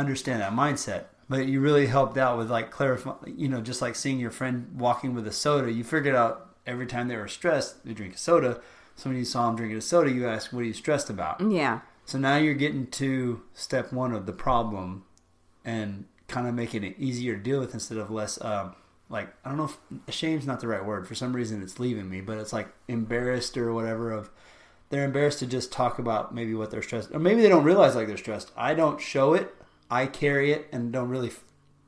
understand 0.00 0.40
that 0.40 0.52
mindset 0.52 1.04
but 1.28 1.46
you 1.46 1.60
really 1.60 1.86
helped 1.86 2.18
out 2.18 2.36
with 2.36 2.50
like 2.50 2.70
clarifying 2.70 3.18
you 3.36 3.48
know 3.48 3.60
just 3.60 3.80
like 3.82 3.94
seeing 3.94 4.18
your 4.18 4.30
friend 4.30 4.68
walking 4.76 5.14
with 5.14 5.26
a 5.26 5.32
soda 5.32 5.70
you 5.70 5.84
figured 5.84 6.14
out 6.14 6.50
every 6.66 6.86
time 6.86 7.08
they 7.08 7.16
were 7.16 7.28
stressed 7.28 7.84
they 7.84 7.92
drink 7.92 8.14
a 8.14 8.18
soda 8.18 8.60
so 8.96 9.08
when 9.08 9.18
you 9.18 9.24
saw 9.24 9.46
them 9.46 9.56
drinking 9.56 9.78
a 9.78 9.80
soda 9.80 10.10
you 10.10 10.26
asked 10.26 10.52
what 10.52 10.60
are 10.60 10.64
you 10.64 10.72
stressed 10.72 11.08
about 11.10 11.40
Yeah, 11.40 11.80
so 12.10 12.18
now 12.18 12.36
you're 12.36 12.54
getting 12.54 12.88
to 12.88 13.40
step 13.54 13.92
one 13.92 14.12
of 14.12 14.26
the 14.26 14.32
problem 14.32 15.04
and 15.64 16.06
kind 16.26 16.48
of 16.48 16.54
making 16.54 16.82
it 16.82 16.96
easier 16.98 17.36
to 17.36 17.42
deal 17.42 17.60
with 17.60 17.72
instead 17.74 17.98
of 17.98 18.10
less, 18.10 18.42
um, 18.44 18.74
like, 19.08 19.28
I 19.44 19.48
don't 19.48 19.58
know 19.58 19.64
if 19.64 19.78
ashamed's 20.08 20.46
not 20.46 20.58
the 20.60 20.66
right 20.66 20.84
word. 20.84 21.06
For 21.06 21.14
some 21.14 21.34
reason 21.34 21.62
it's 21.62 21.78
leaving 21.78 22.08
me, 22.10 22.20
but 22.20 22.38
it's 22.38 22.52
like 22.52 22.68
embarrassed 22.88 23.56
or 23.56 23.72
whatever 23.72 24.10
of 24.10 24.28
they're 24.88 25.04
embarrassed 25.04 25.38
to 25.40 25.46
just 25.46 25.70
talk 25.70 26.00
about 26.00 26.34
maybe 26.34 26.52
what 26.54 26.72
they're 26.72 26.82
stressed 26.82 27.12
or 27.12 27.20
maybe 27.20 27.42
they 27.42 27.48
don't 27.48 27.62
realize 27.62 27.94
like 27.94 28.08
they're 28.08 28.16
stressed. 28.16 28.50
I 28.56 28.74
don't 28.74 29.00
show 29.00 29.34
it. 29.34 29.54
I 29.90 30.06
carry 30.06 30.52
it 30.52 30.68
and 30.72 30.92
don't 30.92 31.08
really, 31.08 31.32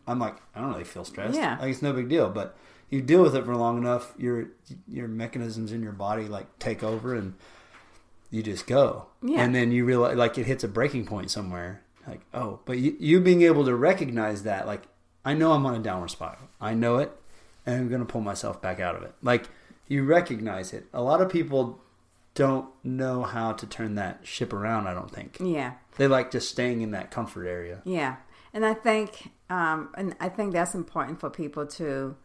I'm 0.06 0.18
like, 0.18 0.36
I 0.54 0.60
don't 0.60 0.70
really 0.70 0.84
feel 0.84 1.04
stressed. 1.04 1.36
Yeah. 1.36 1.58
Like 1.60 1.70
it's 1.70 1.82
no 1.82 1.92
big 1.92 2.08
deal, 2.08 2.28
but 2.28 2.56
you 2.90 3.00
deal 3.00 3.22
with 3.22 3.34
it 3.36 3.44
for 3.44 3.56
long 3.56 3.78
enough, 3.78 4.12
your, 4.18 4.48
your 4.88 5.08
mechanisms 5.08 5.72
in 5.72 5.82
your 5.82 5.92
body 5.92 6.24
like 6.24 6.58
take 6.58 6.82
over 6.82 7.14
and 7.14 7.34
you 8.30 8.42
just 8.42 8.66
go. 8.66 9.06
Yeah. 9.22 9.42
And 9.42 9.54
then 9.54 9.72
you 9.72 9.84
realize 9.84 10.16
like 10.16 10.36
it 10.38 10.46
hits 10.46 10.64
a 10.64 10.68
breaking 10.68 11.06
point 11.06 11.30
somewhere. 11.30 11.82
Like, 12.06 12.22
oh, 12.34 12.58
but 12.64 12.78
you, 12.78 12.96
you 12.98 13.20
being 13.20 13.42
able 13.42 13.64
to 13.64 13.76
recognize 13.76 14.42
that, 14.42 14.66
like, 14.66 14.82
I 15.24 15.34
know 15.34 15.52
I'm 15.52 15.64
on 15.66 15.76
a 15.76 15.78
downward 15.78 16.08
spiral. 16.10 16.48
I 16.60 16.74
know 16.74 16.96
it, 16.96 17.12
and 17.64 17.76
I'm 17.76 17.88
going 17.88 18.00
to 18.00 18.06
pull 18.06 18.22
myself 18.22 18.60
back 18.60 18.80
out 18.80 18.96
of 18.96 19.04
it. 19.04 19.14
Like, 19.22 19.48
you 19.86 20.02
recognize 20.02 20.72
it. 20.72 20.86
A 20.92 21.00
lot 21.00 21.20
of 21.20 21.30
people 21.30 21.80
don't 22.34 22.68
know 22.82 23.22
how 23.22 23.52
to 23.52 23.66
turn 23.66 23.94
that 23.96 24.26
ship 24.26 24.52
around, 24.52 24.86
I 24.86 24.94
don't 24.94 25.10
think. 25.10 25.38
yeah. 25.40 25.74
They 25.98 26.08
like 26.08 26.30
just 26.30 26.48
staying 26.48 26.80
in 26.80 26.92
that 26.92 27.10
comfort 27.10 27.46
area. 27.46 27.82
Yeah, 27.84 28.16
and 28.54 28.64
I 28.64 28.72
think, 28.72 29.30
um, 29.50 29.90
and 29.96 30.16
I 30.20 30.30
think 30.30 30.54
that's 30.54 30.74
important 30.74 31.20
for 31.20 31.28
people 31.28 31.66
to 31.66 32.16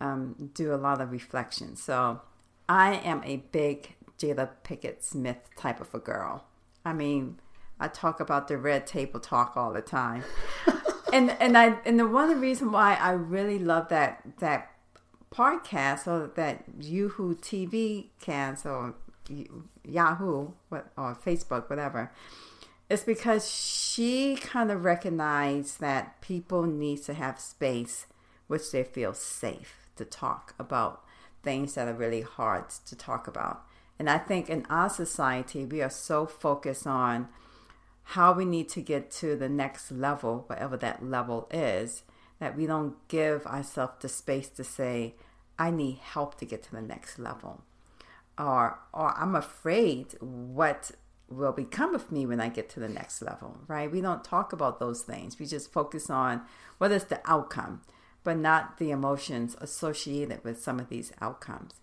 um, 0.00 0.50
do 0.52 0.74
a 0.74 0.76
lot 0.76 1.00
of 1.00 1.10
reflection. 1.10 1.74
So, 1.76 2.20
I 2.68 2.96
am 2.96 3.22
a 3.24 3.36
big 3.50 3.94
Jada 4.18 4.50
Pinkett 4.62 5.02
Smith 5.02 5.38
type 5.56 5.80
of 5.80 5.94
a 5.94 5.98
girl. 5.98 6.44
I 6.84 6.92
mean, 6.92 7.40
I 7.80 7.88
talk 7.88 8.20
about 8.20 8.48
the 8.48 8.58
red 8.58 8.86
table 8.86 9.20
talk 9.20 9.56
all 9.56 9.72
the 9.72 9.80
time, 9.80 10.24
and 11.12 11.30
and 11.40 11.56
I 11.56 11.78
and 11.86 11.98
the 11.98 12.06
one 12.06 12.38
reason 12.40 12.72
why 12.72 12.94
I 12.96 13.12
really 13.12 13.58
love 13.58 13.88
that 13.88 14.22
that 14.40 14.70
podcast 15.30 16.06
or 16.06 16.30
that 16.36 16.64
Yahoo 16.80 17.34
TV 17.36 18.08
cast 18.20 18.66
or 18.66 18.94
Yahoo 19.84 20.52
what 20.68 20.92
or 20.96 21.14
Facebook 21.14 21.68
whatever 21.68 22.10
it's 22.88 23.02
because 23.02 23.50
she 23.50 24.36
kind 24.36 24.70
of 24.70 24.84
recognized 24.84 25.80
that 25.80 26.20
people 26.22 26.62
need 26.62 27.02
to 27.04 27.12
have 27.14 27.38
space 27.38 28.06
which 28.46 28.70
they 28.72 28.82
feel 28.82 29.12
safe 29.12 29.88
to 29.96 30.04
talk 30.04 30.54
about 30.58 31.04
things 31.42 31.74
that 31.74 31.86
are 31.86 31.94
really 31.94 32.22
hard 32.22 32.70
to 32.86 32.96
talk 32.96 33.28
about. 33.28 33.62
And 33.98 34.08
I 34.08 34.18
think 34.18 34.48
in 34.48 34.64
our 34.70 34.88
society, 34.88 35.64
we 35.64 35.82
are 35.82 35.90
so 35.90 36.24
focused 36.24 36.86
on 36.86 37.28
how 38.02 38.32
we 38.32 38.46
need 38.46 38.68
to 38.70 38.80
get 38.80 39.10
to 39.10 39.36
the 39.36 39.48
next 39.48 39.90
level, 39.90 40.44
whatever 40.46 40.76
that 40.78 41.04
level 41.04 41.46
is, 41.50 42.04
that 42.38 42.56
we 42.56 42.66
don't 42.66 42.96
give 43.08 43.46
ourselves 43.46 43.94
the 44.00 44.08
space 44.08 44.48
to 44.48 44.64
say, 44.64 45.14
I 45.58 45.70
need 45.70 45.98
help 45.98 46.38
to 46.38 46.46
get 46.46 46.62
to 46.64 46.72
the 46.72 46.80
next 46.80 47.18
level. 47.18 47.62
Or, 48.38 48.78
or 48.92 49.16
I'm 49.18 49.34
afraid 49.34 50.14
what 50.20 50.92
will 51.28 51.52
become 51.52 51.94
of 51.94 52.10
me 52.10 52.24
when 52.24 52.40
I 52.40 52.48
get 52.48 52.68
to 52.70 52.80
the 52.80 52.88
next 52.88 53.20
level, 53.20 53.58
right? 53.66 53.90
We 53.90 54.00
don't 54.00 54.24
talk 54.24 54.52
about 54.52 54.78
those 54.78 55.02
things. 55.02 55.38
We 55.38 55.46
just 55.46 55.72
focus 55.72 56.08
on 56.08 56.42
what 56.78 56.92
is 56.92 57.04
the 57.04 57.20
outcome, 57.24 57.82
but 58.24 58.38
not 58.38 58.78
the 58.78 58.90
emotions 58.90 59.56
associated 59.60 60.42
with 60.44 60.62
some 60.62 60.80
of 60.80 60.88
these 60.88 61.12
outcomes. 61.20 61.74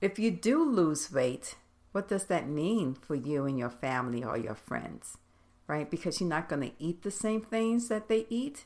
If 0.00 0.18
you 0.18 0.30
do 0.30 0.64
lose 0.64 1.12
weight, 1.12 1.56
what 1.92 2.08
does 2.08 2.26
that 2.26 2.48
mean 2.48 2.94
for 2.94 3.14
you 3.14 3.44
and 3.44 3.58
your 3.58 3.70
family 3.70 4.22
or 4.22 4.38
your 4.38 4.54
friends, 4.54 5.18
right? 5.66 5.90
Because 5.90 6.20
you're 6.20 6.28
not 6.28 6.48
going 6.48 6.62
to 6.62 6.74
eat 6.78 7.02
the 7.02 7.10
same 7.10 7.42
things 7.42 7.88
that 7.88 8.08
they 8.08 8.26
eat. 8.30 8.64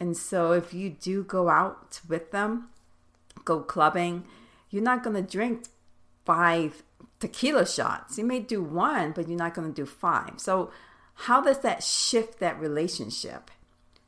And 0.00 0.16
so 0.16 0.52
if 0.52 0.74
you 0.74 0.90
do 0.90 1.22
go 1.22 1.48
out 1.48 2.00
with 2.08 2.32
them, 2.32 2.68
go 3.44 3.60
clubbing, 3.60 4.24
you're 4.70 4.82
not 4.82 5.04
going 5.04 5.14
to 5.14 5.22
drink 5.22 5.66
five 6.24 6.82
tequila 7.20 7.66
shots. 7.66 8.18
You 8.18 8.24
may 8.24 8.40
do 8.40 8.62
one, 8.62 9.12
but 9.12 9.28
you're 9.28 9.38
not 9.38 9.54
going 9.54 9.72
to 9.72 9.74
do 9.74 9.86
five. 9.86 10.34
So, 10.38 10.70
how 11.14 11.40
does 11.40 11.60
that 11.60 11.82
shift 11.82 12.40
that 12.40 12.58
relationship? 12.58 13.50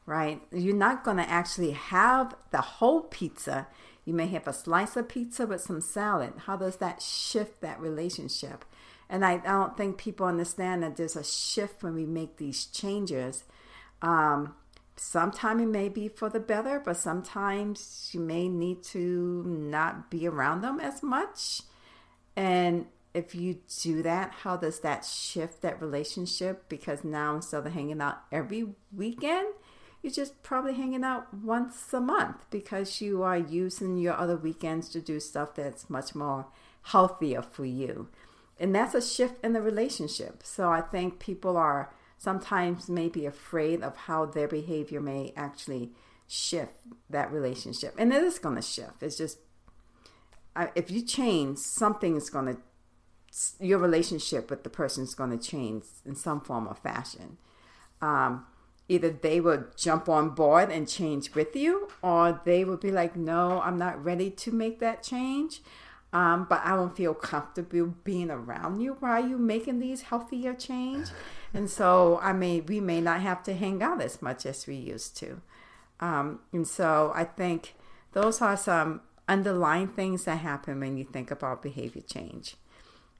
Right? 0.06 0.40
You're 0.52 0.74
not 0.74 1.04
going 1.04 1.16
to 1.16 1.28
actually 1.28 1.72
have 1.72 2.34
the 2.50 2.60
whole 2.60 3.02
pizza. 3.02 3.68
You 4.04 4.12
may 4.12 4.26
have 4.28 4.46
a 4.46 4.52
slice 4.52 4.96
of 4.96 5.08
pizza 5.08 5.46
with 5.46 5.60
some 5.60 5.80
salad. 5.80 6.34
How 6.46 6.56
does 6.56 6.76
that 6.76 7.02
shift 7.02 7.60
that 7.60 7.80
relationship? 7.80 8.64
And 9.08 9.24
I, 9.24 9.34
I 9.34 9.38
don't 9.38 9.76
think 9.76 9.98
people 9.98 10.26
understand 10.26 10.82
that 10.82 10.96
there's 10.96 11.16
a 11.16 11.24
shift 11.24 11.82
when 11.82 11.94
we 11.94 12.06
make 12.06 12.36
these 12.36 12.66
changes. 12.66 13.44
Um, 14.02 14.54
sometimes 14.96 15.62
it 15.62 15.68
may 15.68 15.88
be 15.88 16.08
for 16.08 16.28
the 16.28 16.40
better, 16.40 16.80
but 16.84 16.96
sometimes 16.96 18.10
you 18.12 18.20
may 18.20 18.48
need 18.48 18.82
to 18.84 19.44
not 19.46 20.10
be 20.10 20.26
around 20.26 20.62
them 20.62 20.80
as 20.80 21.02
much. 21.02 21.62
And 22.36 22.86
if 23.14 23.34
you 23.34 23.58
do 23.80 24.02
that, 24.02 24.32
how 24.42 24.56
does 24.56 24.80
that 24.80 25.04
shift 25.04 25.62
that 25.62 25.80
relationship? 25.80 26.68
Because 26.68 27.02
now 27.02 27.36
instead 27.36 27.66
of 27.66 27.72
hanging 27.72 28.02
out 28.02 28.18
every 28.30 28.66
weekend, 28.94 29.48
you're 30.02 30.12
just 30.12 30.42
probably 30.42 30.74
hanging 30.74 31.02
out 31.02 31.32
once 31.32 31.92
a 31.94 32.00
month 32.00 32.44
because 32.50 33.00
you 33.00 33.22
are 33.22 33.38
using 33.38 33.96
your 33.96 34.14
other 34.14 34.36
weekends 34.36 34.90
to 34.90 35.00
do 35.00 35.18
stuff 35.18 35.54
that's 35.54 35.88
much 35.88 36.14
more 36.14 36.46
healthier 36.82 37.42
for 37.42 37.64
you. 37.64 38.08
And 38.60 38.74
that's 38.74 38.94
a 38.94 39.02
shift 39.02 39.42
in 39.44 39.52
the 39.54 39.60
relationship. 39.60 40.42
So 40.44 40.70
I 40.70 40.80
think 40.80 41.18
people 41.18 41.56
are 41.56 41.92
sometimes 42.18 42.88
maybe 42.88 43.26
afraid 43.26 43.82
of 43.82 43.96
how 43.96 44.26
their 44.26 44.48
behavior 44.48 45.00
may 45.00 45.32
actually 45.36 45.92
shift 46.26 46.74
that 47.10 47.32
relationship. 47.32 47.94
And 47.98 48.12
it 48.12 48.22
is 48.22 48.38
going 48.38 48.56
to 48.56 48.62
shift. 48.62 49.02
It's 49.02 49.16
just 49.16 49.38
if 50.74 50.90
you 50.90 51.02
change, 51.02 51.58
something 51.58 52.16
is 52.16 52.30
going 52.30 52.46
to 52.46 52.60
your 53.60 53.78
relationship 53.78 54.48
with 54.48 54.62
the 54.62 54.70
person 54.70 55.04
is 55.04 55.14
going 55.14 55.36
to 55.36 55.38
change 55.38 55.84
in 56.04 56.14
some 56.14 56.40
form 56.40 56.66
or 56.66 56.74
fashion. 56.74 57.36
Um, 58.00 58.46
either 58.88 59.10
they 59.10 59.40
will 59.40 59.64
jump 59.76 60.08
on 60.08 60.30
board 60.30 60.70
and 60.70 60.88
change 60.88 61.34
with 61.34 61.54
you, 61.54 61.88
or 62.02 62.40
they 62.44 62.64
will 62.64 62.76
be 62.76 62.90
like, 62.90 63.16
"No, 63.16 63.60
I'm 63.60 63.76
not 63.76 64.02
ready 64.02 64.30
to 64.30 64.52
make 64.52 64.80
that 64.80 65.02
change." 65.02 65.60
Um, 66.12 66.46
but 66.48 66.64
I 66.64 66.76
don't 66.76 66.96
feel 66.96 67.12
comfortable 67.12 67.94
being 68.04 68.30
around 68.30 68.80
you 68.80 68.96
while 69.00 69.26
you 69.26 69.36
making 69.38 69.80
these 69.80 70.02
healthier 70.02 70.54
change, 70.54 71.08
and 71.54 71.68
so 71.68 72.18
I 72.22 72.32
may 72.32 72.60
we 72.60 72.80
may 72.80 73.00
not 73.00 73.20
have 73.20 73.42
to 73.44 73.54
hang 73.54 73.82
out 73.82 74.00
as 74.00 74.22
much 74.22 74.46
as 74.46 74.66
we 74.66 74.76
used 74.76 75.16
to. 75.18 75.42
Um, 76.00 76.40
and 76.52 76.66
so 76.66 77.12
I 77.14 77.24
think 77.24 77.74
those 78.12 78.40
are 78.40 78.56
some 78.56 79.00
underlying 79.28 79.88
things 79.88 80.24
that 80.24 80.38
happen 80.38 80.80
when 80.80 80.96
you 80.96 81.04
think 81.04 81.30
about 81.30 81.62
behavior 81.62 82.02
change. 82.02 82.56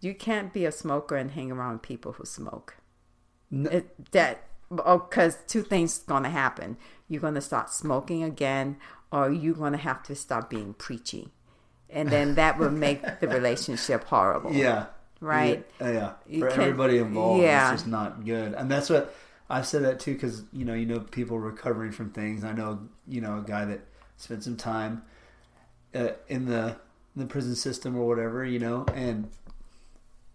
You 0.01 0.15
can't 0.15 0.53
be 0.53 0.65
a 0.65 0.73
smoker 0.73 1.17
and 1.17 1.31
hang 1.31 1.51
around 1.51 1.83
people 1.83 2.13
who 2.13 2.25
smoke. 2.25 2.77
No. 3.51 3.71
It, 3.71 4.13
that 4.13 4.45
oh, 4.71 4.99
because 4.99 5.39
two 5.47 5.63
things 5.63 5.99
going 5.99 6.25
to 6.25 6.29
happen. 6.29 6.77
You're 7.09 7.21
going 7.21 7.35
to 7.35 7.41
start 7.41 7.71
smoking 7.71 8.23
again, 8.23 8.77
or 9.13 9.31
you're 9.31 9.55
going 9.55 9.73
to 9.73 9.79
have 9.79 10.03
to 10.05 10.15
stop 10.15 10.51
being 10.51 10.75
preachy, 10.75 11.29
and 11.89 12.11
then 12.11 12.35
that 12.35 12.59
will 12.59 12.71
make 12.71 13.03
the 13.21 13.29
relationship 13.29 14.05
horrible. 14.05 14.53
Yeah. 14.53 14.87
Right. 15.21 15.67
Yeah. 15.81 16.13
Oh, 16.13 16.15
you 16.29 16.41
For 16.41 16.51
can- 16.51 16.61
everybody 16.61 16.99
involved, 16.99 17.43
yeah. 17.43 17.73
it's 17.73 17.83
just 17.83 17.91
not 17.91 18.25
good. 18.25 18.53
And 18.53 18.71
that's 18.71 18.91
what 18.91 19.15
I've 19.49 19.67
said 19.67 19.85
that 19.85 20.01
too 20.01 20.13
because 20.15 20.43
you 20.53 20.65
know 20.65 20.75
you 20.75 20.87
know 20.87 21.01
people 21.01 21.39
recovering 21.39 21.93
from 21.93 22.11
things. 22.11 22.45
I 22.45 22.53
know 22.53 22.81
you 23.07 23.21
know 23.21 23.39
a 23.39 23.43
guy 23.43 23.65
that 23.65 23.81
spent 24.19 24.45
some 24.45 24.57
time 24.57 25.03
uh, 25.95 26.09
in 26.29 26.47
the 26.47 26.77
in 27.15 27.23
the 27.23 27.27
prison 27.27 27.55
system 27.55 27.97
or 27.97 28.07
whatever, 28.07 28.45
you 28.45 28.59
know, 28.59 28.85
and 28.95 29.31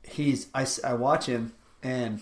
he's 0.04 0.47
I, 0.54 0.66
I 0.84 0.93
watch 0.93 1.26
him 1.26 1.54
and 1.84 2.22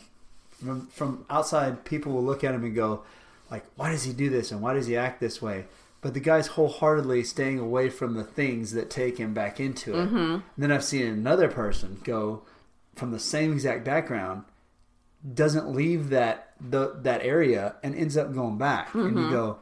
from 0.51 0.87
from 0.87 1.25
outside 1.29 1.85
people 1.85 2.11
will 2.11 2.23
look 2.23 2.43
at 2.43 2.53
him 2.53 2.63
and 2.63 2.75
go 2.75 3.03
like 3.49 3.65
why 3.75 3.91
does 3.91 4.03
he 4.03 4.13
do 4.13 4.29
this 4.29 4.51
and 4.51 4.61
why 4.61 4.73
does 4.73 4.87
he 4.87 4.97
act 4.97 5.19
this 5.19 5.41
way 5.41 5.65
but 6.01 6.13
the 6.13 6.19
guy's 6.19 6.47
wholeheartedly 6.47 7.23
staying 7.23 7.59
away 7.59 7.89
from 7.89 8.13
the 8.13 8.23
things 8.23 8.71
that 8.73 8.89
take 8.89 9.17
him 9.17 9.33
back 9.33 9.59
into 9.59 9.93
it 9.93 10.09
mm-hmm. 10.09 10.37
then 10.57 10.71
i've 10.71 10.83
seen 10.83 11.05
another 11.05 11.47
person 11.47 11.99
go 12.03 12.41
from 12.95 13.11
the 13.11 13.19
same 13.19 13.53
exact 13.53 13.83
background 13.83 14.43
doesn't 15.33 15.73
leave 15.73 16.09
that 16.09 16.53
the 16.61 16.95
that 17.01 17.21
area 17.23 17.75
and 17.83 17.95
ends 17.95 18.17
up 18.17 18.33
going 18.33 18.57
back 18.57 18.89
mm-hmm. 18.89 19.07
and 19.07 19.17
you 19.17 19.23
mm-hmm. 19.23 19.33
go 19.33 19.59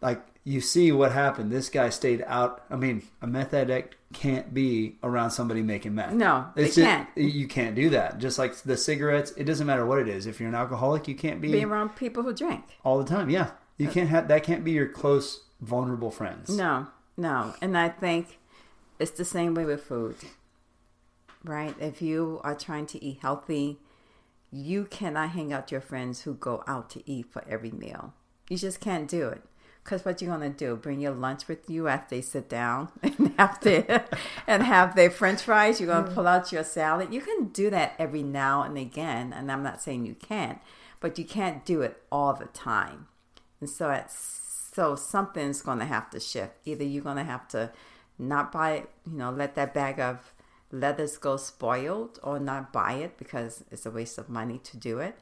like 0.00 0.22
you 0.46 0.60
see 0.60 0.92
what 0.92 1.10
happened. 1.10 1.50
This 1.50 1.68
guy 1.68 1.90
stayed 1.90 2.22
out. 2.24 2.62
I 2.70 2.76
mean, 2.76 3.02
a 3.20 3.26
meth 3.26 3.52
addict 3.52 3.96
can't 4.12 4.54
be 4.54 4.96
around 5.02 5.32
somebody 5.32 5.60
making 5.60 5.96
meth. 5.96 6.12
No, 6.12 6.46
they 6.54 6.66
it's 6.66 6.76
can't. 6.76 7.08
You 7.16 7.48
can't 7.48 7.74
do 7.74 7.90
that. 7.90 8.18
Just 8.18 8.38
like 8.38 8.54
the 8.58 8.76
cigarettes, 8.76 9.32
it 9.36 9.42
doesn't 9.42 9.66
matter 9.66 9.84
what 9.84 9.98
it 9.98 10.06
is. 10.06 10.24
If 10.24 10.38
you're 10.38 10.48
an 10.48 10.54
alcoholic, 10.54 11.08
you 11.08 11.16
can't 11.16 11.40
be, 11.40 11.50
be 11.50 11.64
around 11.64 11.96
people 11.96 12.22
who 12.22 12.32
drink 12.32 12.62
all 12.84 12.96
the 12.96 13.04
time. 13.04 13.28
Yeah, 13.28 13.50
you 13.76 13.88
uh, 13.88 13.92
can't 13.92 14.08
have 14.08 14.28
that. 14.28 14.44
Can't 14.44 14.62
be 14.62 14.70
your 14.70 14.86
close, 14.86 15.42
vulnerable 15.60 16.12
friends. 16.12 16.48
No, 16.48 16.86
no. 17.16 17.56
And 17.60 17.76
I 17.76 17.88
think 17.88 18.38
it's 19.00 19.10
the 19.10 19.24
same 19.24 19.52
way 19.52 19.64
with 19.64 19.82
food, 19.82 20.14
right? 21.42 21.74
If 21.80 22.00
you 22.00 22.40
are 22.44 22.54
trying 22.54 22.86
to 22.86 23.04
eat 23.04 23.18
healthy, 23.20 23.80
you 24.52 24.84
cannot 24.84 25.30
hang 25.30 25.52
out 25.52 25.72
your 25.72 25.80
friends 25.80 26.20
who 26.20 26.34
go 26.34 26.62
out 26.68 26.88
to 26.90 27.02
eat 27.10 27.32
for 27.32 27.44
every 27.48 27.72
meal. 27.72 28.14
You 28.48 28.56
just 28.56 28.78
can't 28.78 29.08
do 29.08 29.26
it 29.26 29.42
because 29.86 30.04
what 30.04 30.20
you're 30.20 30.30
gonna 30.30 30.50
do? 30.50 30.74
Bring 30.74 31.00
your 31.00 31.12
lunch 31.12 31.46
with 31.46 31.70
you 31.70 31.86
after 31.86 32.16
they 32.16 32.20
sit 32.20 32.48
down 32.48 32.90
and 33.02 33.32
have 33.38 33.60
their 33.60 34.04
and 34.46 34.64
have 34.64 34.96
their 34.96 35.10
French 35.10 35.42
fries. 35.42 35.80
You're 35.80 35.88
gonna 35.88 36.08
mm. 36.08 36.14
pull 36.14 36.26
out 36.26 36.50
your 36.50 36.64
salad. 36.64 37.14
You 37.14 37.20
can 37.20 37.46
do 37.46 37.70
that 37.70 37.94
every 37.96 38.24
now 38.24 38.62
and 38.62 38.76
again, 38.76 39.32
and 39.32 39.50
I'm 39.50 39.62
not 39.62 39.80
saying 39.80 40.04
you 40.04 40.16
can't, 40.16 40.58
but 40.98 41.18
you 41.18 41.24
can't 41.24 41.64
do 41.64 41.82
it 41.82 42.02
all 42.10 42.34
the 42.34 42.46
time. 42.46 43.06
And 43.60 43.70
so 43.70 43.90
it's 43.90 44.70
so 44.74 44.96
something's 44.96 45.62
gonna 45.62 45.86
have 45.86 46.10
to 46.10 46.20
shift. 46.20 46.54
Either 46.64 46.84
you're 46.84 47.04
gonna 47.04 47.24
have 47.24 47.46
to 47.48 47.70
not 48.18 48.50
buy, 48.50 48.86
you 49.06 49.16
know, 49.16 49.30
let 49.30 49.54
that 49.54 49.72
bag 49.72 50.00
of 50.00 50.32
lettuce 50.72 51.16
go 51.16 51.36
spoiled, 51.36 52.18
or 52.24 52.40
not 52.40 52.72
buy 52.72 52.94
it 52.94 53.16
because 53.18 53.62
it's 53.70 53.86
a 53.86 53.90
waste 53.90 54.18
of 54.18 54.28
money 54.28 54.58
to 54.64 54.76
do 54.76 54.98
it, 54.98 55.16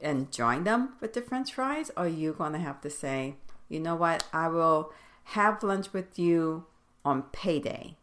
and 0.00 0.32
join 0.32 0.64
them 0.64 0.94
with 1.00 1.12
the 1.12 1.22
French 1.22 1.54
fries, 1.54 1.92
or 1.96 2.08
you're 2.08 2.32
gonna 2.32 2.58
have 2.58 2.80
to 2.80 2.90
say 2.90 3.36
you 3.70 3.80
know 3.80 3.94
what? 3.94 4.24
I 4.32 4.48
will 4.48 4.92
have 5.24 5.62
lunch 5.62 5.92
with 5.94 6.18
you 6.18 6.66
on 7.04 7.22
payday. 7.22 7.96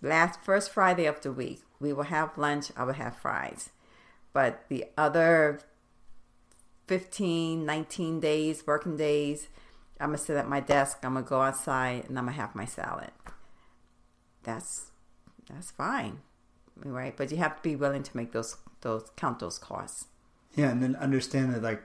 Last 0.00 0.40
first 0.42 0.70
Friday 0.70 1.04
of 1.04 1.20
the 1.20 1.32
week, 1.32 1.62
we 1.80 1.92
will 1.92 2.04
have 2.04 2.38
lunch. 2.38 2.70
I 2.76 2.84
will 2.84 2.94
have 2.94 3.16
fries. 3.16 3.70
But 4.32 4.64
the 4.68 4.86
other 4.96 5.60
15, 6.86 7.66
19 7.66 8.20
days, 8.20 8.66
working 8.66 8.96
days, 8.96 9.48
I'm 10.00 10.10
going 10.10 10.18
to 10.18 10.24
sit 10.24 10.36
at 10.36 10.48
my 10.48 10.60
desk, 10.60 10.98
I'm 11.02 11.14
going 11.14 11.24
to 11.24 11.28
go 11.28 11.42
outside, 11.42 12.04
and 12.08 12.16
I'm 12.16 12.26
going 12.26 12.36
to 12.36 12.40
have 12.40 12.54
my 12.54 12.64
salad. 12.64 13.10
That's 14.44 14.92
that's 15.50 15.72
fine. 15.72 16.20
Right? 16.76 17.16
But 17.16 17.32
you 17.32 17.38
have 17.38 17.56
to 17.56 17.62
be 17.62 17.74
willing 17.74 18.04
to 18.04 18.16
make 18.16 18.30
those 18.30 18.56
those 18.82 19.10
count 19.16 19.40
those 19.40 19.58
costs. 19.58 20.06
Yeah, 20.54 20.70
and 20.70 20.80
then 20.80 20.94
understand 20.96 21.52
that 21.52 21.62
like 21.62 21.82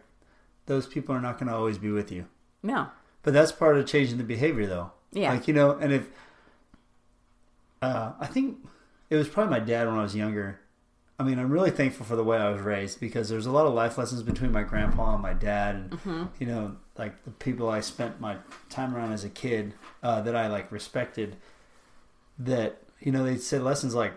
those 0.68 0.86
people 0.86 1.16
are 1.16 1.22
not 1.22 1.39
going 1.39 1.48
to 1.48 1.56
always 1.56 1.80
be 1.80 1.89
with 1.89 2.12
you. 2.12 2.28
No. 2.64 2.88
But 3.22 3.34
that's 3.34 3.51
part 3.51 3.78
of 3.78 3.86
changing 3.86 4.18
the 4.18 4.24
behavior, 4.24 4.66
though. 4.66 4.91
Yeah. 5.11 5.32
Like 5.34 5.47
you 5.47 5.53
know, 5.53 5.72
and 5.72 5.93
if 5.93 6.07
uh, 7.82 8.14
I 8.20 8.28
think 8.28 8.57
it 9.09 9.16
was 9.16 9.28
probably 9.28 9.59
my 9.59 9.66
dad 9.66 9.88
when 9.88 9.97
I 9.97 10.03
was 10.03 10.16
younger. 10.16 10.59
I 11.20 11.24
mean, 11.24 11.38
I'm 11.38 11.51
really 11.51 11.70
thankful 11.70 12.05
for 12.05 12.16
the 12.16 12.24
way 12.24 12.38
I 12.38 12.49
was 12.49 12.61
raised 12.61 12.99
because 12.99 13.30
there's 13.30 13.45
a 13.45 13.51
lot 13.51 13.68
of 13.68 13.74
life 13.74 13.97
lessons 13.97 14.24
between 14.24 14.51
my 14.51 14.64
grandpa 14.64 15.14
and 15.14 15.22
my 15.22 15.34
dad, 15.34 15.76
and 15.76 15.91
mm-hmm. 15.91 16.24
you 16.39 16.47
know, 16.47 16.76
like 16.97 17.24
the 17.24 17.32
people 17.32 17.70
I 17.70 17.82
spent 17.82 18.20
my 18.20 18.38
time 18.70 18.95
around 18.95 19.11
as 19.11 19.24
a 19.24 19.30
kid 19.30 19.74
uh, 20.01 20.22
that 20.22 20.36
I 20.36 20.47
like 20.47 20.72
respected. 20.72 21.38
That 22.39 22.82
you 22.99 23.11
know, 23.11 23.24
they 23.24 23.38
said 23.38 23.61
lessons 23.61 23.93
like 23.93 24.14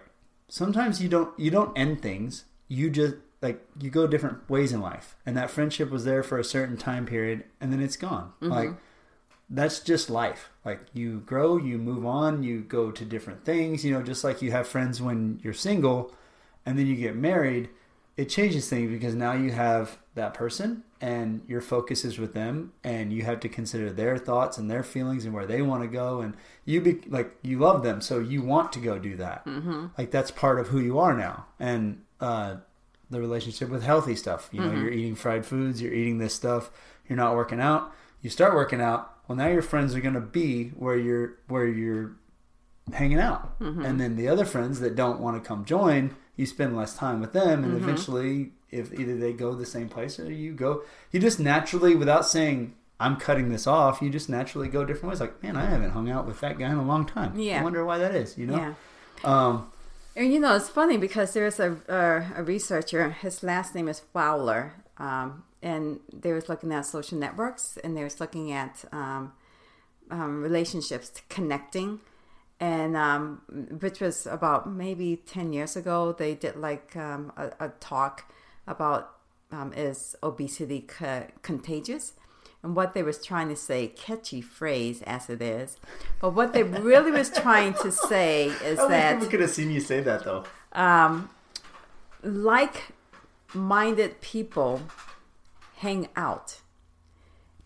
sometimes 0.48 1.02
you 1.02 1.08
don't 1.08 1.38
you 1.38 1.50
don't 1.50 1.76
end 1.76 2.00
things. 2.00 2.44
You 2.68 2.88
just 2.88 3.16
like 3.42 3.64
you 3.80 3.90
go 3.90 4.06
different 4.06 4.48
ways 4.48 4.72
in 4.72 4.80
life 4.80 5.16
and 5.24 5.36
that 5.36 5.50
friendship 5.50 5.90
was 5.90 6.04
there 6.04 6.22
for 6.22 6.38
a 6.38 6.44
certain 6.44 6.76
time 6.76 7.06
period 7.06 7.44
and 7.60 7.72
then 7.72 7.80
it's 7.80 7.96
gone 7.96 8.32
mm-hmm. 8.40 8.50
like 8.50 8.70
that's 9.48 9.80
just 9.80 10.10
life 10.10 10.50
like 10.64 10.80
you 10.92 11.20
grow 11.20 11.56
you 11.56 11.78
move 11.78 12.04
on 12.04 12.42
you 12.42 12.60
go 12.60 12.90
to 12.90 13.04
different 13.04 13.44
things 13.44 13.84
you 13.84 13.92
know 13.92 14.02
just 14.02 14.24
like 14.24 14.42
you 14.42 14.50
have 14.50 14.66
friends 14.66 15.00
when 15.00 15.38
you're 15.42 15.54
single 15.54 16.12
and 16.64 16.78
then 16.78 16.86
you 16.86 16.96
get 16.96 17.14
married 17.14 17.68
it 18.16 18.28
changes 18.28 18.68
things 18.68 18.90
because 18.90 19.14
now 19.14 19.32
you 19.32 19.50
have 19.52 19.98
that 20.14 20.32
person 20.32 20.82
and 21.00 21.42
your 21.46 21.60
focus 21.60 22.04
is 22.04 22.18
with 22.18 22.32
them 22.32 22.72
and 22.82 23.12
you 23.12 23.22
have 23.22 23.38
to 23.38 23.48
consider 23.48 23.92
their 23.92 24.16
thoughts 24.16 24.56
and 24.56 24.70
their 24.70 24.82
feelings 24.82 25.26
and 25.26 25.34
where 25.34 25.46
they 25.46 25.60
want 25.60 25.82
to 25.82 25.88
go 25.88 26.22
and 26.22 26.34
you 26.64 26.80
be 26.80 26.98
like 27.08 27.36
you 27.42 27.58
love 27.58 27.82
them 27.82 28.00
so 28.00 28.18
you 28.18 28.42
want 28.42 28.72
to 28.72 28.80
go 28.80 28.98
do 28.98 29.14
that 29.16 29.44
mm-hmm. 29.44 29.86
like 29.98 30.10
that's 30.10 30.30
part 30.30 30.58
of 30.58 30.68
who 30.68 30.80
you 30.80 30.98
are 30.98 31.14
now 31.14 31.46
and 31.60 32.02
uh, 32.20 32.56
the 33.10 33.20
relationship 33.20 33.68
with 33.68 33.82
healthy 33.82 34.16
stuff. 34.16 34.48
You 34.52 34.60
know, 34.60 34.68
mm-hmm. 34.68 34.82
you're 34.82 34.92
eating 34.92 35.14
fried 35.14 35.46
foods, 35.46 35.80
you're 35.80 35.92
eating 35.92 36.18
this 36.18 36.34
stuff, 36.34 36.70
you're 37.08 37.16
not 37.16 37.34
working 37.34 37.60
out. 37.60 37.92
You 38.20 38.30
start 38.30 38.54
working 38.54 38.80
out. 38.80 39.12
Well, 39.28 39.36
now 39.36 39.48
your 39.48 39.62
friends 39.62 39.94
are 39.94 40.00
going 40.00 40.14
to 40.14 40.20
be 40.20 40.68
where 40.70 40.96
you're 40.96 41.38
where 41.48 41.66
you're 41.66 42.16
hanging 42.92 43.18
out, 43.18 43.58
mm-hmm. 43.60 43.84
and 43.84 44.00
then 44.00 44.16
the 44.16 44.28
other 44.28 44.44
friends 44.44 44.80
that 44.80 44.96
don't 44.96 45.20
want 45.20 45.42
to 45.42 45.46
come 45.46 45.64
join, 45.64 46.16
you 46.36 46.46
spend 46.46 46.76
less 46.76 46.96
time 46.96 47.20
with 47.20 47.32
them, 47.32 47.64
and 47.64 47.72
mm-hmm. 47.72 47.84
eventually, 47.84 48.52
if 48.70 48.92
either 48.98 49.16
they 49.16 49.32
go 49.32 49.54
the 49.54 49.66
same 49.66 49.88
place 49.88 50.18
or 50.18 50.32
you 50.32 50.52
go, 50.52 50.82
you 51.12 51.20
just 51.20 51.40
naturally, 51.40 51.94
without 51.94 52.26
saying. 52.26 52.74
I'm 52.98 53.16
cutting 53.16 53.50
this 53.50 53.66
off. 53.66 54.00
You 54.00 54.08
just 54.08 54.30
naturally 54.30 54.68
go 54.68 54.82
different 54.82 55.10
ways. 55.10 55.20
Like, 55.20 55.42
man, 55.42 55.54
I 55.54 55.66
haven't 55.66 55.90
hung 55.90 56.08
out 56.08 56.26
with 56.26 56.40
that 56.40 56.58
guy 56.58 56.70
in 56.70 56.78
a 56.78 56.82
long 56.82 57.04
time. 57.04 57.38
Yeah. 57.38 57.60
I 57.60 57.62
wonder 57.62 57.84
why 57.84 57.98
that 57.98 58.14
is. 58.14 58.38
You 58.38 58.46
know. 58.46 58.56
Yeah. 58.56 58.74
Um, 59.22 59.70
and 60.16 60.32
you 60.32 60.40
know, 60.40 60.56
it's 60.56 60.68
funny 60.70 60.96
because 60.96 61.34
there's 61.34 61.60
a, 61.60 61.76
a, 61.88 62.40
a 62.40 62.42
researcher, 62.42 63.10
his 63.10 63.42
last 63.42 63.74
name 63.74 63.86
is 63.86 64.00
Fowler, 64.00 64.72
um, 64.96 65.44
and 65.62 66.00
they 66.10 66.32
was 66.32 66.48
looking 66.48 66.72
at 66.72 66.86
social 66.86 67.18
networks 67.18 67.78
and 67.84 67.94
they 67.96 68.02
was 68.02 68.18
looking 68.18 68.50
at 68.50 68.84
um, 68.92 69.32
um, 70.10 70.42
relationships 70.42 71.12
connecting. 71.28 72.00
And 72.58 72.96
um, 72.96 73.42
which 73.80 74.00
was 74.00 74.26
about 74.26 74.70
maybe 74.70 75.16
10 75.26 75.52
years 75.52 75.76
ago, 75.76 76.12
they 76.12 76.34
did 76.34 76.56
like 76.56 76.96
um, 76.96 77.30
a, 77.36 77.50
a, 77.60 77.68
talk 77.80 78.32
about 78.66 79.10
um, 79.52 79.74
is 79.74 80.16
obesity 80.22 80.80
co- 80.80 81.26
contagious? 81.42 82.14
And 82.66 82.76
what 82.76 82.92
they 82.92 83.02
was 83.02 83.24
trying 83.24 83.48
to 83.48 83.56
say 83.56 83.86
catchy 83.88 84.40
phrase 84.40 85.00
as 85.02 85.30
it 85.30 85.40
is 85.40 85.78
but 86.20 86.30
what 86.30 86.52
they 86.52 86.62
really 86.62 87.12
was 87.12 87.30
trying 87.30 87.72
to 87.74 87.90
say 87.90 88.46
is 88.64 88.78
that 88.78 89.14
people 89.14 89.30
could 89.30 89.40
have 89.40 89.50
seen 89.50 89.70
you 89.70 89.80
say 89.80 90.00
that 90.00 90.24
though. 90.24 90.44
um, 90.72 91.30
like 92.22 92.92
minded 93.54 94.20
people 94.20 94.82
hang 95.78 96.08
out. 96.16 96.60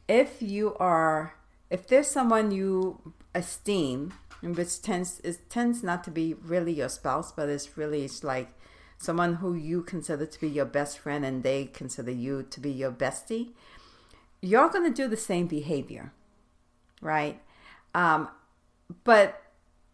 If 0.09 0.43
you 0.43 0.75
are 0.77 1.35
if 1.71 1.87
there's 1.87 2.09
someone 2.09 2.51
you 2.51 3.15
esteem 3.35 4.13
which 4.43 4.83
tends 4.83 5.21
it 5.21 5.49
tends 5.49 5.83
not 5.83 6.03
to 6.05 6.11
be 6.11 6.35
really 6.35 6.73
your 6.73 6.89
spouse 6.89 7.31
but 7.31 7.49
it's 7.49 7.77
really 7.77 8.05
it's 8.05 8.25
like 8.25 8.49
someone 8.99 9.35
who 9.35 9.55
you 9.55 9.83
consider 9.83 10.27
to 10.27 10.41
be 10.41 10.49
your 10.49 10.65
best 10.65 10.99
friend 10.99 11.25
and 11.25 11.43
they 11.43 11.67
consider 11.67 12.11
you 12.11 12.43
to 12.51 12.59
be 12.59 12.71
your 12.71 12.91
bestie 12.91 13.51
you're 14.43 14.71
going 14.71 14.85
to 14.85 15.03
do 15.03 15.09
the 15.09 15.17
same 15.17 15.47
behavior, 15.47 16.13
right? 17.01 17.41
Um, 17.95 18.29
but 19.05 19.43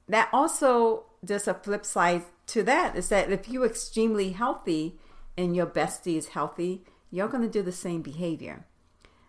that 0.08 0.28
also 0.32 1.04
there's 1.22 1.48
a 1.48 1.54
flip 1.54 1.84
side 1.84 2.22
to 2.48 2.62
that 2.62 2.96
is 2.96 3.08
that 3.08 3.30
if 3.30 3.48
you're 3.48 3.66
extremely 3.66 4.30
healthy 4.30 4.98
and 5.36 5.56
your 5.56 5.66
bestie 5.66 6.16
is 6.16 6.28
healthy, 6.28 6.84
you're 7.10 7.28
going 7.28 7.42
to 7.42 7.48
do 7.48 7.62
the 7.62 7.72
same 7.72 8.02
behavior. 8.02 8.64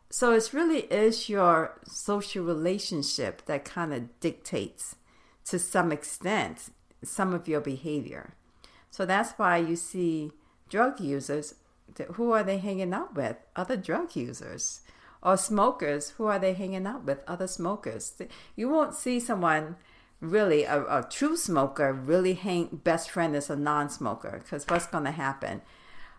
So 0.09 0.33
it 0.33 0.53
really 0.53 0.81
is 0.81 1.27
your 1.27 1.79
social 1.85 2.45
relationship 2.45 3.45
that 3.45 3.65
kind 3.65 3.93
of 3.93 4.19
dictates 4.19 4.95
to 5.45 5.59
some 5.59 5.91
extent 5.91 6.69
some 7.03 7.33
of 7.33 7.47
your 7.47 7.61
behavior. 7.61 8.35
So 8.89 9.05
that's 9.05 9.33
why 9.33 9.57
you 9.57 9.75
see 9.75 10.31
drug 10.69 10.99
users. 10.99 11.55
Who 12.13 12.31
are 12.31 12.43
they 12.43 12.57
hanging 12.57 12.93
out 12.93 13.15
with? 13.15 13.37
Other 13.55 13.77
drug 13.77 14.15
users 14.15 14.81
or 15.27 15.37
smokers, 15.37 16.11
who 16.11 16.25
are 16.25 16.39
they 16.39 16.53
hanging 16.53 16.87
out 16.87 17.03
with? 17.03 17.19
Other 17.27 17.47
smokers. 17.47 18.13
You 18.55 18.69
won't 18.69 18.95
see 18.95 19.19
someone 19.19 19.75
really 20.21 20.63
a, 20.63 20.81
a 20.83 21.07
true 21.07 21.37
smoker 21.37 21.93
really 21.93 22.33
hang 22.33 22.79
best 22.83 23.11
friend 23.11 23.35
is 23.35 23.49
a 23.49 23.55
non-smoker 23.55 24.41
because 24.43 24.65
what's 24.67 24.87
going 24.87 25.03
to 25.03 25.11
happen? 25.11 25.61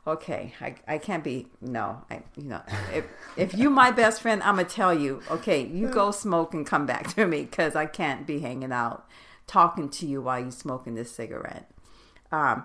okay, 0.07 0.55
I, 0.61 0.75
I 0.87 0.99
can't 0.99 1.23
be 1.23 1.49
no, 1.61 2.03
I 2.11 2.23
you 2.37 2.45
know 2.45 2.63
if 2.95 3.05
if 3.37 3.55
you 3.55 3.69
my 3.69 3.91
best 3.91 4.23
friend, 4.23 4.43
I'm 4.43 4.57
gonna 4.57 4.69
tell 4.69 4.95
you, 4.95 5.23
okay, 5.31 5.65
you 5.67 5.89
go 5.89 6.11
smoke 6.11 6.55
and 6.55 6.67
come 6.67 6.87
back 6.87 7.15
to 7.15 7.27
me 7.27 7.43
because 7.43 7.77
I 7.77 7.87
can't 7.87 8.27
be 8.27 8.41
hanging 8.41 8.73
out 8.73 9.07
talking 9.47 9.89
to 9.89 10.07
you 10.07 10.23
while 10.23 10.41
you 10.41 10.51
smoking 10.51 10.95
this 10.95 11.11
cigarette. 11.11 11.71
Um, 12.33 12.65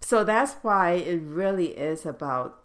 so 0.00 0.24
that's 0.24 0.54
why 0.62 0.92
it 0.92 1.20
really 1.22 1.68
is 1.68 2.04
about 2.04 2.61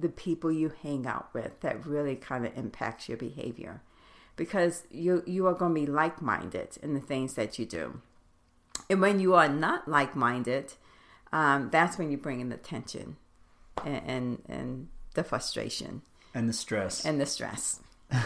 the 0.00 0.08
people 0.08 0.50
you 0.50 0.72
hang 0.82 1.06
out 1.06 1.28
with 1.32 1.60
that 1.60 1.86
really 1.86 2.16
kind 2.16 2.46
of 2.46 2.56
impacts 2.56 3.08
your 3.08 3.18
behavior. 3.18 3.82
Because 4.36 4.84
you 4.90 5.22
you 5.26 5.46
are 5.46 5.54
going 5.54 5.74
to 5.74 5.80
be 5.80 5.86
like-minded 5.86 6.78
in 6.82 6.94
the 6.94 7.00
things 7.00 7.34
that 7.34 7.58
you 7.58 7.66
do. 7.66 8.00
And 8.88 9.00
when 9.00 9.20
you 9.20 9.34
are 9.34 9.48
not 9.48 9.86
like-minded 9.86 10.74
um, 11.32 11.68
that's 11.70 11.98
when 11.98 12.10
you 12.10 12.16
bring 12.16 12.40
in 12.40 12.48
the 12.48 12.56
tension 12.56 13.16
and, 13.84 14.02
and, 14.06 14.42
and 14.48 14.88
the 15.14 15.24
frustration. 15.24 16.02
And 16.34 16.48
the 16.48 16.52
stress. 16.52 17.04
And 17.04 17.20
the 17.20 17.26
stress. 17.26 17.80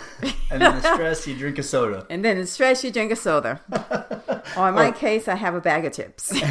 And 0.51 0.63
then 0.63 0.81
the 0.81 0.95
stress 0.95 1.27
you 1.27 1.35
drink 1.35 1.59
a 1.59 1.63
soda. 1.63 2.07
And 2.09 2.25
then 2.25 2.39
the 2.39 2.47
stress 2.47 2.85
you 2.85 2.91
drink 2.91 3.13
a 3.13 3.17
soda. 3.17 3.61
Or 4.57 4.69
in 4.69 4.75
my 4.75 4.93
case 4.93 5.27
i 5.27 5.35
have 5.35 5.55
a 5.55 5.61
bag 5.61 5.85
of 5.85 5.93
chips. 5.95 6.33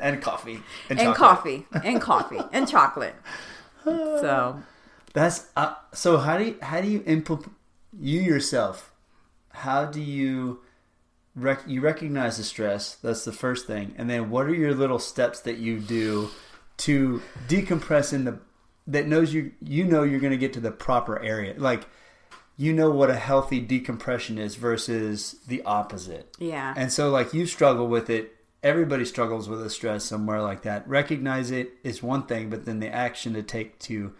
And 0.00 0.20
coffee. 0.20 0.60
And, 0.88 1.00
and 1.00 1.14
coffee. 1.14 1.66
And 1.72 2.00
coffee. 2.00 2.40
And 2.52 2.68
chocolate 2.68 3.14
so 3.84 4.62
that's 5.12 5.48
uh, 5.56 5.74
so 5.92 6.18
how 6.18 6.38
do 6.38 6.44
you 6.44 6.56
how 6.62 6.80
do 6.80 6.88
you 6.88 7.02
implement 7.06 7.52
you 7.98 8.20
yourself 8.20 8.92
how 9.50 9.84
do 9.84 10.00
you 10.00 10.60
rec- 11.34 11.66
you 11.66 11.80
recognize 11.80 12.36
the 12.36 12.44
stress? 12.44 12.96
That's 12.96 13.24
the 13.24 13.32
first 13.32 13.66
thing. 13.66 13.94
And 13.96 14.08
then 14.08 14.30
what 14.30 14.46
are 14.46 14.54
your 14.54 14.74
little 14.74 14.98
steps 14.98 15.40
that 15.40 15.58
you 15.58 15.80
do 15.80 16.30
to 16.78 17.22
decompress 17.48 18.12
in 18.12 18.24
the 18.24 18.38
that 18.86 19.06
knows 19.06 19.32
you 19.32 19.52
you 19.62 19.84
know 19.84 20.02
you're 20.02 20.20
going 20.20 20.32
to 20.32 20.38
get 20.38 20.52
to 20.54 20.60
the 20.60 20.70
proper 20.70 21.20
area? 21.20 21.54
Like 21.56 21.86
you 22.56 22.72
know 22.72 22.90
what 22.90 23.10
a 23.10 23.16
healthy 23.16 23.60
decompression 23.60 24.38
is 24.38 24.56
versus 24.56 25.36
the 25.46 25.62
opposite. 25.62 26.34
Yeah. 26.38 26.74
And 26.76 26.92
so 26.92 27.10
like 27.10 27.32
you 27.32 27.46
struggle 27.46 27.88
with 27.88 28.10
it 28.10 28.36
everybody 28.62 29.04
struggles 29.04 29.48
with 29.48 29.62
a 29.62 29.70
stress 29.70 30.04
somewhere 30.04 30.42
like 30.42 30.62
that. 30.62 30.88
Recognize 30.88 31.50
it 31.50 31.72
is 31.82 32.02
one 32.02 32.24
thing, 32.26 32.50
but 32.50 32.64
then 32.64 32.80
the 32.80 32.92
action 32.92 33.34
to 33.34 33.42
take 33.42 33.78
to 33.80 34.12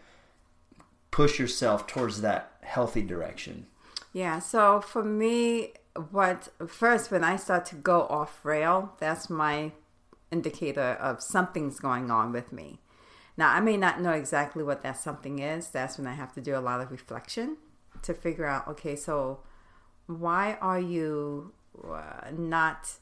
push 1.10 1.38
yourself 1.38 1.86
towards 1.86 2.20
that 2.20 2.52
healthy 2.62 3.02
direction. 3.02 3.66
Yeah. 4.12 4.38
So 4.38 4.80
for 4.80 5.04
me, 5.04 5.72
what 6.10 6.48
first 6.66 7.10
when 7.10 7.24
I 7.24 7.36
start 7.36 7.64
to 7.66 7.76
go 7.76 8.02
off 8.02 8.44
rail, 8.44 8.94
that's 8.98 9.28
my 9.28 9.72
indicator 10.30 10.96
of 11.00 11.22
something's 11.22 11.80
going 11.80 12.10
on 12.10 12.32
with 12.32 12.52
me. 12.52 12.78
Now, 13.36 13.54
I 13.54 13.60
may 13.60 13.76
not 13.76 14.00
know 14.00 14.12
exactly 14.12 14.62
what 14.62 14.82
that 14.82 14.98
something 14.98 15.38
is. 15.38 15.68
That's 15.68 15.98
when 15.98 16.06
I 16.06 16.14
have 16.14 16.32
to 16.34 16.40
do 16.40 16.56
a 16.56 16.60
lot 16.60 16.80
of 16.80 16.90
reflection 16.90 17.56
to 18.02 18.14
figure 18.14 18.46
out 18.46 18.68
okay, 18.68 18.96
so 18.96 19.40
why 20.06 20.58
are 20.60 20.80
you 20.80 21.52
uh, 21.84 22.30
not 22.36 22.94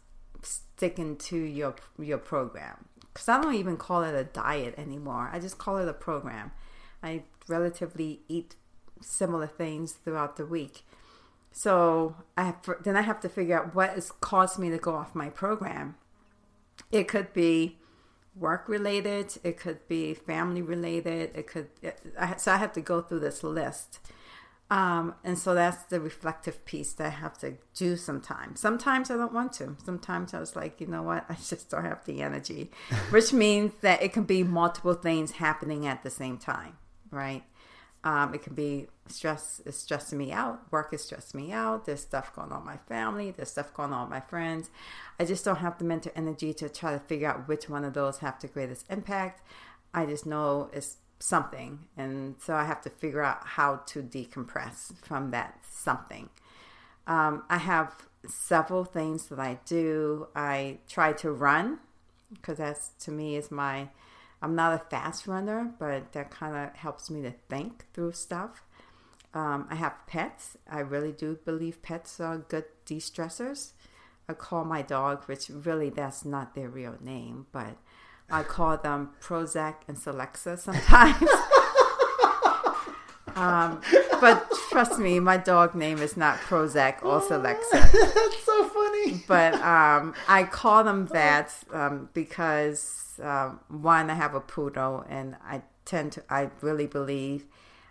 sticking 0.43 1.17
to 1.17 1.37
your 1.37 1.75
your 1.99 2.19
program 2.19 2.87
because 3.13 3.29
I 3.29 3.43
don't 3.43 3.55
even 3.55 3.77
call 3.77 4.03
it 4.03 4.15
a 4.15 4.25
diet 4.25 4.75
anymore. 4.79 5.29
I 5.33 5.41
just 5.41 5.59
call 5.59 5.79
it 5.79 5.89
a 5.89 5.93
program. 5.93 6.53
I 7.03 7.23
relatively 7.49 8.21
eat 8.29 8.55
similar 9.01 9.47
things 9.47 9.93
throughout 9.93 10.37
the 10.37 10.47
week. 10.47 10.85
So 11.51 12.17
I 12.37 12.45
have, 12.45 12.57
then 12.85 12.97
I 12.97 13.03
have 13.03 13.21
to 13.21 13.29
figure 13.29 13.59
out 13.59 13.75
what 13.75 13.91
has 13.91 14.13
caused 14.13 14.59
me 14.59 14.71
to 14.71 14.79
go 14.79 14.95
off 14.95 15.15
my 15.15 15.29
program. 15.31 15.97
It 16.93 17.09
could 17.09 17.33
be 17.33 17.79
work 18.37 18.69
related. 18.69 19.39
It 19.43 19.57
could 19.57 19.87
be 19.89 20.15
family 20.15 20.63
related. 20.63 21.33
It 21.35 21.49
could. 21.49 21.69
so 22.37 22.53
I 22.53 22.57
have 22.57 22.73
to 22.75 22.81
go 22.81 23.03
through 23.03 23.21
this 23.21 23.43
list 23.43 23.99
um, 24.71 25.15
and 25.25 25.39
so 25.39 25.55
that's 25.55 25.85
the 25.85 25.99
reflective 25.99 26.65
piece 26.67 26.93
that 26.95 27.07
I 27.07 27.11
have 27.11 27.39
to 27.39 27.55
do 27.75 27.97
sometimes. 27.97 28.61
Sometimes 28.61 29.11
I 29.11 29.17
don't 29.17 29.33
want 29.33 29.55
to. 29.55 29.77
Sometimes 29.83 30.35
I 30.35 30.41
was 30.41 30.55
like, 30.55 30.81
you 30.81 30.87
know 30.87 31.03
what? 31.03 31.25
I 31.29 31.35
just 31.35 31.71
don't 31.71 31.85
have 31.85 32.05
the 32.05 32.21
energy, 32.21 32.71
which 33.11 33.33
means 33.33 33.73
that 33.81 34.03
it 34.03 34.13
can 34.13 34.25
be 34.25 34.43
multiple 34.43 34.95
things 34.95 35.33
happening 35.33 35.87
at 35.87 36.03
the 36.03 36.11
same 36.11 36.37
time, 36.37 36.77
right? 37.11 37.45
Um, 38.05 38.35
it 38.35 38.43
can 38.43 38.55
be 38.55 38.89
stress 39.09 39.61
is 39.65 39.77
stressing 39.77 40.19
me 40.19 40.33
out. 40.33 40.71
Work 40.71 40.93
is 40.93 41.03
stressing 41.03 41.41
me 41.41 41.51
out. 41.51 41.87
There's 41.87 42.01
stuff 42.01 42.35
going 42.35 42.53
on 42.53 42.65
with 42.65 42.67
my 42.67 42.77
family. 42.95 43.31
There's 43.31 43.51
stuff 43.51 43.75
going 43.75 43.93
on 43.93 44.03
with 44.03 44.11
my 44.11 44.21
friends. 44.21 44.71
I 45.19 45.25
just 45.25 45.45
don't 45.45 45.57
have 45.57 45.79
the 45.79 45.85
mental 45.85 46.13
energy 46.15 46.53
to 46.55 46.69
try 46.69 46.93
to 46.93 47.01
figure 47.01 47.29
out 47.29 47.49
which 47.49 47.69
one 47.69 47.85
of 47.85 47.95
those 47.95 48.19
have 48.19 48.39
the 48.39 48.49
greatest 48.49 48.87
impact. 48.91 49.43
I 49.93 50.07
just 50.07 50.27
know 50.27 50.71
it's 50.73 50.99
something. 51.19 51.81
And 51.97 52.37
so 52.41 52.55
I 52.55 52.65
have 52.65 52.81
to 52.83 52.91
figure 52.91 53.23
out 53.23 53.47
how 53.47 53.77
to 53.87 54.03
decompress 54.03 54.97
from 55.03 55.31
that 55.31 55.59
something. 55.69 56.29
Um, 57.07 57.45
I 57.49 57.59
have 57.59 58.07
several 58.27 58.85
things 58.85 59.27
that 59.27 59.39
I 59.39 59.59
do. 59.65 60.29
I 60.35 60.79
try 60.89 61.13
to 61.15 61.31
run 61.31 61.79
because 62.33 62.59
that's 62.59 62.91
to 63.01 63.11
me 63.11 63.37
is 63.37 63.51
my, 63.51 63.89
I'm 64.43 64.55
not 64.55 64.75
a 64.75 64.85
fast 64.91 65.27
runner, 65.27 65.73
but 65.79 66.13
that 66.13 66.31
kind 66.31 66.57
of 66.57 66.75
helps 66.77 67.11
me 67.11 67.23
to 67.23 67.33
think 67.49 67.87
through 67.95 68.13
stuff. 68.13 68.63
Um, 69.35 69.67
I 69.71 69.75
have 69.77 69.95
pets. 70.07 70.57
I 70.71 70.81
really 70.81 71.13
do 71.13 71.39
believe 71.45 71.83
pets 71.83 72.21
are 72.21 72.39
good 72.39 72.65
de 72.85 72.99
stressors. 72.99 73.73
I 74.29 74.35
call 74.35 74.65
my 74.65 74.83
dog, 74.83 75.25
which 75.25 75.49
really 75.49 75.89
that's 75.91 76.25
not 76.25 76.55
their 76.55 76.69
real 76.69 76.97
name, 77.01 77.47
but 77.51 77.79
I 78.31 78.43
call 78.43 78.77
them 78.77 79.11
Prozac 79.23 79.77
and 79.89 79.97
Celexa 79.97 80.59
sometimes. 80.59 81.29
um, 83.37 83.81
but 84.21 84.51
trust 84.71 84.99
me, 84.99 85.19
my 85.21 85.37
dog 85.37 85.75
name 85.75 85.99
is 85.99 86.17
not 86.17 86.39
Prozac 86.39 87.03
or 87.03 87.21
Celexa. 87.21 87.71
That's 87.93 88.45
so 88.45 88.69
funny. 88.69 89.23
But 89.27 89.55
um, 89.55 90.15
I 90.27 90.45
call 90.45 90.85
them 90.85 91.07
that 91.07 91.55
um, 91.73 92.11
because 92.13 93.19
um, 93.23 93.61
one, 93.69 94.11
I 94.11 94.15
have 94.15 94.35
a 94.35 94.41
poodle, 94.41 95.05
and 95.09 95.37
I 95.45 95.63
tend 95.85 96.13
to, 96.13 96.25
I 96.29 96.51
really 96.61 96.87
believe 96.87 97.47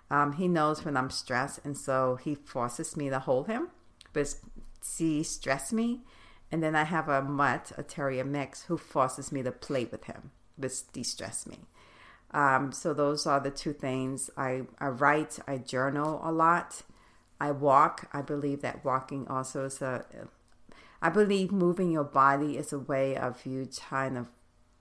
um, 0.10 0.34
he 0.34 0.48
knows 0.48 0.86
when 0.86 0.96
I'm 0.96 1.10
stressed, 1.10 1.60
and 1.64 1.78
so 1.78 2.16
he 2.16 2.36
forces 2.36 2.96
me 2.96 3.10
to 3.10 3.20
hold 3.20 3.48
him. 3.48 3.70
But 4.14 4.36
he 4.98 5.24
stress 5.24 5.74
me, 5.74 6.02
and 6.52 6.64
then 6.64 6.76
I 6.76 6.84
have 6.84 7.10
a 7.10 7.22
mutt, 7.22 7.72
a 7.78 7.84
terrier 7.84 8.24
mix, 8.24 8.64
who 8.64 8.78
forces 8.78 9.32
me 9.32 9.44
to 9.44 9.52
play 9.52 9.86
with 9.86 10.06
him, 10.06 10.32
which 10.56 10.92
de-stress 10.92 11.46
me. 11.46 11.60
Um, 12.32 12.72
so 12.72 12.94
those 12.94 13.26
are 13.26 13.40
the 13.40 13.52
two 13.52 13.74
things. 13.74 14.30
I, 14.38 14.64
I 14.80 14.88
write, 14.88 15.40
I 15.48 15.58
journal 15.58 16.22
a 16.24 16.32
lot. 16.32 16.84
I 17.40 17.52
walk. 17.52 18.10
I 18.14 18.22
believe 18.22 18.62
that 18.62 18.84
walking 18.84 19.28
also 19.28 19.66
is 19.66 19.82
a. 19.82 20.06
I 21.02 21.10
believe 21.10 21.52
moving 21.52 21.92
your 21.92 22.04
body 22.04 22.58
is 22.58 22.74
a 22.74 22.80
way 22.80 23.16
of 23.16 23.46
you 23.46 23.66
trying 23.66 24.16
to 24.16 24.26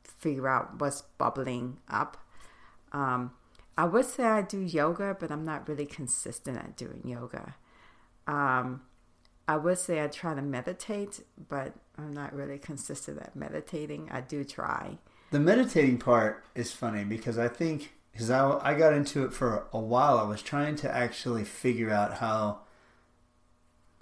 figure 0.04 0.48
out 0.48 0.80
what's 0.80 1.02
bubbling 1.02 1.76
up. 1.90 2.16
Um, 2.92 3.32
I 3.76 3.84
would 3.84 4.06
say 4.06 4.24
I 4.24 4.40
do 4.40 4.58
yoga, 4.58 5.14
but 5.18 5.30
I'm 5.30 5.44
not 5.44 5.68
really 5.68 5.84
consistent 5.84 6.56
at 6.56 6.76
doing 6.76 7.02
yoga. 7.04 7.56
Um, 8.26 8.82
I 9.48 9.56
would 9.56 9.78
say 9.78 10.02
I 10.02 10.08
try 10.08 10.34
to 10.34 10.42
meditate, 10.42 11.20
but 11.48 11.74
I'm 11.96 12.12
not 12.12 12.34
really 12.34 12.58
consistent 12.58 13.20
at 13.20 13.36
meditating. 13.36 14.08
I 14.10 14.20
do 14.20 14.44
try. 14.44 14.98
The 15.30 15.40
meditating 15.40 15.98
part 15.98 16.44
is 16.54 16.72
funny 16.72 17.04
because 17.04 17.38
I 17.38 17.48
think 17.48 17.92
because 18.12 18.30
I, 18.30 18.58
I 18.62 18.74
got 18.74 18.94
into 18.94 19.24
it 19.24 19.32
for 19.32 19.66
a 19.72 19.78
while. 19.78 20.18
I 20.18 20.22
was 20.22 20.42
trying 20.42 20.76
to 20.76 20.94
actually 20.94 21.44
figure 21.44 21.90
out 21.90 22.14
how 22.14 22.60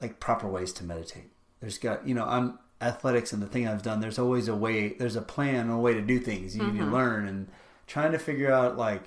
like 0.01 0.21
proper 0.21 0.49
ways 0.49 0.73
to 0.75 0.85
meditate. 0.85 1.31
There's 1.61 1.79
got 1.79 2.07
you 2.07 2.15
know 2.15 2.25
I'm 2.25 2.59
athletics 2.81 3.33
and 3.33 3.43
the 3.43 3.47
thing 3.47 3.67
I've 3.67 3.83
done. 3.83 4.01
There's 4.01 4.19
always 4.19 4.49
a 4.49 4.55
way. 4.55 4.95
There's 4.95 5.17
a 5.17 5.23
plan, 5.23 5.71
a 5.71 5.79
way 5.79 5.95
to 5.95 6.03
do 6.03 6.19
things. 6.19 6.57
You 6.57 6.63
mm-hmm. 6.63 6.73
need 6.73 6.79
to 6.79 6.85
mm-hmm. 6.85 6.95
learn 6.95 7.27
and 7.27 7.49
trying 7.87 8.13
to 8.13 8.19
figure 8.19 8.53
out 8.53 8.77
like 8.77 9.03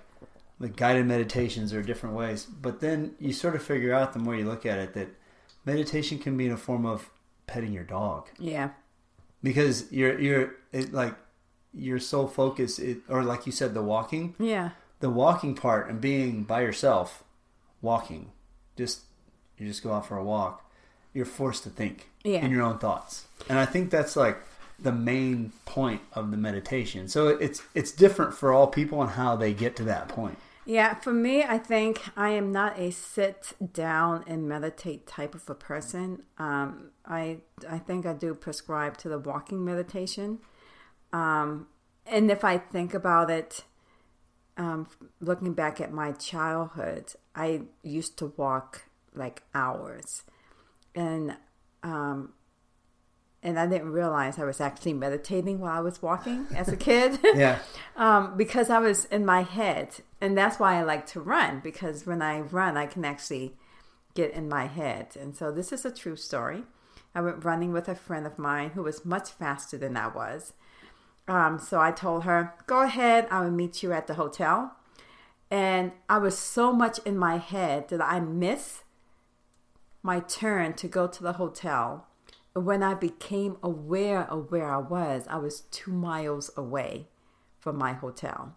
the 0.59 0.69
guided 0.69 1.05
meditations 1.05 1.73
or 1.73 1.81
different 1.81 2.15
ways. 2.15 2.45
But 2.45 2.79
then 2.79 3.15
you 3.19 3.33
sort 3.33 3.55
of 3.55 3.63
figure 3.63 3.93
out 3.93 4.13
the 4.13 4.19
more 4.19 4.35
you 4.35 4.45
look 4.45 4.65
at 4.65 4.79
it 4.79 4.93
that 4.93 5.09
meditation 5.67 6.17
can 6.17 6.35
be 6.37 6.45
in 6.47 6.51
a 6.51 6.57
form 6.57 6.85
of 6.85 7.11
petting 7.45 7.73
your 7.73 7.83
dog. 7.83 8.29
Yeah. 8.39 8.69
Because 9.43 9.91
you're 9.91 10.19
you're 10.19 10.55
it, 10.71 10.93
like 10.93 11.15
your 11.73 11.99
sole 11.99 12.27
focus 12.27 12.79
it, 12.79 12.99
or 13.07 13.23
like 13.23 13.45
you 13.45 13.51
said 13.51 13.75
the 13.75 13.83
walking. 13.83 14.33
Yeah. 14.39 14.71
The 14.99 15.11
walking 15.11 15.53
part 15.53 15.87
and 15.89 16.01
being 16.01 16.43
by 16.43 16.61
yourself, 16.61 17.23
walking, 17.81 18.31
just 18.75 19.01
you 19.57 19.67
just 19.67 19.83
go 19.83 19.93
out 19.93 20.07
for 20.07 20.17
a 20.17 20.23
walk. 20.23 20.67
You're 21.13 21.25
forced 21.25 21.63
to 21.63 21.69
think 21.69 22.09
yeah. 22.23 22.43
in 22.43 22.49
your 22.49 22.63
own 22.63 22.79
thoughts, 22.79 23.27
and 23.47 23.59
I 23.59 23.65
think 23.65 23.91
that's 23.91 24.15
like 24.15 24.39
the 24.79 24.91
main 24.91 25.51
point 25.65 26.01
of 26.13 26.31
the 26.31 26.37
meditation. 26.37 27.07
So 27.07 27.27
it's 27.27 27.61
it's 27.75 27.91
different 27.91 28.33
for 28.33 28.51
all 28.51 28.67
people 28.67 29.01
and 29.03 29.11
how 29.11 29.35
they 29.35 29.53
get 29.53 29.75
to 29.75 29.83
that 29.83 30.07
point. 30.07 30.39
Yeah, 30.67 30.95
for 30.95 31.13
me, 31.13 31.43
I 31.43 31.59
think 31.59 32.01
I 32.17 32.31
am 32.31 32.51
not 32.51 32.77
a 32.77 32.91
sit 32.91 33.53
down 33.71 34.25
and 34.27 34.49
meditate 34.49 35.07
type 35.07 35.33
of 35.33 35.49
a 35.49 35.55
person. 35.55 36.23
Um, 36.37 36.91
I 37.05 37.37
I 37.69 37.77
think 37.77 38.05
I 38.05 38.11
do 38.11 38.33
prescribe 38.33 38.97
to 38.97 39.07
the 39.07 39.17
walking 39.17 39.63
meditation, 39.63 40.39
um, 41.13 41.67
and 42.05 42.29
if 42.29 42.43
I 42.43 42.57
think 42.57 42.93
about 42.93 43.29
it, 43.31 43.63
um, 44.57 44.89
looking 45.21 45.53
back 45.53 45.79
at 45.79 45.93
my 45.93 46.11
childhood, 46.11 47.13
I 47.33 47.61
used 47.81 48.17
to 48.17 48.33
walk 48.35 48.89
like 49.15 49.43
hours, 49.55 50.23
and 50.93 51.37
um, 51.81 52.33
and 53.43 53.59
I 53.59 53.67
didn't 53.67 53.91
realize 53.91 54.39
I 54.39 54.45
was 54.45 54.59
actually 54.59 54.93
meditating 54.93 55.59
while 55.59 55.77
I 55.77 55.81
was 55.81 56.01
walking 56.01 56.47
as 56.55 56.67
a 56.69 56.75
kid. 56.87 57.19
Yeah. 57.35 57.59
um, 57.95 58.35
because 58.35 58.69
I 58.69 58.79
was 58.79 59.05
in 59.05 59.25
my 59.25 59.43
head, 59.43 59.97
and 60.19 60.37
that's 60.37 60.59
why 60.59 60.75
I 60.75 60.83
like 60.83 61.05
to 61.07 61.21
run 61.21 61.59
because 61.59 62.05
when 62.05 62.21
I 62.21 62.39
run, 62.39 62.77
I 62.77 62.87
can 62.87 63.05
actually 63.05 63.55
get 64.15 64.31
in 64.31 64.49
my 64.49 64.65
head. 64.65 65.15
And 65.19 65.35
so 65.35 65.51
this 65.51 65.71
is 65.71 65.85
a 65.85 65.91
true 65.91 66.15
story. 66.15 66.63
I 67.13 67.21
went 67.21 67.45
running 67.45 67.71
with 67.71 67.87
a 67.87 67.95
friend 67.95 68.25
of 68.25 68.39
mine 68.39 68.71
who 68.71 68.83
was 68.83 69.05
much 69.05 69.29
faster 69.29 69.77
than 69.77 69.95
I 69.95 70.07
was. 70.07 70.53
Um, 71.27 71.59
so 71.59 71.79
I 71.79 71.91
told 71.91 72.23
her, 72.23 72.53
"Go 72.65 72.81
ahead. 72.81 73.27
I 73.29 73.41
will 73.41 73.51
meet 73.51 73.83
you 73.83 73.91
at 73.91 74.07
the 74.07 74.15
hotel." 74.15 74.75
And 75.49 75.91
I 76.09 76.17
was 76.17 76.37
so 76.37 76.73
much 76.73 76.99
in 77.05 77.17
my 77.17 77.37
head 77.37 77.89
that 77.89 78.01
I 78.01 78.19
missed 78.19 78.83
my 80.03 80.19
turn 80.19 80.73
to 80.73 80.87
go 80.87 81.07
to 81.07 81.23
the 81.23 81.33
hotel. 81.33 82.06
When 82.59 82.81
I 82.81 82.93
became 82.93 83.57
aware 83.61 84.21
of 84.21 84.51
where 84.51 84.69
I 84.69 84.77
was, 84.77 85.25
I 85.29 85.37
was 85.37 85.61
two 85.71 85.91
miles 85.91 86.49
away 86.57 87.07
from 87.59 87.77
my 87.77 87.93
hotel. 87.93 88.55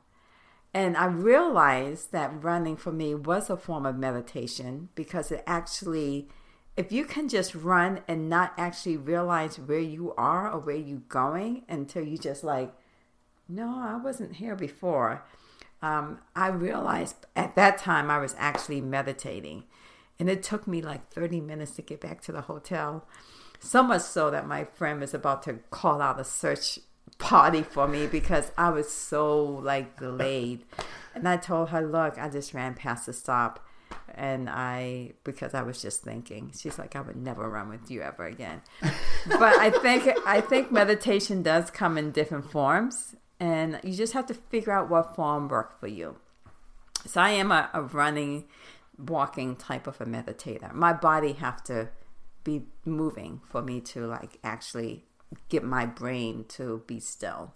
And 0.72 0.96
I 0.96 1.06
realized 1.06 2.12
that 2.12 2.44
running 2.44 2.76
for 2.76 2.92
me 2.92 3.14
was 3.14 3.50
a 3.50 3.56
form 3.56 3.84
of 3.84 3.96
meditation 3.96 4.88
because 4.94 5.32
it 5.32 5.42
actually, 5.46 6.28
if 6.76 6.92
you 6.92 7.04
can 7.04 7.28
just 7.28 7.54
run 7.54 8.00
and 8.06 8.28
not 8.28 8.54
actually 8.56 8.96
realize 8.96 9.58
where 9.58 9.80
you 9.80 10.14
are 10.14 10.50
or 10.50 10.60
where 10.60 10.76
you're 10.76 10.98
going 11.08 11.64
until 11.68 12.04
you 12.04 12.16
just 12.16 12.44
like, 12.44 12.72
no, 13.48 13.80
I 13.80 13.96
wasn't 13.96 14.36
here 14.36 14.54
before. 14.54 15.24
Um, 15.82 16.20
I 16.36 16.48
realized 16.48 17.26
at 17.34 17.56
that 17.56 17.78
time 17.78 18.10
I 18.10 18.18
was 18.18 18.36
actually 18.38 18.80
meditating. 18.80 19.64
And 20.20 20.30
it 20.30 20.42
took 20.42 20.68
me 20.68 20.82
like 20.82 21.10
30 21.10 21.40
minutes 21.40 21.72
to 21.72 21.82
get 21.82 22.00
back 22.00 22.20
to 22.22 22.32
the 22.32 22.42
hotel. 22.42 23.06
So 23.60 23.82
much 23.82 24.02
so 24.02 24.30
that 24.30 24.46
my 24.46 24.64
friend 24.64 25.00
was 25.00 25.14
about 25.14 25.42
to 25.44 25.54
call 25.70 26.00
out 26.00 26.18
a 26.18 26.24
search 26.24 26.80
party 27.18 27.62
for 27.62 27.86
me 27.86 28.06
because 28.06 28.50
I 28.56 28.70
was 28.70 28.90
so 28.90 29.44
like 29.44 29.98
delayed. 29.98 30.64
And 31.14 31.28
I 31.28 31.36
told 31.36 31.68
her, 31.68 31.86
look, 31.86 32.18
I 32.18 32.28
just 32.28 32.54
ran 32.54 32.74
past 32.74 33.06
the 33.06 33.12
stop 33.12 33.64
and 34.14 34.48
I 34.48 35.12
because 35.24 35.54
I 35.54 35.62
was 35.62 35.80
just 35.80 36.02
thinking. 36.02 36.52
She's 36.56 36.78
like, 36.78 36.96
I 36.96 37.00
would 37.00 37.16
never 37.16 37.48
run 37.48 37.68
with 37.68 37.90
you 37.90 38.02
ever 38.02 38.24
again. 38.26 38.62
but 39.26 39.58
I 39.58 39.70
think 39.70 40.08
I 40.26 40.40
think 40.40 40.72
meditation 40.72 41.42
does 41.42 41.70
come 41.70 41.98
in 41.98 42.10
different 42.10 42.50
forms 42.50 43.14
and 43.38 43.80
you 43.82 43.94
just 43.94 44.12
have 44.12 44.26
to 44.26 44.34
figure 44.34 44.72
out 44.72 44.90
what 44.90 45.14
form 45.14 45.48
works 45.48 45.74
for 45.78 45.86
you. 45.86 46.16
So 47.06 47.20
I 47.20 47.30
am 47.30 47.50
a, 47.50 47.70
a 47.72 47.82
running, 47.82 48.44
walking 48.98 49.56
type 49.56 49.86
of 49.86 50.00
a 50.00 50.04
meditator. 50.04 50.72
My 50.74 50.92
body 50.92 51.32
have 51.34 51.62
to 51.64 51.88
be 52.44 52.62
moving 52.84 53.40
for 53.48 53.62
me 53.62 53.80
to 53.80 54.06
like 54.06 54.38
actually 54.42 55.04
get 55.48 55.62
my 55.62 55.86
brain 55.86 56.44
to 56.48 56.82
be 56.86 57.00
still. 57.00 57.52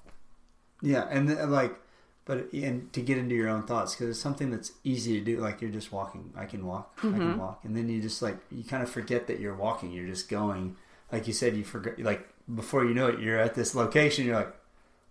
Yeah, 0.82 1.06
and 1.10 1.28
then, 1.28 1.50
like, 1.50 1.74
but 2.24 2.52
and 2.52 2.92
to 2.92 3.00
get 3.00 3.18
into 3.18 3.34
your 3.34 3.48
own 3.48 3.64
thoughts 3.64 3.94
because 3.94 4.10
it's 4.10 4.20
something 4.20 4.50
that's 4.50 4.72
easy 4.82 5.18
to 5.18 5.24
do. 5.24 5.38
Like 5.38 5.60
you're 5.60 5.70
just 5.70 5.92
walking. 5.92 6.32
I 6.36 6.46
can 6.46 6.66
walk. 6.66 6.98
I 6.98 7.02
can 7.02 7.12
mm-hmm. 7.12 7.38
walk, 7.38 7.60
and 7.64 7.76
then 7.76 7.88
you 7.88 8.00
just 8.00 8.22
like 8.22 8.36
you 8.50 8.64
kind 8.64 8.82
of 8.82 8.90
forget 8.90 9.26
that 9.26 9.40
you're 9.40 9.54
walking. 9.54 9.92
You're 9.92 10.06
just 10.06 10.28
going. 10.28 10.76
Like 11.12 11.26
you 11.26 11.32
said, 11.32 11.56
you 11.56 11.64
forget. 11.64 11.98
Like 12.00 12.28
before 12.52 12.84
you 12.84 12.94
know 12.94 13.08
it, 13.08 13.20
you're 13.20 13.38
at 13.38 13.54
this 13.54 13.74
location. 13.74 14.26
You're 14.26 14.36
like, 14.36 14.54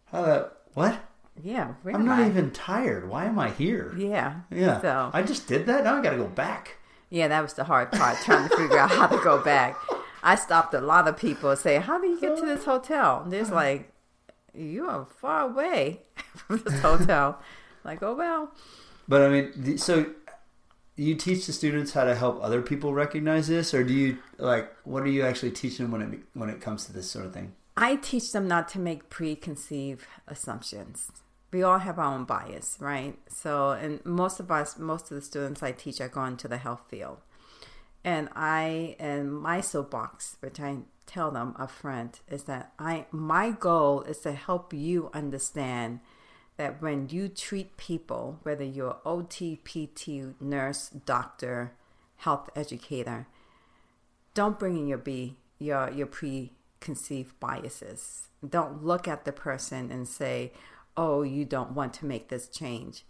how 0.05 0.23
that 0.23 0.57
what? 0.73 0.99
Yeah, 1.41 1.73
I'm 1.85 2.05
not 2.05 2.19
I? 2.19 2.27
even 2.27 2.51
tired. 2.51 3.09
Why 3.09 3.25
am 3.25 3.39
I 3.39 3.49
here? 3.49 3.95
Yeah, 3.97 4.41
Yeah. 4.51 4.81
So 4.81 5.09
I 5.13 5.23
just 5.23 5.47
did 5.47 5.65
that. 5.65 5.83
Now 5.83 5.97
I 5.97 6.01
got 6.03 6.11
to 6.11 6.17
go 6.17 6.27
back. 6.27 6.77
Yeah, 7.09 7.27
that 7.27 7.41
was 7.41 7.53
the 7.53 7.63
hard 7.63 7.91
part 7.91 8.17
trying 8.23 8.49
to 8.49 8.55
figure 8.55 8.77
out 8.79 8.91
how 8.91 9.07
to 9.07 9.17
go 9.23 9.43
back. 9.43 9.77
I 10.23 10.35
stopped 10.35 10.73
a 10.73 10.81
lot 10.81 11.07
of 11.07 11.17
people 11.17 11.49
and 11.49 11.59
say, 11.59 11.77
"How 11.77 11.99
do 11.99 12.07
you 12.07 12.19
get 12.19 12.37
to 12.37 12.45
this 12.45 12.65
hotel?" 12.65 13.21
And 13.23 13.31
There's 13.31 13.51
like, 13.51 13.91
you 14.53 14.87
are 14.87 15.05
far 15.05 15.41
away 15.41 16.01
from 16.35 16.59
this 16.59 16.79
hotel. 16.79 17.39
like, 17.83 18.01
oh 18.01 18.15
well. 18.15 18.51
But 19.07 19.21
I 19.23 19.29
mean, 19.29 19.77
so 19.77 20.05
you 20.95 21.15
teach 21.15 21.45
the 21.45 21.53
students 21.53 21.93
how 21.93 22.03
to 22.05 22.15
help 22.15 22.41
other 22.41 22.61
people 22.61 22.93
recognize 22.93 23.47
this, 23.47 23.73
or 23.73 23.83
do 23.83 23.93
you 23.93 24.19
like 24.37 24.73
what 24.83 25.03
are 25.03 25.07
you 25.07 25.23
actually 25.23 25.51
teaching 25.51 25.85
them 25.85 25.91
when 25.91 26.01
it 26.13 26.19
when 26.33 26.49
it 26.49 26.61
comes 26.61 26.85
to 26.85 26.93
this 26.93 27.09
sort 27.09 27.25
of 27.25 27.33
thing? 27.33 27.53
I 27.75 27.95
teach 27.95 28.31
them 28.31 28.47
not 28.47 28.67
to 28.69 28.79
make 28.79 29.09
preconceived 29.09 30.05
assumptions. 30.27 31.11
We 31.53 31.63
all 31.63 31.79
have 31.79 31.99
our 31.99 32.13
own 32.13 32.25
bias, 32.25 32.77
right? 32.79 33.17
So, 33.29 33.71
and 33.71 34.03
most 34.05 34.39
of 34.39 34.51
us, 34.51 34.77
most 34.77 35.11
of 35.11 35.15
the 35.15 35.21
students 35.21 35.63
I 35.63 35.71
teach 35.71 36.01
are 36.01 36.09
going 36.09 36.35
to 36.37 36.47
the 36.47 36.57
health 36.57 36.81
field. 36.89 37.19
And 38.03 38.27
I, 38.35 38.95
and 38.99 39.31
my 39.31 39.61
soapbox, 39.61 40.37
which 40.41 40.59
I 40.59 40.79
tell 41.05 41.31
them 41.31 41.55
up 41.57 41.71
front, 41.71 42.21
is 42.27 42.43
that 42.45 42.73
I, 42.77 43.05
my 43.11 43.51
goal 43.51 44.01
is 44.01 44.19
to 44.19 44.33
help 44.33 44.73
you 44.73 45.09
understand 45.13 45.99
that 46.57 46.81
when 46.81 47.07
you 47.09 47.29
treat 47.29 47.77
people, 47.77 48.39
whether 48.43 48.63
you're 48.63 48.97
OT, 49.05 49.55
PT, 49.63 50.41
nurse, 50.41 50.89
doctor, 50.89 51.73
health 52.17 52.49
educator, 52.55 53.27
don't 54.33 54.59
bring 54.59 54.77
in 54.77 54.87
your 54.87 54.97
B 54.97 55.37
your 55.59 55.89
your 55.91 56.07
preconceived 56.07 57.39
biases. 57.39 58.27
Don't 58.47 58.83
look 58.83 59.07
at 59.07 59.25
the 59.25 59.31
person 59.31 59.91
and 59.91 60.07
say, 60.07 60.51
"Oh, 60.95 61.23
you 61.23 61.45
don't 61.45 61.71
want 61.71 61.93
to 61.95 62.05
make 62.05 62.29
this 62.29 62.47
change." 62.47 63.05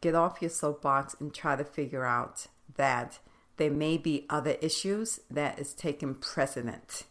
Get 0.00 0.14
off 0.14 0.40
your 0.40 0.50
soapbox 0.50 1.16
and 1.18 1.32
try 1.32 1.56
to 1.56 1.64
figure 1.64 2.04
out 2.04 2.46
that 2.76 3.18
there 3.56 3.70
may 3.70 3.96
be 3.96 4.26
other 4.28 4.56
issues 4.60 5.20
that 5.30 5.58
is 5.58 5.72
taking 5.72 6.14
precedent, 6.14 7.04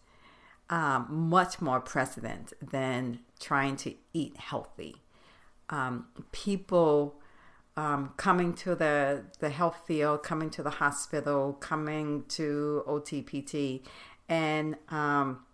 um, 0.70 1.08
much 1.10 1.62
more 1.62 1.80
precedent 1.80 2.54
than 2.62 3.20
trying 3.40 3.76
to 3.78 3.96
eat 4.14 4.38
healthy. 4.38 4.98
Um, 5.70 6.08
people 6.32 7.20
um, 7.78 8.14
coming 8.18 8.54
to 8.54 8.76
the, 8.76 9.24
the 9.40 9.50
health 9.50 9.82
field, 9.86 10.24
coming 10.24 10.50
to 10.52 10.64
the 10.64 10.70
hospital, 10.70 11.54
coming 11.54 12.24
to 12.30 12.84
OTPT, 12.88 13.82
and 14.30 14.76
um, 14.90 15.45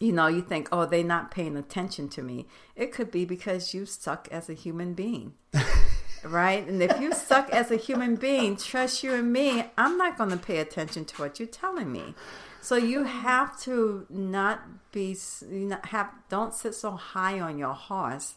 you 0.00 0.12
know, 0.12 0.28
you 0.28 0.42
think, 0.42 0.68
oh, 0.70 0.86
they're 0.86 1.02
not 1.02 1.30
paying 1.30 1.56
attention 1.56 2.08
to 2.10 2.22
me. 2.22 2.46
It 2.76 2.92
could 2.92 3.10
be 3.10 3.24
because 3.24 3.74
you 3.74 3.84
suck 3.84 4.28
as 4.30 4.48
a 4.48 4.54
human 4.54 4.94
being. 4.94 5.34
right? 6.24 6.66
And 6.66 6.82
if 6.82 7.00
you 7.00 7.12
suck 7.12 7.50
as 7.50 7.70
a 7.70 7.76
human 7.76 8.16
being, 8.16 8.56
trust 8.56 9.02
you 9.02 9.14
and 9.14 9.32
me, 9.32 9.64
I'm 9.76 9.96
not 9.96 10.16
going 10.16 10.30
to 10.30 10.36
pay 10.36 10.58
attention 10.58 11.04
to 11.06 11.16
what 11.16 11.38
you're 11.38 11.48
telling 11.48 11.90
me. 11.90 12.14
So 12.60 12.76
you 12.76 13.04
have 13.04 13.58
to 13.60 14.06
not 14.10 14.92
be, 14.92 15.16
you 15.48 15.66
not 15.66 15.86
have, 15.86 16.10
don't 16.28 16.54
sit 16.54 16.74
so 16.74 16.92
high 16.92 17.40
on 17.40 17.58
your 17.58 17.74
horse 17.74 18.34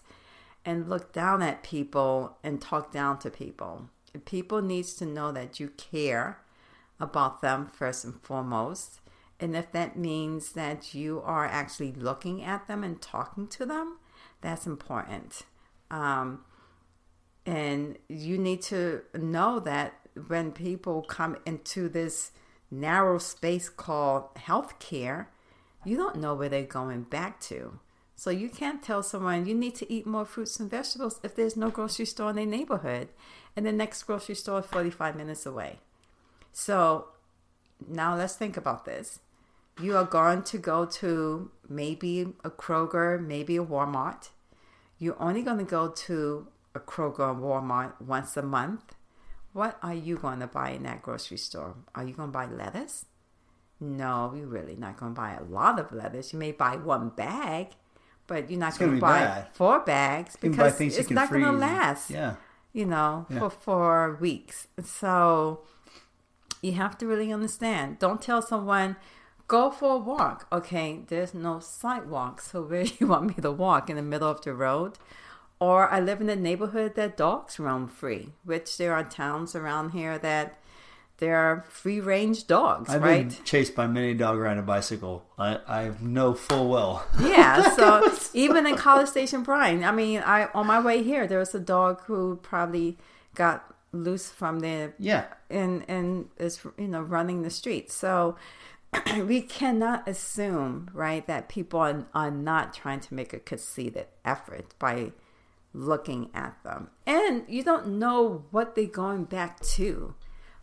and 0.63 0.89
look 0.89 1.11
down 1.11 1.41
at 1.41 1.63
people 1.63 2.37
and 2.43 2.61
talk 2.61 2.91
down 2.91 3.19
to 3.19 3.29
people. 3.29 3.89
People 4.25 4.61
needs 4.61 4.93
to 4.95 5.05
know 5.05 5.31
that 5.31 5.59
you 5.59 5.69
care 5.69 6.39
about 6.99 7.41
them 7.41 7.65
first 7.65 8.05
and 8.05 8.21
foremost. 8.21 9.00
And 9.41 9.55
if 9.55 9.71
that 9.71 9.97
means 9.97 10.51
that 10.53 10.93
you 10.93 11.21
are 11.25 11.45
actually 11.45 11.91
looking 11.91 12.43
at 12.43 12.67
them 12.67 12.83
and 12.83 13.01
talking 13.01 13.47
to 13.47 13.65
them, 13.65 13.97
that's 14.39 14.67
important. 14.67 15.41
Um, 15.89 16.45
and 17.45 17.97
you 18.07 18.37
need 18.37 18.61
to 18.63 19.01
know 19.15 19.59
that 19.59 19.95
when 20.27 20.51
people 20.51 21.01
come 21.01 21.37
into 21.45 21.89
this 21.89 22.31
narrow 22.69 23.17
space 23.17 23.67
called 23.67 24.33
healthcare, 24.35 25.25
you 25.83 25.97
don't 25.97 26.17
know 26.17 26.35
where 26.35 26.49
they're 26.49 26.63
going 26.63 27.03
back 27.03 27.39
to. 27.41 27.79
So 28.15 28.29
you 28.29 28.49
can't 28.49 28.83
tell 28.83 29.01
someone 29.01 29.47
you 29.47 29.55
need 29.55 29.73
to 29.75 29.91
eat 29.91 30.05
more 30.05 30.25
fruits 30.25 30.59
and 30.59 30.69
vegetables 30.69 31.19
if 31.23 31.35
there's 31.35 31.57
no 31.57 31.71
grocery 31.71 32.05
store 32.05 32.29
in 32.29 32.35
their 32.35 32.45
neighborhood 32.45 33.09
and 33.55 33.65
the 33.65 33.71
next 33.71 34.03
grocery 34.03 34.35
store 34.35 34.59
is 34.59 34.67
45 34.67 35.15
minutes 35.15 35.47
away. 35.47 35.79
So 36.53 37.07
now 37.87 38.15
let's 38.15 38.35
think 38.35 38.57
about 38.57 38.85
this. 38.85 39.19
You 39.79 39.95
are 39.97 40.03
going 40.05 40.43
to 40.43 40.57
go 40.57 40.85
to 40.85 41.49
maybe 41.67 42.33
a 42.43 42.49
Kroger, 42.49 43.19
maybe 43.25 43.57
a 43.57 43.63
Walmart. 43.63 44.29
You're 44.99 45.19
only 45.21 45.41
going 45.41 45.57
to 45.57 45.63
go 45.63 45.87
to 45.89 46.47
a 46.75 46.79
Kroger 46.79 47.19
or 47.19 47.35
Walmart 47.35 47.99
once 48.01 48.37
a 48.37 48.41
month. 48.43 48.93
What 49.53 49.77
are 49.81 49.93
you 49.93 50.17
going 50.17 50.39
to 50.39 50.47
buy 50.47 50.69
in 50.71 50.83
that 50.83 51.01
grocery 51.01 51.37
store? 51.37 51.75
Are 51.95 52.03
you 52.03 52.13
going 52.13 52.29
to 52.29 52.33
buy 52.33 52.45
lettuce? 52.45 53.05
No, 53.79 54.33
you're 54.35 54.45
really 54.47 54.75
not 54.75 54.97
going 54.97 55.13
to 55.15 55.19
buy 55.19 55.33
a 55.33 55.43
lot 55.43 55.79
of 55.79 55.91
lettuce. 55.91 56.31
You 56.33 56.39
may 56.39 56.51
buy 56.51 56.75
one 56.75 57.09
bag, 57.09 57.69
but 58.27 58.49
you're 58.49 58.59
not 58.59 58.77
going 58.77 58.91
gonna 58.99 59.01
buy 59.01 59.19
bad. 59.21 59.47
four 59.53 59.79
bags 59.79 60.35
because 60.39 60.79
it's 60.79 61.09
not 61.09 61.29
going 61.31 61.43
to 61.43 61.51
last 61.51 62.11
Yeah. 62.11 62.35
you 62.73 62.85
know, 62.85 63.25
Yeah. 63.29 63.39
for 63.39 63.49
four 63.49 64.17
weeks. 64.21 64.67
So 64.83 65.61
you 66.61 66.73
have 66.73 66.97
to 66.99 67.07
really 67.07 67.33
understand. 67.33 67.97
Don't 67.97 68.21
tell 68.21 68.41
someone 68.43 68.95
go 69.51 69.69
for 69.69 69.91
a 69.95 69.97
walk. 69.97 70.47
Okay, 70.51 70.89
there's 71.07 71.33
no 71.33 71.59
sidewalk, 71.59 72.39
so 72.41 72.61
where 72.63 72.85
do 72.85 72.93
you 72.99 73.07
want 73.07 73.27
me 73.27 73.33
to 73.41 73.51
walk 73.51 73.89
in 73.89 73.95
the 73.97 74.01
middle 74.13 74.29
of 74.29 74.41
the 74.41 74.53
road, 74.53 74.93
or 75.59 75.89
I 75.89 75.99
live 75.99 76.21
in 76.21 76.29
a 76.29 76.35
neighborhood 76.35 76.95
that 76.95 77.17
dogs 77.17 77.59
roam 77.59 77.87
free, 77.87 78.29
which 78.43 78.77
there 78.77 78.93
are 78.93 79.03
towns 79.03 79.55
around 79.55 79.91
here 79.91 80.17
that 80.19 80.57
there 81.17 81.35
are 81.37 81.65
free 81.69 81.99
range 81.99 82.47
dogs, 82.47 82.89
I've 82.89 83.03
right? 83.03 83.27
been 83.29 83.43
chased 83.43 83.75
by 83.75 83.85
many 83.85 84.13
dog 84.15 84.39
riding 84.39 84.63
a 84.63 84.65
bicycle. 84.65 85.23
I, 85.37 85.59
I 85.67 85.91
know 86.01 86.33
full 86.33 86.67
well. 86.69 87.05
Yeah, 87.19 87.75
so 87.75 88.11
even 88.33 88.65
in 88.65 88.75
College 88.75 89.09
Station 89.09 89.43
Bryan, 89.43 89.83
I 89.83 89.91
mean, 89.91 90.23
I 90.25 90.47
on 90.53 90.65
my 90.65 90.79
way 90.79 91.03
here, 91.03 91.27
there 91.27 91.37
was 91.45 91.53
a 91.53 91.59
dog 91.59 92.01
who 92.07 92.39
probably 92.41 92.97
got 93.35 93.57
loose 93.91 94.29
from 94.31 94.61
the 94.61 94.93
Yeah. 94.97 95.25
and 95.49 95.83
and 95.87 96.29
is 96.37 96.55
you 96.77 96.87
know 96.87 97.01
running 97.01 97.43
the 97.43 97.49
streets. 97.49 97.93
So 97.93 98.35
we 99.25 99.41
cannot 99.41 100.07
assume, 100.07 100.89
right, 100.93 101.25
that 101.27 101.49
people 101.49 101.79
are, 101.79 102.05
are 102.13 102.31
not 102.31 102.73
trying 102.73 102.99
to 102.99 103.13
make 103.13 103.33
a 103.33 103.39
conceited 103.39 104.07
effort 104.25 104.73
by 104.79 105.11
looking 105.73 106.29
at 106.33 106.61
them, 106.63 106.89
and 107.05 107.43
you 107.47 107.63
don't 107.63 107.87
know 107.87 108.45
what 108.51 108.75
they're 108.75 108.85
going 108.85 109.23
back 109.23 109.59
to. 109.61 110.13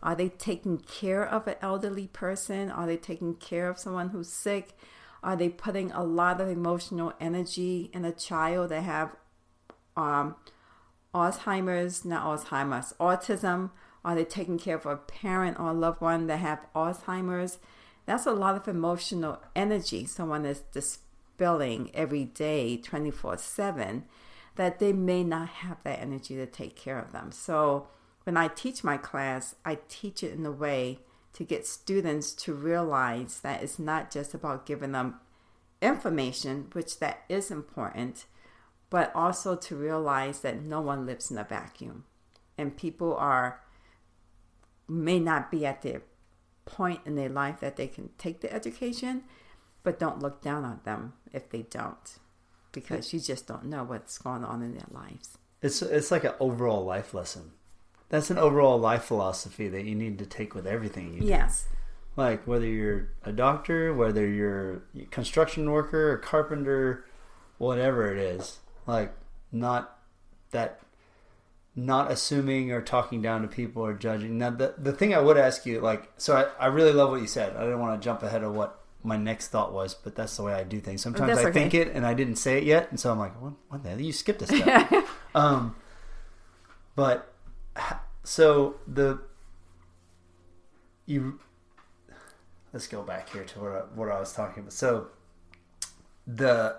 Are 0.01 0.15
they 0.15 0.29
taking 0.29 0.77
care 0.77 1.27
of 1.27 1.47
an 1.47 1.55
elderly 1.61 2.07
person? 2.07 2.71
Are 2.71 2.85
they 2.85 2.97
taking 2.97 3.35
care 3.35 3.69
of 3.69 3.77
someone 3.77 4.09
who's 4.09 4.29
sick? 4.29 4.77
Are 5.21 5.35
they 5.35 5.49
putting 5.49 5.91
a 5.91 6.03
lot 6.03 6.39
of 6.39 6.47
emotional 6.47 7.13
energy 7.19 7.89
in 7.93 8.05
a 8.05 8.13
child 8.13 8.69
that 8.69 8.83
have 8.83 9.15
um, 9.97 10.35
Alzheimer's, 11.13 12.05
not 12.05 12.23
Alzheimer's, 12.23 12.93
autism? 12.99 13.71
Are 14.05 14.15
they 14.15 14.23
taking 14.23 14.57
care 14.57 14.77
of 14.77 14.85
a 14.85 14.95
parent 14.95 15.59
or 15.59 15.71
a 15.71 15.73
loved 15.73 15.99
one 15.99 16.27
that 16.27 16.37
have 16.37 16.65
Alzheimer's? 16.73 17.57
That's 18.09 18.25
a 18.25 18.31
lot 18.31 18.55
of 18.55 18.67
emotional 18.67 19.39
energy 19.55 20.07
someone 20.07 20.43
is 20.43 20.61
dispelling 20.61 21.91
every 21.93 22.25
day, 22.25 22.75
24 22.77 23.37
7, 23.37 24.03
that 24.55 24.79
they 24.79 24.91
may 24.93 25.23
not 25.23 25.49
have 25.49 25.83
that 25.83 25.99
energy 25.99 26.35
to 26.37 26.47
take 26.47 26.75
care 26.75 26.97
of 26.97 27.11
them. 27.11 27.31
So 27.31 27.87
when 28.23 28.35
I 28.35 28.47
teach 28.47 28.83
my 28.83 28.97
class, 28.97 29.53
I 29.63 29.77
teach 29.87 30.23
it 30.23 30.33
in 30.33 30.43
a 30.43 30.51
way 30.51 31.01
to 31.33 31.43
get 31.43 31.67
students 31.67 32.33
to 32.33 32.53
realize 32.55 33.41
that 33.41 33.61
it's 33.61 33.77
not 33.77 34.09
just 34.09 34.33
about 34.33 34.65
giving 34.65 34.93
them 34.93 35.19
information, 35.79 36.69
which 36.71 36.97
that 36.97 37.25
is 37.29 37.51
important, 37.51 38.25
but 38.89 39.11
also 39.13 39.55
to 39.55 39.75
realize 39.75 40.39
that 40.39 40.63
no 40.63 40.81
one 40.81 41.05
lives 41.05 41.29
in 41.29 41.37
a 41.37 41.43
vacuum 41.43 42.05
and 42.57 42.75
people 42.75 43.15
are 43.17 43.61
may 44.87 45.19
not 45.19 45.51
be 45.51 45.63
at 45.63 45.83
the 45.83 46.01
point 46.77 46.99
in 47.05 47.15
their 47.15 47.29
life 47.29 47.59
that 47.59 47.75
they 47.75 47.87
can 47.87 48.09
take 48.17 48.41
the 48.41 48.51
education 48.53 49.23
but 49.83 49.97
don't 49.99 50.19
look 50.21 50.41
down 50.41 50.63
on 50.63 50.79
them 50.83 51.13
if 51.33 51.49
they 51.49 51.63
don't 51.63 52.17
because 52.71 53.11
you 53.13 53.19
just 53.19 53.47
don't 53.47 53.65
know 53.65 53.83
what's 53.83 54.17
going 54.17 54.43
on 54.43 54.61
in 54.61 54.73
their 54.73 54.87
lives 54.91 55.37
It's 55.61 55.81
it's 55.81 56.11
like 56.11 56.23
an 56.23 56.33
overall 56.39 56.85
life 56.85 57.13
lesson. 57.13 57.51
That's 58.09 58.29
an 58.31 58.37
overall 58.37 58.79
life 58.79 59.03
philosophy 59.03 59.67
that 59.69 59.85
you 59.85 59.93
need 59.95 60.17
to 60.19 60.25
take 60.25 60.55
with 60.55 60.65
everything 60.65 61.13
you 61.13 61.21
do. 61.21 61.27
yes 61.27 61.67
Like 62.15 62.45
whether 62.47 62.65
you're 62.65 63.09
a 63.23 63.31
doctor, 63.31 63.93
whether 63.93 64.25
you're 64.27 64.83
a 64.97 65.05
construction 65.11 65.69
worker, 65.71 66.13
a 66.13 66.19
carpenter, 66.19 67.05
whatever 67.57 68.11
it 68.13 68.19
is. 68.19 68.59
Like 68.87 69.13
not 69.51 69.99
that 70.51 70.79
not 71.75 72.11
assuming 72.11 72.71
or 72.71 72.81
talking 72.81 73.21
down 73.21 73.41
to 73.41 73.47
people 73.47 73.85
or 73.85 73.93
judging. 73.93 74.37
Now 74.37 74.49
the 74.49 74.75
the 74.77 74.93
thing 74.93 75.13
I 75.13 75.19
would 75.19 75.37
ask 75.37 75.65
you, 75.65 75.79
like 75.81 76.11
so 76.17 76.35
I, 76.35 76.65
I 76.65 76.67
really 76.67 76.93
love 76.93 77.09
what 77.11 77.21
you 77.21 77.27
said. 77.27 77.55
I 77.55 77.61
didn't 77.61 77.79
want 77.79 77.99
to 77.99 78.03
jump 78.03 78.23
ahead 78.23 78.43
of 78.43 78.53
what 78.53 78.79
my 79.03 79.17
next 79.17 79.47
thought 79.47 79.73
was, 79.73 79.93
but 79.93 80.15
that's 80.15 80.35
the 80.35 80.43
way 80.43 80.53
I 80.53 80.63
do 80.63 80.79
things. 80.79 81.01
Sometimes 81.01 81.35
That's 81.35 81.45
I 81.45 81.49
okay. 81.49 81.59
think 81.59 81.73
it 81.73 81.93
and 81.93 82.05
I 82.05 82.13
didn't 82.13 82.35
say 82.35 82.57
it 82.57 82.63
yet, 82.63 82.89
and 82.89 82.99
so 82.99 83.11
I'm 83.11 83.19
like, 83.19 83.39
what, 83.41 83.53
what 83.69 83.83
the 83.83 83.89
hell? 83.89 84.01
You 84.01 84.11
skipped 84.11 84.41
a 84.41 84.47
step. 84.47 84.91
um, 85.35 85.75
but 86.95 87.33
so 88.23 88.75
the 88.87 89.21
you 91.05 91.39
let's 92.73 92.87
go 92.87 93.01
back 93.01 93.29
here 93.29 93.43
to 93.43 93.59
what 93.59 93.71
I, 93.71 93.79
what 93.95 94.09
I 94.09 94.19
was 94.19 94.33
talking 94.33 94.61
about. 94.61 94.73
So 94.73 95.07
the 96.27 96.75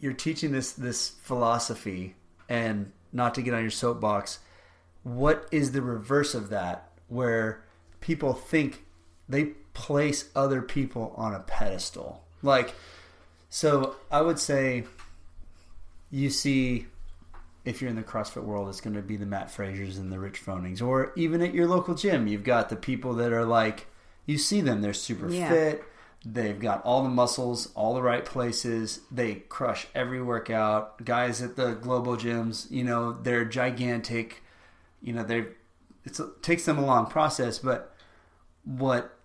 you're 0.00 0.12
teaching 0.12 0.50
this 0.52 0.72
this 0.72 1.10
philosophy, 1.10 2.16
and 2.48 2.92
not 3.14 3.34
to 3.36 3.42
get 3.42 3.54
on 3.54 3.62
your 3.62 3.70
soapbox, 3.70 4.40
what 5.04 5.48
is 5.50 5.72
the 5.72 5.80
reverse 5.80 6.34
of 6.34 6.50
that? 6.50 6.90
Where 7.08 7.62
people 8.00 8.34
think 8.34 8.84
they 9.28 9.44
place 9.72 10.28
other 10.36 10.60
people 10.60 11.14
on 11.16 11.34
a 11.34 11.40
pedestal, 11.40 12.22
like 12.42 12.74
so. 13.48 13.96
I 14.10 14.20
would 14.20 14.38
say 14.38 14.84
you 16.10 16.28
see 16.30 16.86
if 17.64 17.80
you're 17.80 17.88
in 17.90 17.96
the 17.96 18.02
CrossFit 18.02 18.42
world, 18.44 18.68
it's 18.68 18.80
going 18.82 18.94
to 18.96 19.02
be 19.02 19.16
the 19.16 19.24
Mat 19.26 19.48
Frasers 19.48 19.96
and 19.98 20.12
the 20.12 20.18
Rich 20.18 20.38
Fronings, 20.38 20.82
or 20.82 21.12
even 21.16 21.40
at 21.40 21.54
your 21.54 21.66
local 21.66 21.94
gym, 21.94 22.26
you've 22.26 22.44
got 22.44 22.68
the 22.68 22.76
people 22.76 23.14
that 23.14 23.32
are 23.32 23.44
like, 23.46 23.86
you 24.26 24.36
see 24.36 24.60
them, 24.60 24.82
they're 24.82 24.92
super 24.92 25.30
Yeah. 25.30 25.48
fit, 25.48 25.84
they've 26.24 26.58
got 26.58 26.82
all 26.84 27.02
the 27.02 27.08
muscles, 27.08 27.70
all 27.74 27.94
the 27.94 28.02
right 28.02 28.24
places, 28.24 29.00
they 29.10 29.34
crush 29.34 29.86
every 29.94 30.22
workout. 30.22 31.04
Guys 31.04 31.42
at 31.42 31.56
the 31.56 31.72
global 31.74 32.16
gyms, 32.16 32.70
you 32.70 32.82
know, 32.82 33.12
they're 33.12 33.44
gigantic, 33.44 34.42
you 35.02 35.12
know, 35.12 35.22
they 35.22 35.46
it 36.04 36.18
takes 36.42 36.64
them 36.64 36.78
a 36.78 36.84
long 36.84 37.06
process, 37.06 37.58
but 37.58 37.94
what 38.64 39.16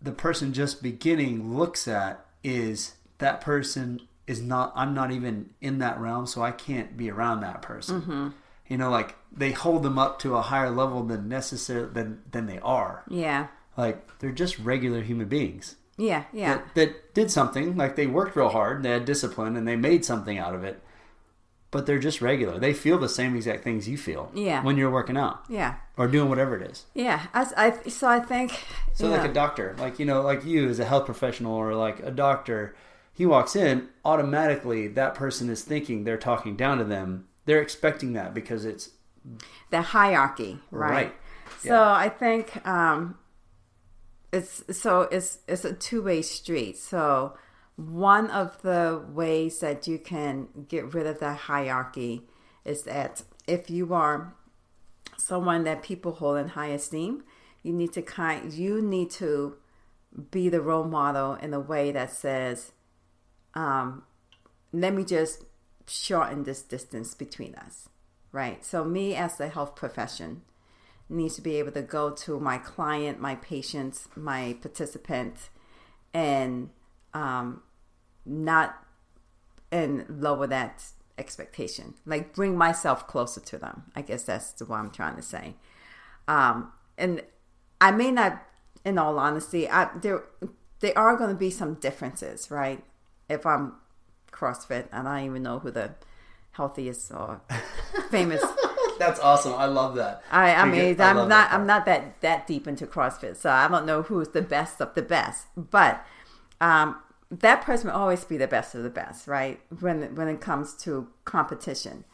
the 0.00 0.12
person 0.12 0.52
just 0.52 0.82
beginning 0.82 1.56
looks 1.56 1.88
at 1.88 2.26
is 2.44 2.94
that 3.18 3.40
person 3.40 4.00
is 4.26 4.42
not 4.42 4.72
i'm 4.74 4.92
not 4.92 5.10
even 5.10 5.48
in 5.60 5.78
that 5.78 5.98
realm 5.98 6.26
so 6.26 6.42
i 6.42 6.50
can't 6.50 6.96
be 6.96 7.10
around 7.10 7.40
that 7.40 7.62
person. 7.62 8.02
Mm-hmm. 8.02 8.28
You 8.68 8.76
know 8.76 8.90
like 8.90 9.14
they 9.32 9.52
hold 9.52 9.82
them 9.82 9.98
up 9.98 10.18
to 10.20 10.36
a 10.36 10.42
higher 10.42 10.70
level 10.70 11.02
than 11.04 11.28
necessary 11.28 11.86
than 11.86 12.22
than 12.30 12.46
they 12.46 12.58
are. 12.58 13.04
Yeah. 13.08 13.46
Like 13.76 14.18
they're 14.18 14.32
just 14.32 14.58
regular 14.58 15.02
human 15.02 15.28
beings 15.28 15.76
yeah 15.98 16.24
yeah 16.32 16.56
that, 16.56 16.74
that 16.74 17.14
did 17.14 17.30
something 17.30 17.76
like 17.76 17.96
they 17.96 18.06
worked 18.06 18.36
real 18.36 18.50
hard 18.50 18.82
they 18.82 18.90
had 18.90 19.04
discipline 19.04 19.56
and 19.56 19.66
they 19.66 19.76
made 19.76 20.04
something 20.04 20.38
out 20.38 20.54
of 20.54 20.62
it 20.64 20.82
but 21.70 21.86
they're 21.86 21.98
just 21.98 22.20
regular 22.22 22.58
they 22.58 22.72
feel 22.72 22.98
the 22.98 23.08
same 23.08 23.34
exact 23.36 23.64
things 23.64 23.88
you 23.88 23.96
feel 23.98 24.30
Yeah. 24.34 24.62
when 24.62 24.76
you're 24.76 24.90
working 24.90 25.16
out 25.16 25.44
yeah 25.48 25.76
or 25.96 26.06
doing 26.06 26.28
whatever 26.28 26.56
it 26.56 26.70
is 26.70 26.84
yeah 26.94 27.26
I, 27.34 27.46
I 27.84 27.88
so 27.88 28.06
i 28.08 28.20
think 28.20 28.52
So 28.94 29.08
like 29.08 29.28
a 29.28 29.32
doctor, 29.32 29.74
like 29.78 29.98
you 29.98 30.06
know, 30.06 30.22
like 30.22 30.44
you 30.46 30.68
as 30.70 30.78
a 30.78 30.84
health 30.86 31.04
professional 31.04 31.52
or 31.54 31.74
like 31.74 31.98
a 32.00 32.10
doctor, 32.10 32.74
he 33.12 33.26
walks 33.26 33.54
in, 33.54 33.88
automatically 34.06 34.88
that 34.88 35.14
person 35.14 35.50
is 35.50 35.62
thinking 35.62 36.04
they're 36.04 36.16
talking 36.16 36.56
down 36.56 36.78
to 36.78 36.84
them. 36.84 37.26
They're 37.44 37.60
expecting 37.60 38.14
that 38.14 38.32
because 38.32 38.64
it's 38.64 38.90
the 39.70 39.82
hierarchy, 39.82 40.60
right? 40.70 40.90
Right. 40.90 41.14
So 41.60 41.68
Yeah. 41.74 41.92
I 41.92 42.08
think 42.08 42.66
um, 42.66 43.18
it's 44.36 44.78
so 44.78 45.02
it's 45.02 45.38
it's 45.48 45.64
a 45.64 45.72
two 45.72 46.02
way 46.02 46.22
street. 46.22 46.76
So 46.76 47.36
one 47.76 48.30
of 48.30 48.60
the 48.62 49.02
ways 49.08 49.58
that 49.60 49.86
you 49.86 49.98
can 49.98 50.48
get 50.68 50.94
rid 50.94 51.06
of 51.06 51.18
that 51.20 51.38
hierarchy 51.40 52.22
is 52.64 52.82
that 52.84 53.22
if 53.46 53.70
you 53.70 53.92
are 53.94 54.34
someone 55.16 55.64
that 55.64 55.82
people 55.82 56.12
hold 56.12 56.38
in 56.38 56.48
high 56.48 56.68
esteem, 56.68 57.24
you 57.62 57.72
need 57.72 57.92
to 57.94 58.02
kind 58.02 58.52
you 58.52 58.82
need 58.82 59.10
to 59.12 59.56
be 60.30 60.48
the 60.48 60.60
role 60.60 60.84
model 60.84 61.34
in 61.34 61.52
a 61.52 61.60
way 61.60 61.92
that 61.92 62.10
says, 62.10 62.72
um, 63.54 64.02
let 64.72 64.94
me 64.94 65.04
just 65.04 65.44
shorten 65.86 66.44
this 66.44 66.62
distance 66.62 67.14
between 67.14 67.54
us, 67.54 67.88
right? 68.32 68.64
So, 68.64 68.84
me 68.84 69.14
as 69.14 69.36
the 69.36 69.48
health 69.48 69.76
profession 69.76 70.42
needs 71.08 71.36
to 71.36 71.42
be 71.42 71.56
able 71.56 71.72
to 71.72 71.82
go 71.82 72.10
to 72.10 72.40
my 72.40 72.58
client, 72.58 73.20
my 73.20 73.36
patients, 73.36 74.08
my 74.16 74.56
participant, 74.60 75.50
and 76.12 76.70
um, 77.14 77.62
not 78.24 78.76
and 79.70 80.04
lower 80.08 80.46
that 80.46 80.84
expectation, 81.18 81.94
like 82.04 82.34
bring 82.34 82.56
myself 82.56 83.06
closer 83.06 83.40
to 83.40 83.58
them. 83.58 83.84
I 83.94 84.02
guess 84.02 84.24
that's 84.24 84.52
the 84.52 84.64
what 84.64 84.78
I'm 84.78 84.90
trying 84.90 85.16
to 85.16 85.22
say. 85.22 85.54
Um, 86.28 86.72
and 86.98 87.22
I 87.80 87.90
may 87.90 88.10
not, 88.10 88.42
in 88.84 88.98
all 88.98 89.18
honesty, 89.18 89.68
I, 89.68 89.88
there 90.00 90.24
there 90.80 90.96
are 90.96 91.16
going 91.16 91.30
to 91.30 91.36
be 91.36 91.50
some 91.50 91.74
differences, 91.74 92.50
right? 92.50 92.82
If 93.28 93.46
I'm 93.46 93.74
CrossFit 94.30 94.86
and 94.92 95.08
I 95.08 95.20
don't 95.20 95.30
even 95.30 95.42
know 95.42 95.58
who 95.58 95.70
the 95.70 95.94
healthiest 96.52 97.10
or 97.12 97.40
famous. 98.10 98.42
That's 98.98 99.20
awesome. 99.20 99.54
I 99.54 99.66
love 99.66 99.94
that. 99.96 100.22
I, 100.30 100.54
I 100.54 100.64
mean, 100.64 101.00
I 101.00 101.10
I'm 101.10 101.16
not, 101.16 101.28
that 101.28 101.52
I'm 101.52 101.66
not 101.66 101.84
that 101.86 102.20
that 102.20 102.46
deep 102.46 102.66
into 102.66 102.86
CrossFit, 102.86 103.36
so 103.36 103.50
I 103.50 103.68
don't 103.68 103.86
know 103.86 104.02
who's 104.02 104.28
the 104.28 104.42
best 104.42 104.80
of 104.80 104.94
the 104.94 105.02
best. 105.02 105.46
But 105.56 106.04
um, 106.60 106.96
that 107.30 107.62
person 107.62 107.88
will 107.88 107.96
always 107.96 108.24
be 108.24 108.36
the 108.36 108.48
best 108.48 108.74
of 108.74 108.82
the 108.82 108.90
best, 108.90 109.26
right? 109.26 109.60
When 109.80 110.14
when 110.14 110.28
it 110.28 110.40
comes 110.40 110.74
to 110.84 111.08
competition. 111.24 112.04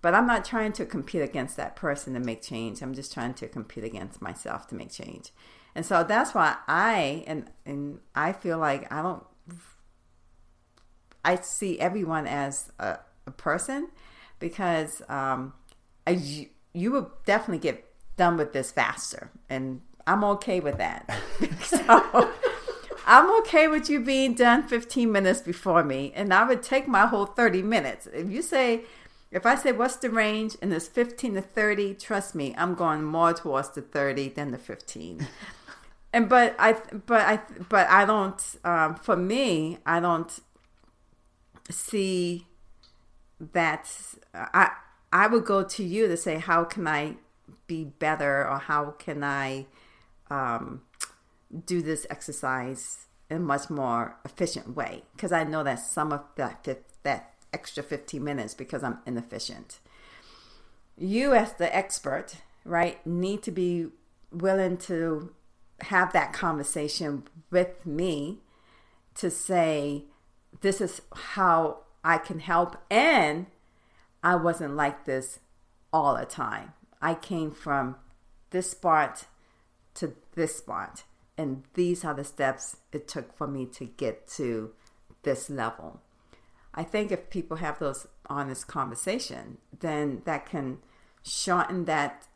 But 0.00 0.14
I'm 0.14 0.26
not 0.26 0.44
trying 0.44 0.72
to 0.74 0.86
compete 0.86 1.22
against 1.22 1.56
that 1.56 1.74
person 1.74 2.14
to 2.14 2.20
make 2.20 2.40
change. 2.40 2.82
I'm 2.82 2.94
just 2.94 3.12
trying 3.12 3.34
to 3.34 3.48
compete 3.48 3.82
against 3.82 4.22
myself 4.22 4.68
to 4.68 4.76
make 4.76 4.92
change. 4.92 5.32
And 5.74 5.84
so 5.84 6.04
that's 6.04 6.34
why 6.34 6.56
I 6.68 7.24
and 7.26 7.50
and 7.66 8.00
I 8.14 8.32
feel 8.32 8.58
like 8.58 8.90
I 8.92 9.02
don't 9.02 9.24
I 11.24 11.36
see 11.36 11.78
everyone 11.80 12.26
as 12.26 12.70
a, 12.78 12.98
a 13.26 13.30
person, 13.32 13.88
because 14.38 15.02
um, 15.08 15.52
I, 16.08 16.12
you, 16.12 16.46
you 16.72 16.90
will 16.90 17.12
definitely 17.26 17.58
get 17.58 17.84
done 18.16 18.38
with 18.38 18.54
this 18.54 18.72
faster, 18.72 19.30
and 19.50 19.82
I'm 20.06 20.24
okay 20.24 20.58
with 20.58 20.78
that. 20.78 21.08
so 21.62 22.32
I'm 23.06 23.30
okay 23.40 23.68
with 23.68 23.90
you 23.90 24.00
being 24.00 24.32
done 24.32 24.66
15 24.66 25.12
minutes 25.12 25.42
before 25.42 25.84
me, 25.84 26.12
and 26.14 26.32
I 26.32 26.48
would 26.48 26.62
take 26.62 26.88
my 26.88 27.06
whole 27.06 27.26
30 27.26 27.62
minutes. 27.62 28.08
If 28.12 28.30
you 28.30 28.40
say, 28.40 28.84
if 29.30 29.44
I 29.44 29.54
say 29.54 29.72
what's 29.72 29.96
the 29.96 30.08
range 30.08 30.56
and 30.62 30.72
it's 30.72 30.88
15 30.88 31.34
to 31.34 31.42
30, 31.42 31.94
trust 31.94 32.34
me, 32.34 32.54
I'm 32.56 32.74
going 32.74 33.04
more 33.04 33.34
towards 33.34 33.68
the 33.70 33.82
30 33.82 34.30
than 34.30 34.50
the 34.50 34.58
15. 34.58 35.26
and 36.14 36.26
but 36.26 36.56
I 36.58 36.72
but 37.04 37.20
I 37.20 37.40
but 37.68 37.86
I 37.88 38.06
don't 38.06 38.42
um, 38.64 38.94
for 38.94 39.14
me 39.14 39.76
I 39.84 40.00
don't 40.00 40.40
see 41.68 42.46
that 43.52 43.90
I 44.32 44.70
I 45.12 45.26
would 45.26 45.44
go 45.44 45.62
to 45.62 45.82
you 45.84 46.06
to 46.08 46.16
say 46.16 46.38
how 46.38 46.64
can 46.64 46.86
I 46.86 47.16
be 47.66 47.84
better 47.84 48.46
or 48.48 48.58
how 48.58 48.94
can 48.98 49.24
I 49.24 49.66
um, 50.30 50.82
do 51.66 51.80
this 51.80 52.06
exercise 52.10 53.06
in 53.30 53.38
a 53.38 53.40
much 53.40 53.70
more 53.70 54.16
efficient 54.24 54.74
way 54.74 55.02
because 55.14 55.32
I 55.32 55.44
know 55.44 55.62
that 55.64 55.80
some 55.80 56.12
of 56.12 56.24
that 56.36 56.66
that 57.02 57.34
extra 57.52 57.82
15 57.82 58.22
minutes 58.22 58.54
because 58.54 58.82
I'm 58.82 58.98
inefficient. 59.06 59.80
You 60.96 61.34
as 61.34 61.54
the 61.54 61.74
expert, 61.74 62.36
right, 62.64 63.04
need 63.06 63.42
to 63.44 63.50
be 63.50 63.88
willing 64.30 64.76
to 64.76 65.32
have 65.82 66.12
that 66.12 66.32
conversation 66.32 67.24
with 67.50 67.86
me 67.86 68.38
to 69.14 69.30
say 69.30 70.04
this 70.60 70.80
is 70.80 71.00
how 71.12 71.78
I 72.04 72.18
can 72.18 72.40
help 72.40 72.76
and 72.90 73.46
I 74.22 74.36
wasn't 74.36 74.76
like 74.76 75.04
this 75.04 75.40
all 75.92 76.16
the 76.16 76.26
time. 76.26 76.72
I 77.00 77.14
came 77.14 77.50
from 77.50 77.96
this 78.50 78.70
spot 78.70 79.26
to 79.94 80.14
this 80.34 80.56
spot 80.56 81.04
and 81.36 81.62
these 81.74 82.04
are 82.04 82.14
the 82.14 82.24
steps 82.24 82.76
it 82.92 83.06
took 83.06 83.36
for 83.36 83.46
me 83.46 83.66
to 83.66 83.84
get 83.84 84.26
to 84.28 84.72
this 85.22 85.48
level. 85.48 86.00
I 86.74 86.82
think 86.84 87.10
if 87.12 87.30
people 87.30 87.58
have 87.58 87.78
those 87.78 88.06
honest 88.28 88.66
conversation, 88.66 89.58
then 89.78 90.22
that 90.24 90.46
can 90.46 90.78
shorten 91.22 91.84
that 91.86 92.26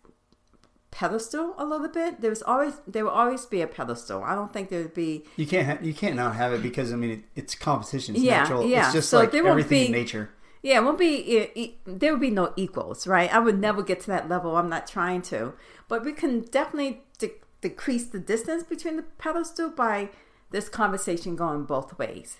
pedestal 0.90 1.54
a 1.58 1.64
little 1.64 1.88
bit. 1.88 2.20
There's 2.20 2.42
always 2.42 2.74
there 2.86 3.04
will 3.04 3.12
always 3.12 3.46
be 3.46 3.60
a 3.60 3.66
pedestal. 3.66 4.22
I 4.22 4.34
don't 4.34 4.52
think 4.52 4.68
there 4.68 4.82
would 4.82 4.94
be. 4.94 5.24
You 5.36 5.46
can't 5.46 5.66
ha- 5.66 5.84
you 5.84 5.94
can't 5.94 6.16
not 6.16 6.36
have 6.36 6.52
it 6.52 6.62
because 6.62 6.92
I 6.92 6.96
mean 6.96 7.10
it, 7.10 7.20
it's 7.34 7.54
competition. 7.54 8.14
It's 8.14 8.24
Yeah, 8.24 8.42
natural. 8.42 8.66
yeah. 8.66 8.84
It's 8.86 8.94
just 8.94 9.10
So 9.10 9.18
like 9.18 9.32
there 9.32 9.46
everything 9.46 9.86
in 9.86 9.92
nature. 9.92 10.30
Yeah, 10.62 10.78
it 10.78 10.84
won't 10.84 10.98
be. 10.98 11.16
It, 11.16 11.52
it, 11.56 11.74
there 11.84 12.12
would 12.12 12.20
be 12.20 12.30
no 12.30 12.52
equals, 12.54 13.06
right? 13.06 13.32
I 13.32 13.40
would 13.40 13.58
never 13.58 13.82
get 13.82 14.00
to 14.00 14.06
that 14.08 14.28
level. 14.28 14.56
I'm 14.56 14.68
not 14.68 14.86
trying 14.86 15.22
to, 15.22 15.54
but 15.88 16.04
we 16.04 16.12
can 16.12 16.42
definitely 16.42 17.02
de- 17.18 17.40
decrease 17.60 18.04
the 18.06 18.20
distance 18.20 18.62
between 18.62 18.96
the 18.96 19.02
pedestal 19.02 19.70
by 19.70 20.10
this 20.50 20.68
conversation 20.68 21.34
going 21.34 21.64
both 21.64 21.98
ways. 21.98 22.38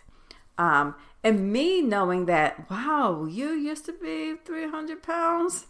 Um, 0.56 0.94
and 1.24 1.52
me 1.52 1.82
knowing 1.82 2.26
that, 2.26 2.70
wow, 2.70 3.26
you 3.28 3.50
used 3.50 3.86
to 3.86 3.92
be 3.92 4.36
300 4.44 5.02
pounds. 5.02 5.66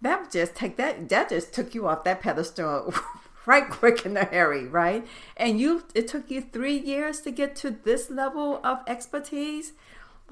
That 0.00 0.32
just 0.32 0.54
take 0.54 0.76
that. 0.76 1.08
That 1.10 1.28
just 1.28 1.52
took 1.52 1.74
you 1.74 1.86
off 1.86 2.04
that 2.04 2.22
pedestal 2.22 2.94
right 3.46 3.68
quick 3.68 4.06
in 4.06 4.16
a 4.16 4.24
hurry, 4.24 4.66
right? 4.66 5.06
And 5.36 5.60
you, 5.60 5.84
it 5.94 6.08
took 6.08 6.30
you 6.30 6.40
three 6.40 6.78
years 6.78 7.20
to 7.20 7.30
get 7.30 7.54
to 7.56 7.70
this 7.70 8.08
level 8.08 8.60
of 8.64 8.78
expertise 8.86 9.72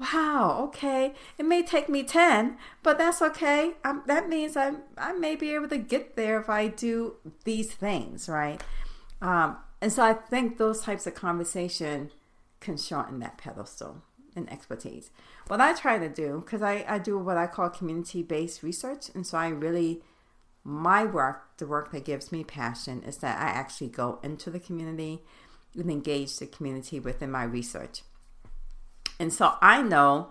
wow, 0.01 0.63
okay, 0.67 1.13
it 1.37 1.45
may 1.45 1.61
take 1.61 1.87
me 1.87 2.03
10, 2.03 2.57
but 2.81 2.97
that's 2.97 3.21
okay. 3.21 3.73
Um, 3.85 4.03
that 4.07 4.27
means 4.27 4.57
I, 4.57 4.73
I 4.97 5.13
may 5.13 5.35
be 5.35 5.53
able 5.53 5.69
to 5.69 5.77
get 5.77 6.15
there 6.15 6.39
if 6.39 6.49
I 6.49 6.67
do 6.67 7.17
these 7.43 7.71
things, 7.71 8.27
right? 8.27 8.61
Um, 9.21 9.57
and 9.79 9.93
so 9.93 10.03
I 10.03 10.13
think 10.13 10.57
those 10.57 10.81
types 10.81 11.05
of 11.05 11.13
conversation 11.13 12.11
can 12.59 12.77
shorten 12.77 13.19
that 13.19 13.37
pedestal 13.37 14.01
and 14.35 14.51
expertise. 14.51 15.11
What 15.47 15.61
I 15.61 15.73
try 15.73 15.99
to 15.99 16.09
do, 16.09 16.41
because 16.43 16.63
I, 16.63 16.83
I 16.87 16.97
do 16.97 17.17
what 17.19 17.37
I 17.37 17.45
call 17.47 17.69
community 17.69 18.23
based 18.23 18.63
research, 18.63 19.09
and 19.13 19.25
so 19.27 19.37
I 19.37 19.49
really, 19.49 20.01
my 20.63 21.03
work, 21.05 21.57
the 21.57 21.67
work 21.67 21.91
that 21.91 22.05
gives 22.05 22.31
me 22.31 22.43
passion, 22.43 23.03
is 23.03 23.17
that 23.17 23.39
I 23.39 23.49
actually 23.49 23.89
go 23.89 24.19
into 24.23 24.49
the 24.49 24.59
community 24.59 25.21
and 25.75 25.91
engage 25.91 26.37
the 26.37 26.47
community 26.47 26.99
within 26.99 27.29
my 27.29 27.43
research. 27.43 28.01
And 29.21 29.31
so 29.31 29.53
I 29.61 29.83
know 29.83 30.29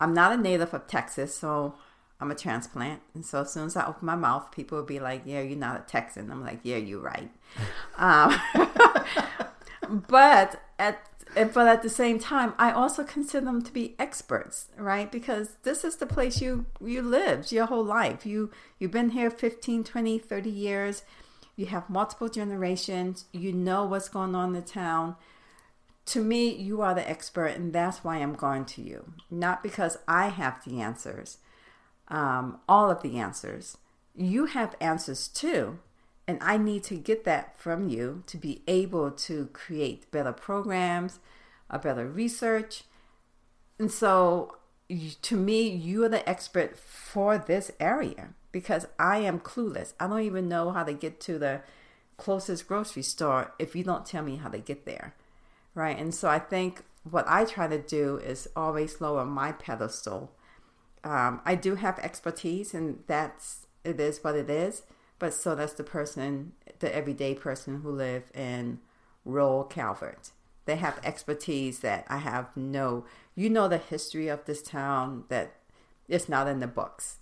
I'm 0.00 0.12
not 0.12 0.32
a 0.32 0.36
native 0.36 0.74
of 0.74 0.88
Texas, 0.88 1.36
so 1.36 1.76
I'm 2.20 2.32
a 2.32 2.34
transplant. 2.34 3.00
And 3.14 3.24
so 3.24 3.42
as 3.42 3.52
soon 3.52 3.66
as 3.66 3.76
I 3.76 3.86
open 3.86 4.06
my 4.06 4.16
mouth, 4.16 4.50
people 4.50 4.76
will 4.76 4.84
be 4.84 4.98
like, 4.98 5.22
Yeah, 5.24 5.40
you're 5.40 5.56
not 5.56 5.76
a 5.76 5.84
Texan. 5.84 6.28
I'm 6.32 6.42
like, 6.42 6.58
Yeah, 6.64 6.78
you're 6.78 6.98
right. 7.00 7.30
um, 7.96 8.34
but 10.08 10.60
at 10.80 10.98
but 11.34 11.68
at 11.68 11.82
the 11.82 11.88
same 11.88 12.18
time, 12.18 12.54
I 12.58 12.72
also 12.72 13.04
consider 13.04 13.44
them 13.44 13.62
to 13.62 13.72
be 13.72 13.94
experts, 14.00 14.66
right? 14.76 15.12
Because 15.12 15.50
this 15.62 15.84
is 15.84 15.94
the 15.96 16.06
place 16.06 16.40
you 16.40 16.66
you 16.80 17.02
lived 17.02 17.52
your 17.52 17.66
whole 17.66 17.84
life. 17.84 18.26
You 18.26 18.50
you've 18.80 18.90
been 18.90 19.10
here 19.10 19.30
15, 19.30 19.84
20, 19.84 20.18
30 20.18 20.50
years. 20.50 21.04
You 21.54 21.66
have 21.66 21.88
multiple 21.88 22.28
generations. 22.28 23.26
You 23.32 23.52
know 23.52 23.84
what's 23.84 24.08
going 24.08 24.34
on 24.34 24.48
in 24.48 24.54
the 24.54 24.66
town 24.66 25.14
to 26.08 26.22
me, 26.22 26.48
you 26.54 26.80
are 26.80 26.94
the 26.94 27.08
expert, 27.08 27.48
and 27.48 27.72
that's 27.72 28.02
why 28.02 28.16
I'm 28.16 28.34
going 28.34 28.64
to 28.66 28.82
you. 28.82 29.12
Not 29.30 29.62
because 29.62 29.98
I 30.08 30.28
have 30.28 30.64
the 30.64 30.80
answers, 30.80 31.38
um, 32.08 32.60
all 32.68 32.90
of 32.90 33.02
the 33.02 33.18
answers. 33.18 33.76
You 34.16 34.46
have 34.46 34.74
answers 34.80 35.28
too, 35.28 35.78
and 36.26 36.38
I 36.40 36.56
need 36.56 36.82
to 36.84 36.94
get 36.96 37.24
that 37.24 37.58
from 37.58 37.88
you 37.88 38.22
to 38.26 38.38
be 38.38 38.62
able 38.66 39.10
to 39.10 39.46
create 39.52 40.10
better 40.10 40.32
programs, 40.32 41.20
a 41.68 41.78
better 41.78 42.08
research. 42.08 42.84
And 43.78 43.92
so, 43.92 44.56
to 45.22 45.36
me, 45.36 45.68
you 45.68 46.04
are 46.04 46.08
the 46.08 46.26
expert 46.26 46.78
for 46.78 47.36
this 47.36 47.70
area 47.78 48.30
because 48.50 48.86
I 48.98 49.18
am 49.18 49.40
clueless. 49.40 49.92
I 50.00 50.06
don't 50.06 50.22
even 50.22 50.48
know 50.48 50.70
how 50.70 50.84
to 50.84 50.94
get 50.94 51.20
to 51.20 51.38
the 51.38 51.60
closest 52.16 52.66
grocery 52.66 53.02
store 53.02 53.52
if 53.58 53.76
you 53.76 53.84
don't 53.84 54.06
tell 54.06 54.22
me 54.22 54.36
how 54.36 54.48
to 54.48 54.58
get 54.58 54.86
there 54.86 55.14
right? 55.78 55.96
And 55.96 56.12
so 56.12 56.28
I 56.28 56.40
think 56.40 56.82
what 57.08 57.24
I 57.28 57.44
try 57.44 57.68
to 57.68 57.80
do 57.80 58.18
is 58.18 58.48
always 58.56 59.00
lower 59.00 59.24
my 59.24 59.52
pedestal. 59.52 60.32
Um, 61.04 61.40
I 61.44 61.54
do 61.54 61.76
have 61.76 61.98
expertise, 62.00 62.74
and 62.74 63.04
that's 63.06 63.66
it 63.84 64.00
is 64.00 64.22
what 64.22 64.34
it 64.34 64.50
is. 64.50 64.82
But 65.20 65.32
so 65.32 65.54
does 65.54 65.74
the 65.74 65.84
person, 65.84 66.52
the 66.80 66.94
everyday 66.94 67.34
person 67.34 67.82
who 67.82 67.90
live 67.90 68.30
in 68.34 68.80
rural 69.24 69.64
Calvert. 69.64 70.32
They 70.64 70.76
have 70.76 71.00
expertise 71.02 71.78
that 71.80 72.04
I 72.08 72.18
have 72.18 72.54
no. 72.56 73.04
You 73.34 73.48
know 73.48 73.68
the 73.68 73.78
history 73.78 74.26
of 74.28 74.44
this 74.44 74.62
town 74.62 75.24
that 75.28 75.54
it's 76.08 76.28
not 76.28 76.48
in 76.48 76.58
the 76.58 76.66
books, 76.66 77.18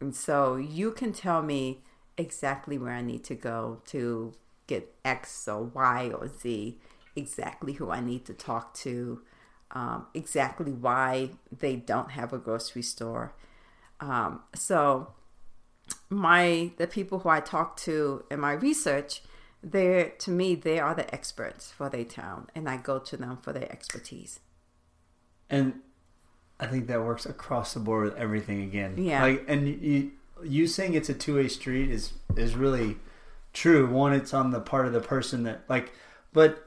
and 0.00 0.14
so 0.14 0.56
you 0.56 0.92
can 0.92 1.12
tell 1.12 1.42
me 1.42 1.80
exactly 2.18 2.76
where 2.76 2.92
I 2.92 3.00
need 3.00 3.24
to 3.24 3.34
go 3.34 3.80
to 3.86 4.34
get 4.66 4.94
X 5.04 5.48
or 5.48 5.64
Y 5.64 6.10
or 6.10 6.28
Z 6.28 6.78
exactly 7.16 7.74
who 7.74 7.90
I 7.90 8.00
need 8.00 8.24
to 8.26 8.34
talk 8.34 8.74
to, 8.74 9.22
um, 9.72 10.06
exactly 10.14 10.72
why 10.72 11.30
they 11.56 11.76
don't 11.76 12.12
have 12.12 12.32
a 12.32 12.38
grocery 12.38 12.82
store. 12.82 13.34
Um, 14.00 14.42
so 14.54 15.14
my 16.10 16.72
the 16.76 16.86
people 16.86 17.20
who 17.20 17.28
I 17.28 17.40
talk 17.40 17.76
to 17.78 18.24
in 18.30 18.40
my 18.40 18.52
research, 18.52 19.22
they're 19.62 20.10
to 20.10 20.30
me 20.30 20.54
they 20.54 20.78
are 20.78 20.94
the 20.94 21.12
experts 21.14 21.72
for 21.72 21.88
their 21.88 22.04
town, 22.04 22.48
and 22.54 22.68
I 22.68 22.76
go 22.76 22.98
to 22.98 23.16
them 23.16 23.36
for 23.36 23.52
their 23.52 23.70
expertise. 23.70 24.40
And 25.48 25.80
I 26.58 26.66
think 26.66 26.86
that 26.88 27.02
works 27.02 27.26
across 27.26 27.74
the 27.74 27.80
board 27.80 28.04
with 28.04 28.16
everything 28.16 28.62
again. 28.62 28.94
Yeah. 28.98 29.22
Like, 29.22 29.44
and 29.46 29.68
you, 29.68 30.12
you 30.42 30.66
saying 30.66 30.94
it's 30.94 31.08
a 31.08 31.14
two 31.14 31.36
way 31.36 31.48
street 31.48 31.90
is 31.90 32.12
is 32.36 32.54
really 32.54 32.96
true. 33.52 33.86
One, 33.86 34.12
it's 34.12 34.34
on 34.34 34.50
the 34.50 34.60
part 34.60 34.86
of 34.86 34.92
the 34.92 35.00
person 35.00 35.44
that 35.44 35.62
like, 35.68 35.92
but 36.32 36.65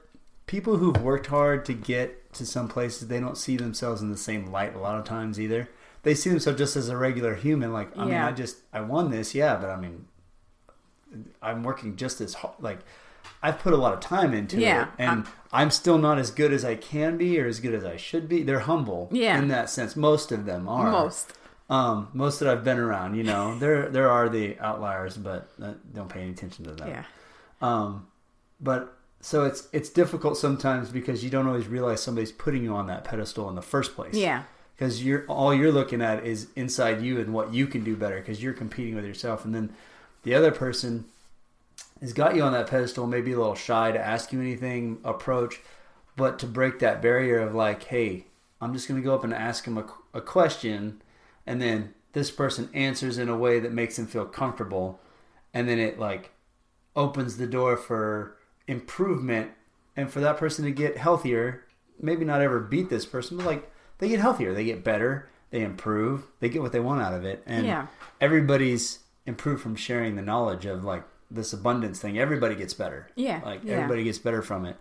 people 0.50 0.78
who've 0.78 1.00
worked 1.04 1.28
hard 1.28 1.64
to 1.66 1.74
get 1.74 2.34
to 2.34 2.44
some 2.44 2.68
places, 2.68 3.08
they 3.08 3.20
don't 3.20 3.38
see 3.38 3.56
themselves 3.56 4.02
in 4.02 4.10
the 4.10 4.18
same 4.18 4.48
light 4.52 4.76
a 4.76 4.80
lot 4.80 4.98
of 4.98 5.06
times 5.06 5.40
either. 5.40 5.70
They 6.02 6.16
see 6.16 6.32
themselves 6.32 6.58
just 6.58 6.76
as 6.76 6.90
a 6.90 6.98
regular 6.98 7.36
human. 7.36 7.72
Like, 7.72 7.96
I 7.96 8.06
mean, 8.06 8.16
I 8.16 8.32
just 8.32 8.58
I 8.74 8.82
won 8.82 9.12
this, 9.12 9.36
yeah, 9.36 9.56
but 9.58 9.70
I 9.70 9.76
mean, 9.80 10.06
I'm 11.42 11.62
working 11.64 11.96
just 11.96 12.20
as 12.20 12.34
hard. 12.36 12.56
Like, 12.60 12.80
I've 13.44 13.60
put 13.60 13.74
a 13.74 13.78
lot 13.78 13.94
of 13.94 14.00
time 14.00 14.34
into 14.34 14.58
Yeah, 14.60 14.84
it, 14.84 14.90
and 14.98 15.26
I'm 15.54 15.70
still 15.70 15.98
not 15.98 16.18
as 16.18 16.32
good 16.32 16.52
as 16.52 16.66
I 16.66 16.76
can 16.76 17.18
be 17.18 17.40
or 17.40 17.46
as 17.48 17.60
good 17.60 17.74
as 17.76 17.86
I 17.86 17.96
should 17.98 18.28
be. 18.28 18.42
They're 18.44 18.62
humble, 18.62 19.10
Yeah. 19.12 19.38
in 19.38 19.50
that 19.50 19.70
sense. 19.70 19.96
Most 19.96 20.32
of 20.32 20.46
them 20.46 20.68
are. 20.68 20.90
Most. 20.92 21.34
um, 21.70 22.08
most 22.14 22.40
that 22.40 22.50
I've 22.50 22.64
been 22.64 22.80
around. 22.80 23.16
You 23.16 23.24
know, 23.24 23.58
there 23.60 23.90
there 23.90 24.10
are 24.10 24.30
the 24.30 24.58
outliers, 24.60 25.16
but 25.18 25.50
uh, 25.62 25.74
don't 25.94 26.10
pay 26.10 26.22
any 26.22 26.32
attention 26.32 26.66
to 26.66 26.72
them. 26.72 26.88
Yeah. 26.90 27.04
Um, 27.62 28.08
but 28.60 28.98
so 29.22 29.46
it's 29.46 29.68
it's 29.74 29.90
difficult 29.90 30.38
sometimes 30.38 30.90
because 30.90 31.24
you 31.24 31.30
don't 31.30 31.48
always 31.48 31.68
realize 31.68 32.02
somebody's 32.02 32.32
putting 32.32 32.64
you 32.64 32.74
on 32.74 32.88
that 32.88 33.04
pedestal 33.04 33.50
in 33.50 33.56
the 33.56 33.62
first 33.62 33.96
place. 33.96 34.16
Yeah. 34.16 34.44
because 34.76 35.04
you're 35.04 35.26
all 35.28 35.54
you're 35.54 35.72
looking 35.72 36.02
at 36.02 36.26
is 36.26 36.48
inside 36.56 37.02
you 37.02 37.20
and 37.20 37.34
what 37.34 37.54
you 37.54 37.68
can 37.68 37.84
do 37.84 37.96
better 37.96 38.18
because 38.20 38.42
you're 38.42 38.54
competing 38.54 38.96
with 38.96 39.06
yourself 39.06 39.44
and 39.46 39.54
then 39.54 39.74
the 40.24 40.34
other 40.34 40.52
person 40.52 41.06
has 42.00 42.14
got 42.14 42.36
you 42.36 42.42
on 42.44 42.54
that 42.54 42.68
pedestal 42.68 43.06
maybe 43.08 43.34
a 43.34 43.38
little 43.38 43.56
shy 43.56 43.92
to 43.92 44.00
ask 44.00 44.32
you 44.32 44.40
anything 44.40 44.98
approach 45.04 45.60
but 46.16 46.40
to 46.40 46.46
break 46.46 46.80
that 46.80 47.02
barrier 47.02 47.40
of 47.40 47.54
like 47.54 47.84
hey 47.84 48.26
i'm 48.62 48.74
just 48.74 48.88
going 48.88 49.00
to 49.00 49.06
go 49.06 49.14
up 49.14 49.24
and 49.26 49.34
ask 49.34 49.66
him 49.66 49.78
a, 49.78 49.86
a 50.14 50.22
question 50.22 51.02
and 51.46 51.62
then 51.62 51.94
this 52.14 52.32
person 52.32 52.70
answers 52.74 53.18
in 53.18 53.28
a 53.30 53.38
way 53.38 53.60
that 53.60 53.74
makes 53.74 54.00
him 54.00 54.08
feel 54.08 54.26
comfortable 54.26 55.00
and 55.54 55.68
then 55.68 55.78
it 55.80 56.00
like 56.00 56.32
opens 56.96 57.36
the 57.38 57.48
door 57.48 57.76
for 57.76 58.36
improvement 58.70 59.52
and 59.98 60.10
for 60.12 60.20
that 60.22 60.38
person 60.38 60.64
to 60.66 60.72
get 60.72 60.96
healthier 60.98 61.66
maybe 62.00 62.24
not 62.24 62.42
ever 62.42 62.60
beat 62.60 62.90
this 62.90 63.06
person 63.06 63.36
but 63.38 63.46
like 63.46 63.72
they 63.98 64.08
get 64.08 64.20
healthier 64.20 64.54
they 64.54 64.64
get 64.64 64.84
better 64.84 65.28
they 65.50 65.62
improve 65.62 66.28
they 66.40 66.48
get 66.50 66.62
what 66.62 66.72
they 66.72 66.80
want 66.80 67.02
out 67.02 67.14
of 67.14 67.26
it 67.26 67.44
and 67.46 67.66
Yeah. 67.66 67.88
everybody's 68.22 69.00
improved 69.26 69.62
from 69.62 69.76
sharing 69.76 70.16
the 70.16 70.22
knowledge 70.22 70.66
of 70.66 70.84
like 70.84 71.04
this 71.32 71.52
abundance 71.54 72.00
thing 72.00 72.18
everybody 72.20 72.56
gets 72.56 72.74
better 72.74 73.10
Yeah, 73.16 73.42
like 73.44 73.62
yeah. 73.64 73.74
everybody 73.76 74.04
gets 74.04 74.20
better 74.20 74.42
from 74.42 74.66
it 74.66 74.78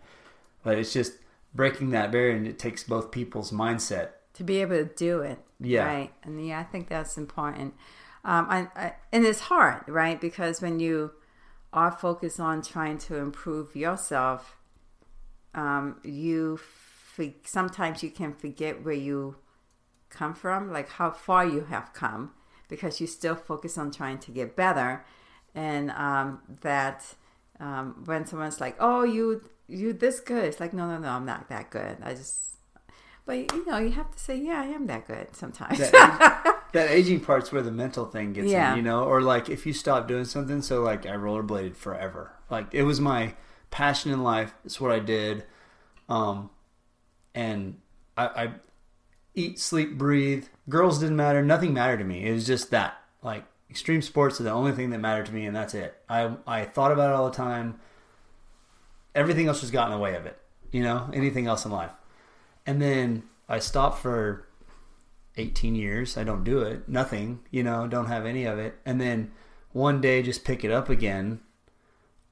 but 0.62 0.78
it's 0.78 0.92
just 0.92 1.14
breaking 1.54 1.90
that 1.90 2.12
barrier 2.12 2.36
and 2.36 2.46
it 2.46 2.58
takes 2.58 2.84
both 2.84 3.10
people's 3.10 3.50
mindset 3.50 4.10
to 4.34 4.44
be 4.44 4.60
able 4.60 4.76
to 4.76 4.84
do 4.84 5.20
it. 5.20 5.38
Yeah. 5.58 5.84
Right. 5.86 6.12
And 6.22 6.46
yeah, 6.46 6.60
I 6.60 6.62
think 6.62 6.88
that's 6.88 7.16
important. 7.18 7.74
Um, 8.24 8.46
I, 8.48 8.68
I, 8.76 8.92
and 9.12 9.24
it's 9.24 9.40
hard, 9.40 9.82
right? 9.88 10.20
Because 10.20 10.60
when 10.60 10.78
you 10.78 11.10
are 11.72 11.92
focused 11.92 12.40
on 12.40 12.62
trying 12.62 12.98
to 12.98 13.16
improve 13.16 13.76
yourself, 13.76 14.56
um, 15.54 16.00
you 16.02 16.58
sometimes 17.44 18.02
you 18.02 18.10
can 18.10 18.32
forget 18.32 18.84
where 18.84 18.94
you 18.94 19.36
come 20.08 20.34
from, 20.34 20.72
like 20.72 20.88
how 20.88 21.10
far 21.10 21.44
you 21.44 21.64
have 21.64 21.92
come, 21.92 22.32
because 22.68 23.00
you 23.00 23.06
still 23.06 23.34
focus 23.34 23.76
on 23.76 23.90
trying 23.90 24.18
to 24.18 24.30
get 24.30 24.54
better. 24.54 25.04
And 25.54 25.90
um, 25.90 26.40
that 26.60 27.14
um, 27.58 28.02
when 28.04 28.26
someone's 28.26 28.60
like, 28.60 28.76
"Oh, 28.78 29.02
you 29.02 29.48
you 29.66 29.92
this 29.92 30.20
good," 30.20 30.44
it's 30.44 30.60
like, 30.60 30.72
"No, 30.72 30.86
no, 30.86 30.98
no, 30.98 31.08
I'm 31.08 31.26
not 31.26 31.48
that 31.48 31.70
good. 31.70 31.98
I 32.02 32.14
just." 32.14 32.56
But 33.26 33.52
you 33.52 33.66
know, 33.66 33.78
you 33.78 33.90
have 33.90 34.10
to 34.12 34.18
say, 34.18 34.36
"Yeah, 34.36 34.60
I 34.62 34.66
am 34.66 34.86
that 34.86 35.06
good." 35.06 35.34
Sometimes. 35.34 35.80
That 36.72 36.90
aging 36.90 37.20
part's 37.20 37.50
where 37.52 37.62
the 37.62 37.70
mental 37.70 38.04
thing 38.06 38.32
gets 38.32 38.48
Yeah. 38.50 38.72
in, 38.72 38.78
you 38.78 38.82
know, 38.82 39.04
or 39.04 39.20
like 39.22 39.48
if 39.48 39.66
you 39.66 39.72
stop 39.72 40.06
doing 40.08 40.24
something. 40.24 40.62
So 40.62 40.82
like 40.82 41.06
I 41.06 41.10
rollerbladed 41.16 41.76
forever. 41.76 42.32
Like 42.50 42.72
it 42.72 42.82
was 42.82 43.00
my 43.00 43.34
passion 43.70 44.10
in 44.12 44.22
life. 44.22 44.54
It's 44.64 44.80
what 44.80 44.90
I 44.92 44.98
did. 44.98 45.44
Um, 46.08 46.50
and 47.34 47.78
I, 48.16 48.24
I 48.26 48.50
eat, 49.34 49.58
sleep, 49.58 49.96
breathe. 49.98 50.46
Girls 50.68 50.98
didn't 50.98 51.16
matter. 51.16 51.42
Nothing 51.42 51.72
mattered 51.74 51.98
to 51.98 52.04
me. 52.04 52.24
It 52.26 52.32
was 52.32 52.46
just 52.46 52.70
that. 52.70 53.00
Like 53.22 53.44
extreme 53.70 54.00
sports 54.02 54.40
are 54.40 54.44
the 54.44 54.50
only 54.50 54.72
thing 54.72 54.90
that 54.90 54.98
mattered 54.98 55.26
to 55.26 55.32
me, 55.34 55.44
and 55.46 55.54
that's 55.54 55.74
it. 55.74 55.94
I 56.08 56.32
I 56.46 56.64
thought 56.64 56.92
about 56.92 57.10
it 57.10 57.14
all 57.16 57.28
the 57.30 57.36
time. 57.36 57.78
Everything 59.14 59.46
else 59.48 59.60
just 59.60 59.72
got 59.72 59.86
in 59.88 59.92
the 59.92 59.98
way 59.98 60.14
of 60.14 60.26
it. 60.26 60.38
You 60.72 60.82
know, 60.82 61.10
anything 61.12 61.46
else 61.46 61.64
in 61.64 61.70
life. 61.70 61.90
And 62.66 62.80
then 62.80 63.22
I 63.48 63.58
stopped 63.58 63.98
for 64.00 64.46
18 65.38 65.74
years. 65.74 66.16
I 66.16 66.24
don't 66.24 66.44
do 66.44 66.60
it. 66.60 66.88
Nothing, 66.88 67.40
you 67.50 67.62
know, 67.62 67.86
don't 67.86 68.06
have 68.06 68.26
any 68.26 68.44
of 68.44 68.58
it. 68.58 68.74
And 68.84 69.00
then 69.00 69.30
one 69.72 70.00
day 70.00 70.22
just 70.22 70.44
pick 70.44 70.64
it 70.64 70.70
up 70.70 70.88
again. 70.88 71.40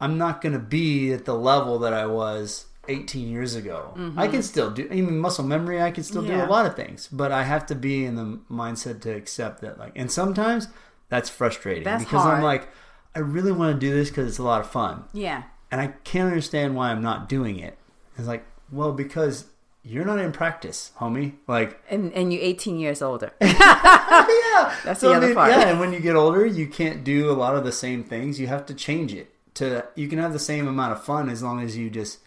I'm 0.01 0.19
not 0.19 0.43
going 0.43 0.53
to 0.53 0.59
be 0.59 1.13
at 1.13 1.25
the 1.25 1.35
level 1.35 1.79
that 1.79 1.95
I 1.95 2.07
was 2.07 2.67
18 2.89 3.29
years 3.29 3.55
ago. 3.55 3.93
I 4.17 4.27
can 4.27 4.37
mm-hmm. 4.37 4.41
still 4.43 4.71
do, 4.71 4.89
even 4.93 5.19
muscle 5.19 5.45
memory, 5.45 5.81
I 5.81 5.91
can 5.91 6.05
still 6.05 6.23
do 6.23 6.35
a 6.35 6.47
lot 6.47 6.67
of 6.67 6.77
things, 6.77 7.09
but 7.11 7.33
I 7.33 7.45
have 7.45 7.67
to 7.67 7.75
be 7.75 8.05
in 8.05 8.17
the 8.17 8.41
mindset 8.51 9.01
to 9.03 9.11
accept 9.15 9.63
that. 9.63 9.79
Like, 9.79 9.93
and 9.97 10.11
sometimes 10.11 10.69
that's 11.09 11.31
frustrating 11.31 11.85
That's 11.85 12.05
because 12.05 12.27
I'm 12.27 12.43
like, 12.43 12.69
I 13.15 13.21
really 13.21 13.53
want 13.53 13.75
to 13.75 13.87
do 13.87 13.95
this 13.95 14.11
because 14.11 14.29
it's 14.29 14.39
a 14.39 14.43
lot 14.43 14.61
of 14.61 14.71
fun 14.71 15.05
yeah. 15.15 15.45
and 15.71 15.81
I 15.81 15.89
can't 16.05 16.29
understand 16.29 16.77
why 16.77 16.91
I'm 16.91 17.03
not 17.03 17.29
doing 17.29 17.59
it. 17.59 17.79
It's 18.19 18.27
like, 18.27 18.45
well, 18.71 18.93
because 18.93 19.47
you're 19.87 20.05
not 20.05 20.19
in 20.19 20.33
practice, 20.33 20.91
homie. 20.99 21.35
Like, 21.47 21.81
And 21.89 22.13
and 22.13 22.33
you're 22.33 22.43
18 22.43 22.79
years 22.79 23.01
older. 23.03 23.31
yeah, 23.41 24.75
That's 24.85 25.01
So, 25.01 25.09
the 25.09 25.15
I 25.15 25.17
other 25.19 25.27
mean, 25.29 25.35
part. 25.37 25.51
Yeah, 25.53 25.69
and 25.69 25.79
when 25.81 25.93
you 25.93 26.01
get 26.01 26.17
older, 26.17 26.45
you 26.45 26.67
can't 26.67 27.05
do 27.05 27.31
a 27.31 27.33
lot 27.35 27.57
of 27.57 27.65
the 27.65 27.73
same 27.73 28.03
things. 28.03 28.41
You 28.41 28.49
have 28.49 28.67
to 28.67 28.75
change 28.75 29.15
it. 29.15 29.33
To 29.55 29.87
you 29.95 30.09
can 30.09 30.19
have 30.19 30.33
the 30.33 30.39
same 30.39 30.67
amount 30.69 30.93
of 30.93 31.05
fun 31.05 31.31
as 31.31 31.43
long 31.43 31.61
as 31.63 31.77
you 31.77 31.89
just 31.89 32.19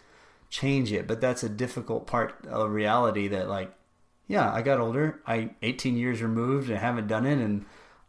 change 0.48 0.90
it. 0.90 1.06
But 1.06 1.20
that's 1.20 1.42
a 1.44 1.48
difficult 1.48 2.06
part 2.06 2.34
of 2.48 2.70
reality. 2.72 3.28
That 3.28 3.48
like, 3.48 3.70
yeah, 4.26 4.50
I 4.52 4.62
got 4.62 4.80
older. 4.80 5.20
I 5.26 5.50
18 5.62 5.96
years 5.96 6.22
removed 6.22 6.70
and 6.70 6.78
haven't 6.78 7.06
done 7.08 7.26
it, 7.26 7.38
and 7.38 7.66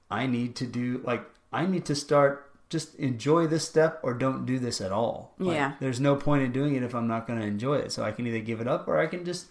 I 0.09 0.27
need 0.27 0.55
to 0.57 0.65
do 0.65 1.01
like 1.03 1.23
I 1.51 1.65
need 1.65 1.85
to 1.85 1.95
start 1.95 2.50
just 2.71 2.95
enjoy 2.95 3.45
this 3.45 3.67
step 3.67 3.99
or 4.01 4.15
don't 4.15 4.45
do 4.47 4.57
this 4.57 4.81
at 4.81 4.91
all. 4.91 5.33
Like, 5.37 5.55
Yeah. 5.55 5.73
there's 5.79 5.99
no 5.99 6.15
point 6.15 6.41
in 6.43 6.51
doing 6.51 6.73
it 6.75 6.81
if 6.81 6.95
I'm 6.95 7.07
not 7.07 7.27
going 7.27 7.39
to 7.39 7.45
enjoy 7.45 7.75
it. 7.75 7.91
So 7.91 8.01
I 8.03 8.11
can 8.11 8.25
either 8.25 8.39
give 8.39 8.59
it 8.61 8.67
up 8.67 8.87
or 8.87 8.97
I 8.97 9.05
can 9.05 9.23
just 9.25 9.45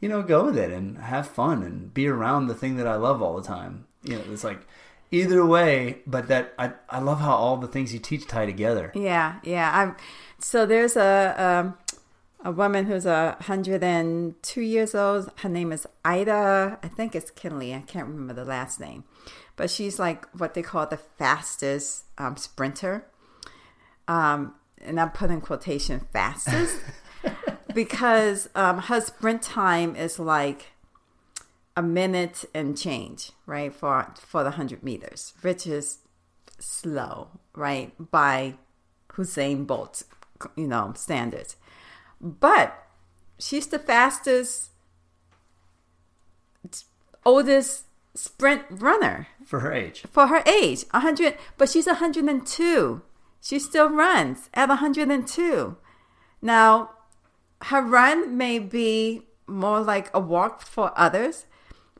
you 0.00 0.08
know, 0.08 0.22
go 0.22 0.44
with 0.46 0.58
it 0.58 0.70
and 0.70 0.98
have 0.98 1.26
fun 1.26 1.62
and 1.62 1.94
be 1.94 2.06
around 2.08 2.46
the 2.46 2.54
thing 2.54 2.76
that 2.76 2.86
I 2.86 2.96
love 2.96 3.22
all 3.22 3.36
the 3.36 3.46
time. 3.46 3.86
You 4.02 4.16
know, 4.16 4.24
it's 4.32 4.44
like 4.44 4.60
either 5.10 5.46
way, 5.46 6.00
but 6.06 6.28
that 6.28 6.52
I, 6.58 6.72
I 6.90 6.98
love 7.00 7.20
how 7.20 7.34
all 7.34 7.56
the 7.56 7.68
things 7.68 7.94
you 7.94 8.00
teach 8.00 8.26
tie 8.26 8.44
together. 8.44 8.92
Yeah, 8.94 9.36
yeah. 9.42 9.70
I'm 9.72 9.96
so 10.38 10.66
there's 10.66 10.96
a 10.96 11.34
um, 11.38 11.78
a 12.44 12.52
woman 12.52 12.84
who's 12.84 13.06
a 13.06 13.38
hundred 13.42 13.82
and 13.82 14.34
two 14.42 14.60
years 14.60 14.94
old. 14.94 15.30
Her 15.36 15.48
name 15.48 15.72
is 15.72 15.86
Ida. 16.04 16.78
I 16.82 16.88
think 16.88 17.14
it's 17.14 17.30
Kinley. 17.30 17.72
I 17.74 17.80
can't 17.80 18.06
remember 18.08 18.34
the 18.34 18.44
last 18.44 18.80
name, 18.80 19.04
but 19.56 19.70
she's 19.70 19.98
like 19.98 20.26
what 20.38 20.54
they 20.54 20.62
call 20.62 20.86
the 20.86 20.96
fastest 20.96 22.04
um, 22.18 22.36
sprinter. 22.36 23.06
Um, 24.08 24.54
and 24.80 25.00
I'm 25.00 25.10
putting 25.10 25.40
quotation 25.40 26.06
fastest 26.12 26.78
because 27.74 28.48
um, 28.54 28.78
her 28.78 29.00
sprint 29.00 29.42
time 29.42 29.96
is 29.96 30.18
like 30.18 30.72
a 31.76 31.82
minute 31.82 32.44
and 32.54 32.76
change, 32.76 33.32
right? 33.46 33.74
For 33.74 34.12
for 34.16 34.44
the 34.44 34.52
hundred 34.52 34.82
meters, 34.82 35.34
which 35.42 35.66
is 35.66 35.98
slow, 36.58 37.28
right? 37.54 37.92
By 38.10 38.54
Usain 39.10 39.66
Bolt, 39.66 40.02
you 40.56 40.66
know, 40.66 40.92
standards. 40.96 41.56
But 42.20 42.86
she's 43.38 43.66
the 43.66 43.78
fastest, 43.78 44.70
oldest 47.24 47.84
sprint 48.14 48.62
runner 48.70 49.28
For 49.44 49.60
her 49.60 49.72
age. 49.72 50.04
for 50.10 50.28
her 50.28 50.42
age. 50.46 50.84
100, 50.90 51.36
but 51.58 51.68
she's 51.68 51.86
102. 51.86 53.02
She 53.40 53.58
still 53.58 53.90
runs 53.90 54.48
at 54.54 54.68
102. 54.68 55.76
Now, 56.40 56.90
her 57.62 57.82
run 57.82 58.36
may 58.36 58.58
be 58.58 59.22
more 59.46 59.80
like 59.80 60.10
a 60.14 60.20
walk 60.20 60.62
for 60.62 60.92
others, 60.96 61.46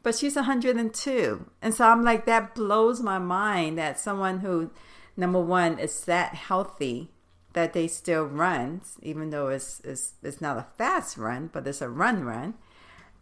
but 0.03 0.15
she's 0.15 0.37
102. 0.37 1.51
And 1.61 1.75
so 1.75 1.89
I'm 1.89 2.05
like, 2.05 2.27
that 2.27 2.55
blows 2.55 3.01
my 3.01 3.19
mind 3.19 3.79
that 3.79 3.99
someone 3.99 4.41
who, 4.41 4.71
number 5.17 5.41
one, 5.41 5.79
is 5.79 6.05
that 6.05 6.35
healthy 6.35 7.11
that 7.55 7.73
they 7.73 7.87
still 7.89 8.25
runs, 8.25 8.97
even 9.03 9.31
though 9.31 9.49
it's, 9.49 9.81
it's, 9.85 10.15
it's 10.23 10.41
not 10.41 10.57
a 10.57 10.67
fast 10.77 11.17
run, 11.17 11.51
but 11.53 11.67
it's 11.67 11.81
a 11.81 11.89
run 11.89 12.25
run. 12.25 12.55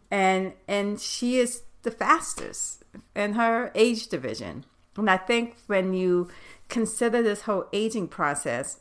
And, 0.09 0.53
and 0.67 0.99
she 0.99 1.39
is 1.39 1.63
the 1.83 1.91
fastest 1.91 2.82
in 3.15 3.33
her 3.33 3.71
age 3.75 4.07
division. 4.07 4.65
And 4.97 5.09
I 5.09 5.17
think 5.17 5.57
when 5.67 5.93
you 5.93 6.29
consider 6.69 7.21
this 7.21 7.41
whole 7.41 7.65
aging 7.73 8.07
process, 8.07 8.79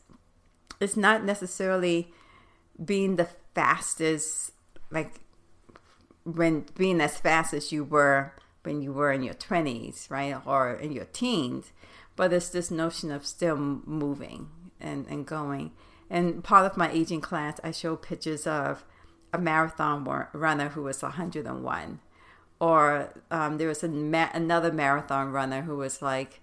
it's 0.80 0.96
not 0.96 1.24
necessarily 1.24 2.12
being 2.82 3.16
the 3.16 3.28
fastest, 3.54 4.52
like 4.90 5.20
when 6.24 6.66
being 6.76 7.00
as 7.00 7.16
fast 7.16 7.54
as 7.54 7.72
you 7.72 7.84
were 7.84 8.32
when 8.62 8.80
you 8.80 8.92
were 8.92 9.12
in 9.12 9.22
your 9.22 9.34
20s, 9.34 10.10
right? 10.10 10.36
Or 10.46 10.74
in 10.74 10.92
your 10.92 11.06
teens. 11.06 11.72
But 12.14 12.32
it's 12.32 12.48
this 12.48 12.70
notion 12.70 13.10
of 13.10 13.26
still 13.26 13.56
moving 13.56 14.48
and, 14.80 15.06
and 15.08 15.26
going. 15.26 15.72
And 16.10 16.44
part 16.44 16.66
of 16.66 16.76
my 16.76 16.90
aging 16.90 17.22
class, 17.22 17.58
I 17.64 17.70
show 17.70 17.96
pictures 17.96 18.46
of 18.46 18.84
a 19.32 19.38
marathon 19.38 20.04
runner 20.32 20.68
who 20.70 20.82
was 20.82 21.02
101. 21.02 22.00
Or 22.62 23.12
um, 23.32 23.58
there 23.58 23.66
was 23.66 23.82
ma- 23.82 24.30
another 24.32 24.70
marathon 24.70 25.32
runner 25.32 25.62
who 25.62 25.76
was 25.76 26.00
like 26.00 26.40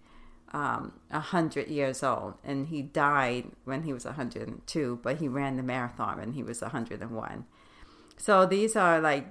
um, 0.51 0.91
100 1.11 1.69
years 1.69 2.03
old 2.03 2.33
and 2.43 2.67
he 2.67 2.81
died 2.81 3.45
when 3.63 3.83
he 3.83 3.93
was 3.93 4.03
102, 4.03 4.99
but 5.01 5.19
he 5.19 5.29
ran 5.29 5.55
the 5.55 5.63
marathon 5.63 6.17
when 6.17 6.33
he 6.33 6.43
was 6.43 6.61
101. 6.61 7.45
So 8.17 8.45
these 8.45 8.75
are 8.75 8.99
like, 8.99 9.27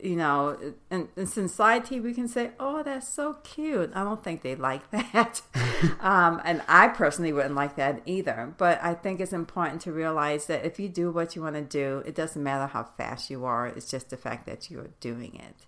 you 0.00 0.14
know, 0.14 0.56
in, 0.88 1.08
in 1.16 1.26
society 1.26 1.98
we 1.98 2.14
can 2.14 2.28
say, 2.28 2.52
oh, 2.60 2.84
that's 2.84 3.12
so 3.12 3.38
cute. 3.42 3.90
I 3.92 4.04
don't 4.04 4.22
think 4.22 4.42
they 4.42 4.54
like 4.54 4.88
that. 4.92 5.42
um, 6.00 6.40
and 6.44 6.62
I 6.68 6.86
personally 6.88 7.32
wouldn't 7.32 7.56
like 7.56 7.74
that 7.74 8.02
either. 8.06 8.54
But 8.56 8.78
I 8.84 8.94
think 8.94 9.18
it's 9.18 9.32
important 9.32 9.80
to 9.80 9.90
realize 9.90 10.46
that 10.46 10.64
if 10.64 10.78
you 10.78 10.88
do 10.88 11.10
what 11.10 11.34
you 11.34 11.42
want 11.42 11.56
to 11.56 11.62
do, 11.62 12.04
it 12.06 12.14
doesn't 12.14 12.40
matter 12.40 12.68
how 12.68 12.84
fast 12.84 13.30
you 13.30 13.44
are, 13.44 13.66
it's 13.66 13.90
just 13.90 14.10
the 14.10 14.16
fact 14.16 14.46
that 14.46 14.70
you're 14.70 14.90
doing 15.00 15.34
it. 15.34 15.66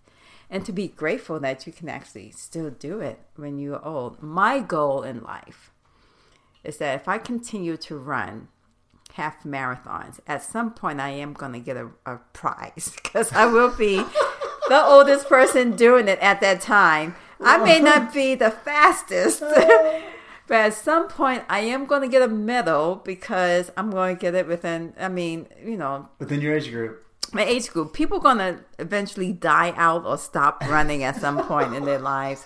And 0.55 0.65
to 0.65 0.73
be 0.73 0.87
grateful 0.87 1.41
that 1.41 1.67
you 1.67 1.73
can 1.73 1.89
actually 1.89 2.31
still 2.31 2.71
do 2.71 3.01
it 3.01 3.19
when 3.35 3.59
you're 3.59 3.85
old. 3.85 4.23
My 4.23 4.61
goal 4.61 5.03
in 5.03 5.21
life 5.25 5.73
is 6.63 6.77
that 6.77 6.95
if 6.95 7.09
I 7.09 7.19
continue 7.19 7.77
to 7.79 7.97
run 7.97 8.47
half 9.15 9.43
marathons, 9.43 10.21
at 10.29 10.45
some 10.45 10.73
point 10.73 11.01
I 11.01 11.09
am 11.09 11.33
going 11.33 11.55
to 11.55 11.59
get 11.59 11.77
a, 11.77 11.89
a 12.07 12.19
prize 12.33 12.93
because 13.03 13.33
I 13.33 13.47
will 13.47 13.77
be 13.77 13.97
the 14.69 14.81
oldest 14.81 15.29
person 15.29 15.75
doing 15.75 16.07
it 16.07 16.21
at 16.21 16.41
that 16.41 16.61
time. 16.61 17.17
I 17.41 17.59
may 17.59 17.81
not 17.81 18.15
be 18.15 18.37
the 18.37 18.53
fastest. 18.53 19.43
But 20.47 20.57
at 20.57 20.75
some 20.75 21.09
point, 21.09 21.43
I 21.49 21.61
am 21.61 21.87
going 21.87 22.03
to 22.03 22.09
get 22.09 22.21
a 22.21 22.29
medal 22.29 22.97
because 22.97 23.73
I'm 23.79 23.91
going 23.91 24.17
to 24.17 24.21
get 24.21 24.35
it 24.35 24.47
within, 24.47 24.93
I 25.01 25.09
mean, 25.09 25.47
you 25.65 25.79
know, 25.79 26.11
within 26.19 26.43
your 26.43 26.55
age 26.55 26.71
group. 26.71 27.03
My 27.33 27.45
age 27.45 27.71
group. 27.71 27.93
People 27.93 28.21
going 28.21 28.39
to 28.39 28.61
eventually 28.79 29.33
die 29.33 29.73
out 29.77 30.05
or 30.05 30.19
stop 30.19 30.63
running 30.69 31.03
at 31.03 31.17
some 31.17 31.43
point 31.47 31.75
in 31.75 31.85
their 31.85 31.99
lives. 31.99 32.45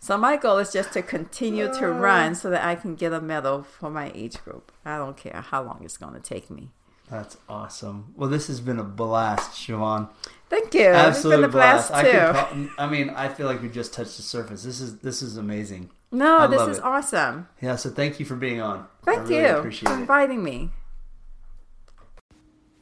So 0.00 0.16
my 0.16 0.36
goal 0.36 0.58
is 0.58 0.72
just 0.72 0.92
to 0.92 1.02
continue 1.02 1.66
to 1.74 1.86
uh. 1.86 1.98
run 1.98 2.34
so 2.34 2.50
that 2.50 2.64
I 2.64 2.74
can 2.76 2.94
get 2.94 3.12
a 3.12 3.20
medal 3.20 3.62
for 3.62 3.90
my 3.90 4.12
age 4.14 4.42
group. 4.44 4.70
I 4.84 4.96
don't 4.96 5.16
care 5.16 5.40
how 5.40 5.62
long 5.62 5.80
it's 5.82 5.96
going 5.96 6.14
to 6.14 6.20
take 6.20 6.50
me. 6.50 6.70
That's 7.10 7.38
awesome. 7.48 8.12
Well, 8.16 8.28
this 8.28 8.48
has 8.48 8.60
been 8.60 8.78
a 8.78 8.84
blast, 8.84 9.52
Siobhan. 9.52 10.10
Thank 10.50 10.74
you. 10.74 10.86
Absolutely 10.86 11.46
a 11.46 11.48
blast, 11.48 11.90
blast 11.90 12.10
too. 12.10 12.68
I, 12.78 12.84
I 12.84 12.88
mean, 12.88 13.10
I 13.10 13.28
feel 13.28 13.46
like 13.46 13.62
we 13.62 13.68
just 13.68 13.94
touched 13.94 14.16
the 14.16 14.22
surface. 14.22 14.62
This 14.62 14.80
is 14.80 14.98
this 14.98 15.22
is 15.22 15.36
amazing. 15.36 15.90
No, 16.10 16.38
I 16.38 16.46
this 16.46 16.62
is 16.62 16.78
it. 16.78 16.84
awesome. 16.84 17.48
Yeah, 17.60 17.76
so 17.76 17.90
thank 17.90 18.20
you 18.20 18.26
for 18.26 18.36
being 18.36 18.60
on. 18.60 18.86
Thank 19.04 19.28
really 19.28 19.42
you 19.42 19.70
for 19.70 19.92
inviting 19.92 20.42
me. 20.42 20.70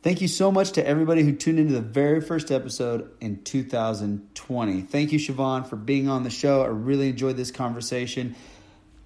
Thank 0.06 0.20
you 0.20 0.28
so 0.28 0.52
much 0.52 0.70
to 0.74 0.86
everybody 0.86 1.24
who 1.24 1.32
tuned 1.32 1.58
into 1.58 1.74
the 1.74 1.80
very 1.80 2.20
first 2.20 2.52
episode 2.52 3.10
in 3.20 3.42
2020. 3.42 4.82
Thank 4.82 5.10
you, 5.10 5.18
Siobhan, 5.18 5.66
for 5.66 5.74
being 5.74 6.08
on 6.08 6.22
the 6.22 6.30
show. 6.30 6.62
I 6.62 6.68
really 6.68 7.08
enjoyed 7.08 7.36
this 7.36 7.50
conversation. 7.50 8.36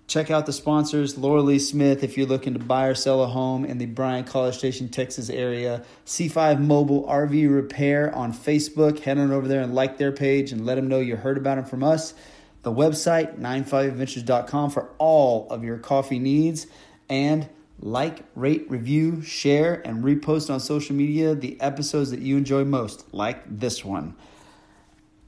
Check 0.09 0.31
out 0.31 0.45
the 0.45 0.53
sponsors, 0.53 1.17
Laura 1.17 1.41
Lee 1.41 1.59
Smith, 1.59 2.05
if 2.05 2.19
you're 2.19 2.27
looking 2.27 2.53
to 2.53 2.59
buy 2.59 2.85
or 2.85 2.95
sell 2.95 3.23
a 3.23 3.27
home 3.27 3.65
in 3.65 3.79
the 3.79 3.87
Bryan 3.87 4.25
College 4.25 4.59
Station, 4.59 4.91
Texas 4.91 5.31
area. 5.31 5.87
C5 6.05 6.61
Mobile 6.61 7.07
RV 7.07 7.51
Repair 7.51 8.15
on 8.15 8.35
Facebook. 8.35 8.99
Head 8.99 9.17
on 9.17 9.33
over 9.33 9.49
there 9.49 9.63
and 9.63 9.75
like 9.75 9.97
their 9.97 10.13
page 10.13 10.53
and 10.53 10.67
let 10.67 10.75
them 10.75 10.89
know 10.89 11.01
you 11.01 11.17
heard 11.17 11.39
about 11.39 11.55
them 11.55 11.65
from 11.65 11.83
us 11.83 12.13
the 12.61 12.71
website, 12.71 13.39
95adventures.com, 13.39 14.69
for 14.69 14.91
all 14.99 15.49
of 15.49 15.65
your 15.65 15.79
coffee 15.79 16.19
needs. 16.19 16.67
And 17.09 17.49
like, 17.81 18.25
rate, 18.35 18.71
review, 18.71 19.23
share, 19.23 19.81
and 19.87 20.05
repost 20.05 20.53
on 20.53 20.61
social 20.61 20.95
media 20.95 21.35
the 21.35 21.61
episodes 21.61 22.11
that 22.11 22.21
you 22.21 22.37
enjoy 22.37 22.65
most, 22.65 23.13
like 23.13 23.43
this 23.59 23.85
one. 23.85 24.15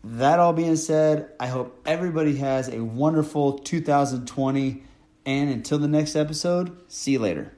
That 0.05 0.39
all 0.39 0.53
being 0.53 0.77
said, 0.77 1.31
I 1.41 1.47
hope 1.47 1.81
everybody 1.87 2.37
has 2.37 2.69
a 2.69 2.83
wonderful 2.83 3.59
2020. 3.59 4.83
And 5.25 5.51
until 5.51 5.79
the 5.79 5.89
next 5.89 6.17
episode, 6.17 6.77
see 6.89 7.13
you 7.13 7.21
later. 7.21 7.53